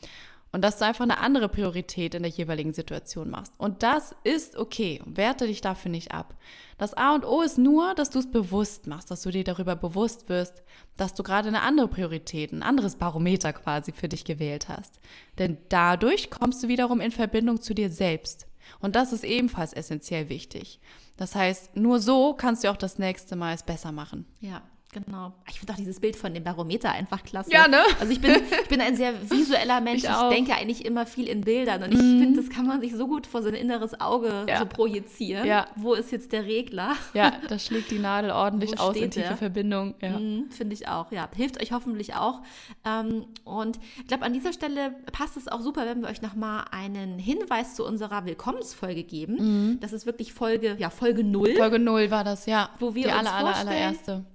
Und 0.53 0.63
dass 0.63 0.79
du 0.79 0.85
einfach 0.85 1.03
eine 1.03 1.19
andere 1.19 1.47
Priorität 1.49 2.13
in 2.13 2.23
der 2.23 2.31
jeweiligen 2.31 2.73
Situation 2.73 3.29
machst. 3.29 3.53
Und 3.57 3.83
das 3.83 4.15
ist 4.23 4.57
okay. 4.57 5.01
Werte 5.05 5.47
dich 5.47 5.61
dafür 5.61 5.91
nicht 5.91 6.13
ab. 6.13 6.35
Das 6.77 6.93
A 6.93 7.13
und 7.13 7.25
O 7.25 7.41
ist 7.41 7.57
nur, 7.57 7.93
dass 7.95 8.09
du 8.09 8.19
es 8.19 8.29
bewusst 8.29 8.87
machst, 8.87 9.11
dass 9.11 9.21
du 9.21 9.31
dir 9.31 9.43
darüber 9.43 9.75
bewusst 9.75 10.29
wirst, 10.29 10.61
dass 10.97 11.13
du 11.13 11.23
gerade 11.23 11.47
eine 11.47 11.61
andere 11.61 11.87
Priorität, 11.87 12.51
ein 12.51 12.63
anderes 12.63 12.95
Barometer 12.95 13.53
quasi 13.53 13.91
für 13.91 14.09
dich 14.09 14.25
gewählt 14.25 14.67
hast. 14.69 14.99
Denn 15.39 15.57
dadurch 15.69 16.29
kommst 16.29 16.63
du 16.63 16.67
wiederum 16.67 17.01
in 17.01 17.11
Verbindung 17.11 17.61
zu 17.61 17.73
dir 17.73 17.89
selbst. 17.89 18.47
Und 18.79 18.95
das 18.95 19.13
ist 19.13 19.23
ebenfalls 19.23 19.73
essentiell 19.73 20.29
wichtig. 20.29 20.79
Das 21.21 21.35
heißt, 21.35 21.77
nur 21.77 21.99
so 21.99 22.33
kannst 22.33 22.63
du 22.63 22.71
auch 22.71 22.75
das 22.75 22.97
nächste 22.97 23.35
Mal 23.35 23.53
es 23.53 23.61
besser 23.61 23.91
machen. 23.91 24.25
Ja. 24.39 24.63
Genau. 24.93 25.31
Ich 25.49 25.57
finde 25.57 25.71
auch 25.73 25.77
dieses 25.77 26.01
Bild 26.01 26.17
von 26.17 26.33
dem 26.33 26.43
Barometer 26.43 26.91
einfach 26.91 27.23
klasse. 27.23 27.49
Ja, 27.51 27.67
ne? 27.67 27.79
Also 27.99 28.11
ich 28.11 28.19
bin, 28.19 28.31
ich 28.31 28.67
bin 28.67 28.81
ein 28.81 28.97
sehr 28.97 29.13
visueller 29.29 29.79
Mensch. 29.81 30.03
Ich, 30.03 30.09
ich 30.09 30.29
denke 30.29 30.53
eigentlich 30.53 30.85
immer 30.85 31.05
viel 31.05 31.29
in 31.29 31.41
Bildern. 31.41 31.83
Und 31.83 31.93
ich 31.93 31.99
mm. 31.99 32.19
finde, 32.19 32.41
das 32.41 32.49
kann 32.49 32.67
man 32.67 32.81
sich 32.81 32.93
so 32.93 33.07
gut 33.07 33.25
vor 33.25 33.41
sein 33.41 33.53
inneres 33.53 33.99
Auge 34.01 34.45
ja. 34.49 34.59
so 34.59 34.65
projizieren. 34.65 35.45
Ja. 35.45 35.67
Wo 35.77 35.93
ist 35.93 36.11
jetzt 36.11 36.33
der 36.33 36.45
Regler? 36.45 36.95
Ja, 37.13 37.33
da 37.47 37.57
schlägt 37.57 37.89
die 37.91 37.99
Nadel 37.99 38.31
ordentlich 38.31 38.79
aus 38.79 38.97
in 38.97 39.11
tiefe 39.11 39.29
der? 39.29 39.37
Verbindung. 39.37 39.95
Ja. 40.01 40.19
Mm, 40.19 40.51
finde 40.51 40.73
ich 40.73 40.89
auch. 40.89 41.09
Ja, 41.11 41.29
hilft 41.33 41.61
euch 41.61 41.71
hoffentlich 41.71 42.15
auch. 42.15 42.41
Ähm, 42.85 43.27
und 43.45 43.79
ich 43.97 44.07
glaube, 44.07 44.25
an 44.25 44.33
dieser 44.33 44.51
Stelle 44.51 44.93
passt 45.13 45.37
es 45.37 45.47
auch 45.47 45.61
super, 45.61 45.85
wenn 45.85 46.01
wir 46.01 46.09
euch 46.09 46.21
nochmal 46.21 46.65
einen 46.71 47.17
Hinweis 47.17 47.75
zu 47.75 47.85
unserer 47.85 48.25
Willkommensfolge 48.25 49.03
geben. 49.03 49.35
Mm. 49.71 49.79
Das 49.79 49.93
ist 49.93 50.05
wirklich 50.05 50.33
Folge, 50.33 50.75
ja, 50.79 50.89
Folge 50.89 51.23
0. 51.23 51.55
Folge 51.55 51.79
0 51.79 52.11
war 52.11 52.25
das, 52.25 52.45
ja. 52.45 52.69
Wo 52.79 52.93
wir 52.93 53.03
die 53.03 53.09
uns 53.09 53.19
aller, 53.19 53.33
aller, 53.33 53.55
allererste 53.55 54.25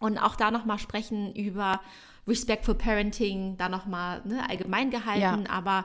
und 0.00 0.18
auch 0.18 0.34
da 0.34 0.50
nochmal 0.50 0.80
sprechen 0.80 1.32
über 1.34 1.80
Respectful 2.26 2.74
Parenting, 2.74 3.56
da 3.56 3.68
nochmal 3.68 4.22
ne, 4.24 4.48
allgemein 4.48 4.90
gehalten, 4.90 5.44
ja. 5.44 5.50
aber 5.50 5.84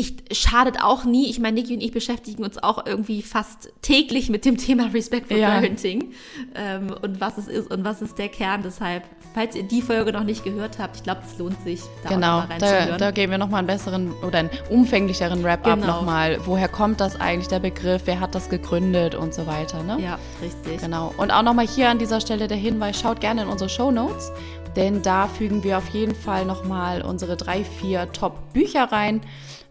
ich 0.00 0.16
schadet 0.32 0.82
auch 0.82 1.04
nie. 1.04 1.28
Ich 1.28 1.38
meine, 1.38 1.60
Niki 1.60 1.74
und 1.74 1.82
ich 1.82 1.92
beschäftigen 1.92 2.42
uns 2.42 2.62
auch 2.62 2.86
irgendwie 2.86 3.20
fast 3.20 3.70
täglich 3.82 4.30
mit 4.30 4.46
dem 4.46 4.56
Thema 4.56 4.86
Respectful 4.94 5.36
ja. 5.36 5.50
Parenting 5.50 6.12
ähm, 6.54 6.94
und 7.02 7.20
was 7.20 7.36
es 7.36 7.48
ist 7.48 7.70
und 7.70 7.84
was 7.84 8.00
ist 8.00 8.18
der 8.18 8.28
Kern. 8.28 8.62
Deshalb, 8.62 9.04
falls 9.34 9.54
ihr 9.54 9.62
die 9.62 9.82
Folge 9.82 10.12
noch 10.12 10.24
nicht 10.24 10.42
gehört 10.42 10.78
habt, 10.78 10.96
ich 10.96 11.02
glaube, 11.02 11.20
es 11.30 11.38
lohnt 11.38 11.62
sich, 11.62 11.82
da 12.02 12.08
genau, 12.08 12.44
da, 12.58 12.96
da 12.96 13.10
geben 13.10 13.32
wir 13.32 13.38
nochmal 13.38 13.58
einen 13.58 13.66
besseren 13.66 14.12
oder 14.26 14.38
einen 14.38 14.50
umfänglicheren 14.70 15.44
Wrap-up 15.44 15.80
genau. 15.80 15.98
nochmal. 15.98 16.38
Woher 16.46 16.68
kommt 16.68 17.00
das 17.00 17.20
eigentlich, 17.20 17.48
der 17.48 17.60
Begriff? 17.60 18.02
Wer 18.06 18.20
hat 18.20 18.34
das 18.34 18.48
gegründet 18.48 19.14
und 19.14 19.34
so 19.34 19.46
weiter, 19.46 19.82
ne? 19.82 19.98
Ja, 20.00 20.18
richtig. 20.42 20.80
Genau. 20.80 21.12
Und 21.18 21.30
auch 21.30 21.42
nochmal 21.42 21.66
hier 21.66 21.90
an 21.90 21.98
dieser 21.98 22.22
Stelle 22.22 22.48
der 22.48 22.56
Hinweis, 22.56 22.98
schaut 22.98 23.20
gerne 23.20 23.42
in 23.42 23.48
unsere 23.48 23.68
Show 23.68 23.90
Notes, 23.90 24.32
denn 24.76 25.02
da 25.02 25.28
fügen 25.28 25.64
wir 25.64 25.78
auf 25.78 25.88
jeden 25.88 26.14
Fall 26.14 26.44
nochmal 26.44 27.02
unsere 27.02 27.36
drei, 27.36 27.64
vier 27.64 28.10
Top-Bücher 28.12 28.92
rein 28.92 29.20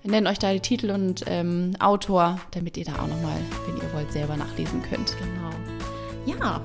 wir 0.03 0.11
nennen 0.11 0.27
euch 0.27 0.39
da 0.39 0.53
die 0.53 0.61
Titel 0.61 0.91
und 0.91 1.25
ähm, 1.27 1.73
Autor, 1.79 2.39
damit 2.51 2.77
ihr 2.77 2.85
da 2.85 2.93
auch 2.93 3.07
nochmal, 3.07 3.37
wenn 3.67 3.75
ihr 3.77 3.93
wollt, 3.93 4.11
selber 4.11 4.37
nachlesen 4.37 4.81
könnt. 4.81 5.15
Genau. 5.17 5.49
Ja. 6.39 6.61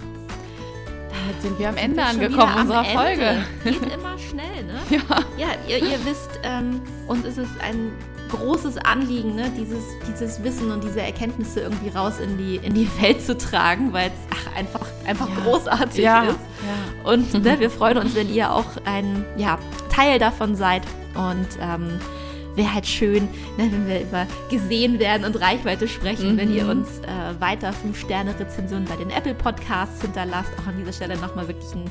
Damit 1.08 1.42
sind 1.42 1.58
wir 1.58 1.68
am 1.68 1.76
Ende 1.76 2.04
angekommen 2.04 2.54
unserer 2.60 2.86
Ende. 2.86 2.94
Folge. 2.94 3.44
Geht 3.64 3.92
immer 3.92 4.18
schnell, 4.18 4.64
ne? 4.64 4.78
Ja. 4.90 5.18
Ja, 5.36 5.48
ihr, 5.66 5.78
ihr 5.78 6.04
wisst, 6.04 6.30
ähm, 6.44 6.80
uns 7.08 7.24
ist 7.24 7.38
es 7.38 7.48
ein 7.60 7.92
großes 8.36 8.78
Anliegen, 8.78 9.34
ne, 9.34 9.50
dieses, 9.56 9.84
dieses 10.08 10.42
Wissen 10.42 10.70
und 10.70 10.84
diese 10.84 11.02
Erkenntnisse 11.02 11.60
irgendwie 11.60 11.88
raus 11.88 12.20
in 12.20 12.38
die, 12.38 12.56
in 12.56 12.74
die 12.74 12.88
Welt 13.00 13.22
zu 13.22 13.36
tragen, 13.36 13.92
weil 13.92 14.10
es 14.10 14.56
einfach, 14.56 14.86
einfach 15.06 15.28
ja. 15.28 15.34
großartig 15.42 16.04
ja. 16.04 16.24
ist. 16.24 16.38
Ja. 16.38 17.10
Und 17.10 17.34
ne, 17.44 17.58
wir 17.60 17.70
freuen 17.70 17.98
uns, 17.98 18.14
wenn 18.14 18.32
ihr 18.32 18.52
auch 18.52 18.66
ein 18.84 19.24
ja, 19.36 19.58
Teil 19.90 20.18
davon 20.18 20.54
seid. 20.54 20.82
Und 21.14 21.48
ähm, 21.60 22.00
wäre 22.54 22.72
halt 22.72 22.86
schön, 22.86 23.24
ne, 23.56 23.70
wenn 23.70 23.86
wir 23.86 24.00
über 24.02 24.26
gesehen 24.50 24.98
werden 24.98 25.24
und 25.24 25.40
Reichweite 25.40 25.88
sprechen, 25.88 26.32
mhm. 26.32 26.36
wenn 26.36 26.54
ihr 26.54 26.64
mhm. 26.64 26.70
uns 26.70 26.98
äh, 27.00 27.40
weiter 27.40 27.70
5-Sterne-Rezensionen 27.70 28.86
bei 28.86 28.96
den 28.96 29.10
Apple 29.10 29.34
Podcasts 29.34 30.02
hinterlasst. 30.02 30.50
Auch 30.60 30.66
an 30.66 30.76
dieser 30.78 30.92
Stelle 30.92 31.16
nochmal 31.16 31.48
wirklich 31.48 31.72
ein 31.74 31.84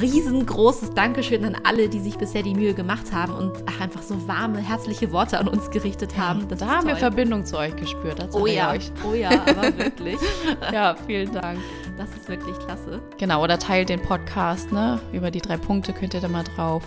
riesengroßes 0.00 0.94
Dankeschön 0.94 1.44
an 1.44 1.56
alle, 1.64 1.88
die 1.88 2.00
sich 2.00 2.16
bisher 2.16 2.42
die 2.42 2.54
Mühe 2.54 2.74
gemacht 2.74 3.12
haben 3.12 3.32
und 3.32 3.52
ach, 3.66 3.80
einfach 3.80 4.02
so 4.02 4.28
warme, 4.28 4.58
herzliche 4.58 5.12
Worte 5.12 5.38
an 5.38 5.48
uns 5.48 5.70
gerichtet 5.70 6.16
haben. 6.16 6.48
Das 6.48 6.60
da 6.60 6.66
haben 6.66 6.80
toll. 6.80 6.88
wir 6.88 6.96
Verbindung 6.96 7.44
zu 7.44 7.58
euch 7.58 7.74
gespürt. 7.76 8.28
oh 8.32 8.46
ja, 8.46 8.72
euch. 8.72 8.90
oh 9.08 9.14
ja, 9.14 9.30
aber 9.30 9.76
wirklich. 9.76 10.18
ja, 10.72 10.96
vielen 11.06 11.32
Dank. 11.32 11.58
Das 11.98 12.10
ist 12.10 12.28
wirklich 12.28 12.56
klasse. 12.60 13.00
Genau, 13.18 13.42
oder 13.42 13.58
teilt 13.58 13.88
den 13.88 14.00
Podcast, 14.00 14.70
ne? 14.70 15.00
Über 15.12 15.32
die 15.32 15.40
drei 15.40 15.56
Punkte 15.56 15.92
könnt 15.92 16.14
ihr 16.14 16.20
da 16.20 16.28
mal 16.28 16.44
drauf. 16.44 16.84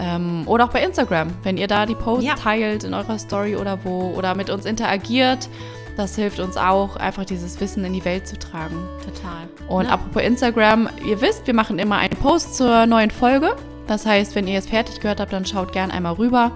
Ähm, 0.00 0.42
oder 0.46 0.64
auch 0.64 0.70
bei 0.70 0.82
Instagram, 0.82 1.28
wenn 1.44 1.56
ihr 1.56 1.68
da 1.68 1.86
die 1.86 1.94
Posts 1.94 2.26
ja. 2.26 2.34
teilt 2.34 2.82
in 2.82 2.92
eurer 2.92 3.20
Story 3.20 3.54
oder 3.54 3.78
wo 3.84 4.12
oder 4.16 4.34
mit 4.34 4.50
uns 4.50 4.64
interagiert. 4.64 5.48
Das 5.96 6.16
hilft 6.16 6.40
uns 6.40 6.56
auch, 6.56 6.96
einfach 6.96 7.24
dieses 7.24 7.60
Wissen 7.60 7.84
in 7.84 7.92
die 7.92 8.04
Welt 8.04 8.26
zu 8.26 8.36
tragen. 8.36 8.76
Total. 9.04 9.48
Und 9.68 9.84
ja. 9.84 9.92
apropos 9.92 10.22
Instagram, 10.22 10.88
ihr 11.06 11.20
wisst, 11.20 11.46
wir 11.46 11.54
machen 11.54 11.78
immer 11.78 11.98
einen 11.98 12.16
Post 12.16 12.56
zur 12.56 12.86
neuen 12.86 13.12
Folge. 13.12 13.54
Das 13.86 14.06
heißt, 14.06 14.34
wenn 14.34 14.48
ihr 14.48 14.58
es 14.58 14.66
fertig 14.66 14.98
gehört 14.98 15.20
habt, 15.20 15.32
dann 15.32 15.46
schaut 15.46 15.72
gerne 15.72 15.92
einmal 15.92 16.14
rüber. 16.14 16.50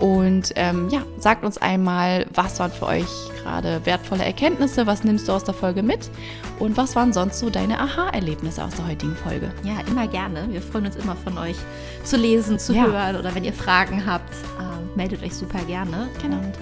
Und 0.00 0.52
ähm, 0.56 0.88
ja, 0.90 1.02
sagt 1.18 1.44
uns 1.44 1.58
einmal, 1.58 2.26
was 2.32 2.58
waren 2.58 2.72
für 2.72 2.86
euch 2.86 3.06
gerade 3.42 3.84
wertvolle 3.84 4.24
Erkenntnisse, 4.24 4.86
was 4.86 5.04
nimmst 5.04 5.28
du 5.28 5.32
aus 5.32 5.44
der 5.44 5.54
Folge 5.54 5.82
mit 5.82 6.10
und 6.58 6.76
was 6.76 6.96
waren 6.96 7.12
sonst 7.12 7.38
so 7.38 7.50
deine 7.50 7.80
Aha-Erlebnisse 7.80 8.64
aus 8.64 8.74
der 8.74 8.86
heutigen 8.86 9.16
Folge? 9.16 9.50
Ja, 9.62 9.74
immer 9.88 10.06
gerne. 10.06 10.46
Wir 10.50 10.62
freuen 10.62 10.86
uns 10.86 10.96
immer 10.96 11.16
von 11.16 11.38
euch 11.38 11.56
zu 12.04 12.16
lesen, 12.16 12.58
zu 12.58 12.72
ja. 12.74 12.86
hören 12.86 13.16
oder 13.16 13.34
wenn 13.34 13.44
ihr 13.44 13.52
Fragen 13.52 14.06
habt, 14.06 14.32
äh, 14.32 14.96
meldet 14.96 15.22
euch 15.22 15.34
super 15.34 15.60
gerne. 15.66 16.08
Genau. 16.22 16.36
Und 16.36 16.54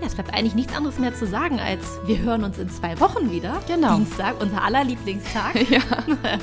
ja, 0.00 0.06
es 0.06 0.14
bleibt 0.14 0.34
eigentlich 0.34 0.54
nichts 0.54 0.74
anderes 0.74 0.98
mehr 0.98 1.14
zu 1.14 1.26
sagen, 1.26 1.58
als 1.60 1.82
wir 2.06 2.18
hören 2.18 2.44
uns 2.44 2.58
in 2.58 2.68
zwei 2.70 2.98
Wochen 3.00 3.30
wieder. 3.30 3.60
Genau. 3.66 3.96
Dienstag, 3.96 4.40
unser 4.40 4.62
aller 4.62 4.84
Lieblingstag. 4.84 5.54
ja. 5.70 5.80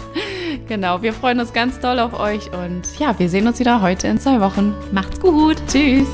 genau, 0.67 1.01
wir 1.01 1.13
freuen 1.13 1.39
uns 1.39 1.53
ganz 1.53 1.79
doll 1.79 1.99
auf 1.99 2.19
euch 2.19 2.51
und 2.53 2.99
ja, 2.99 3.17
wir 3.17 3.29
sehen 3.29 3.47
uns 3.47 3.59
wieder 3.59 3.81
heute 3.81 4.07
in 4.07 4.19
zwei 4.19 4.39
Wochen. 4.39 4.73
Macht's 4.91 5.19
gut. 5.19 5.57
Tschüss. 5.67 6.07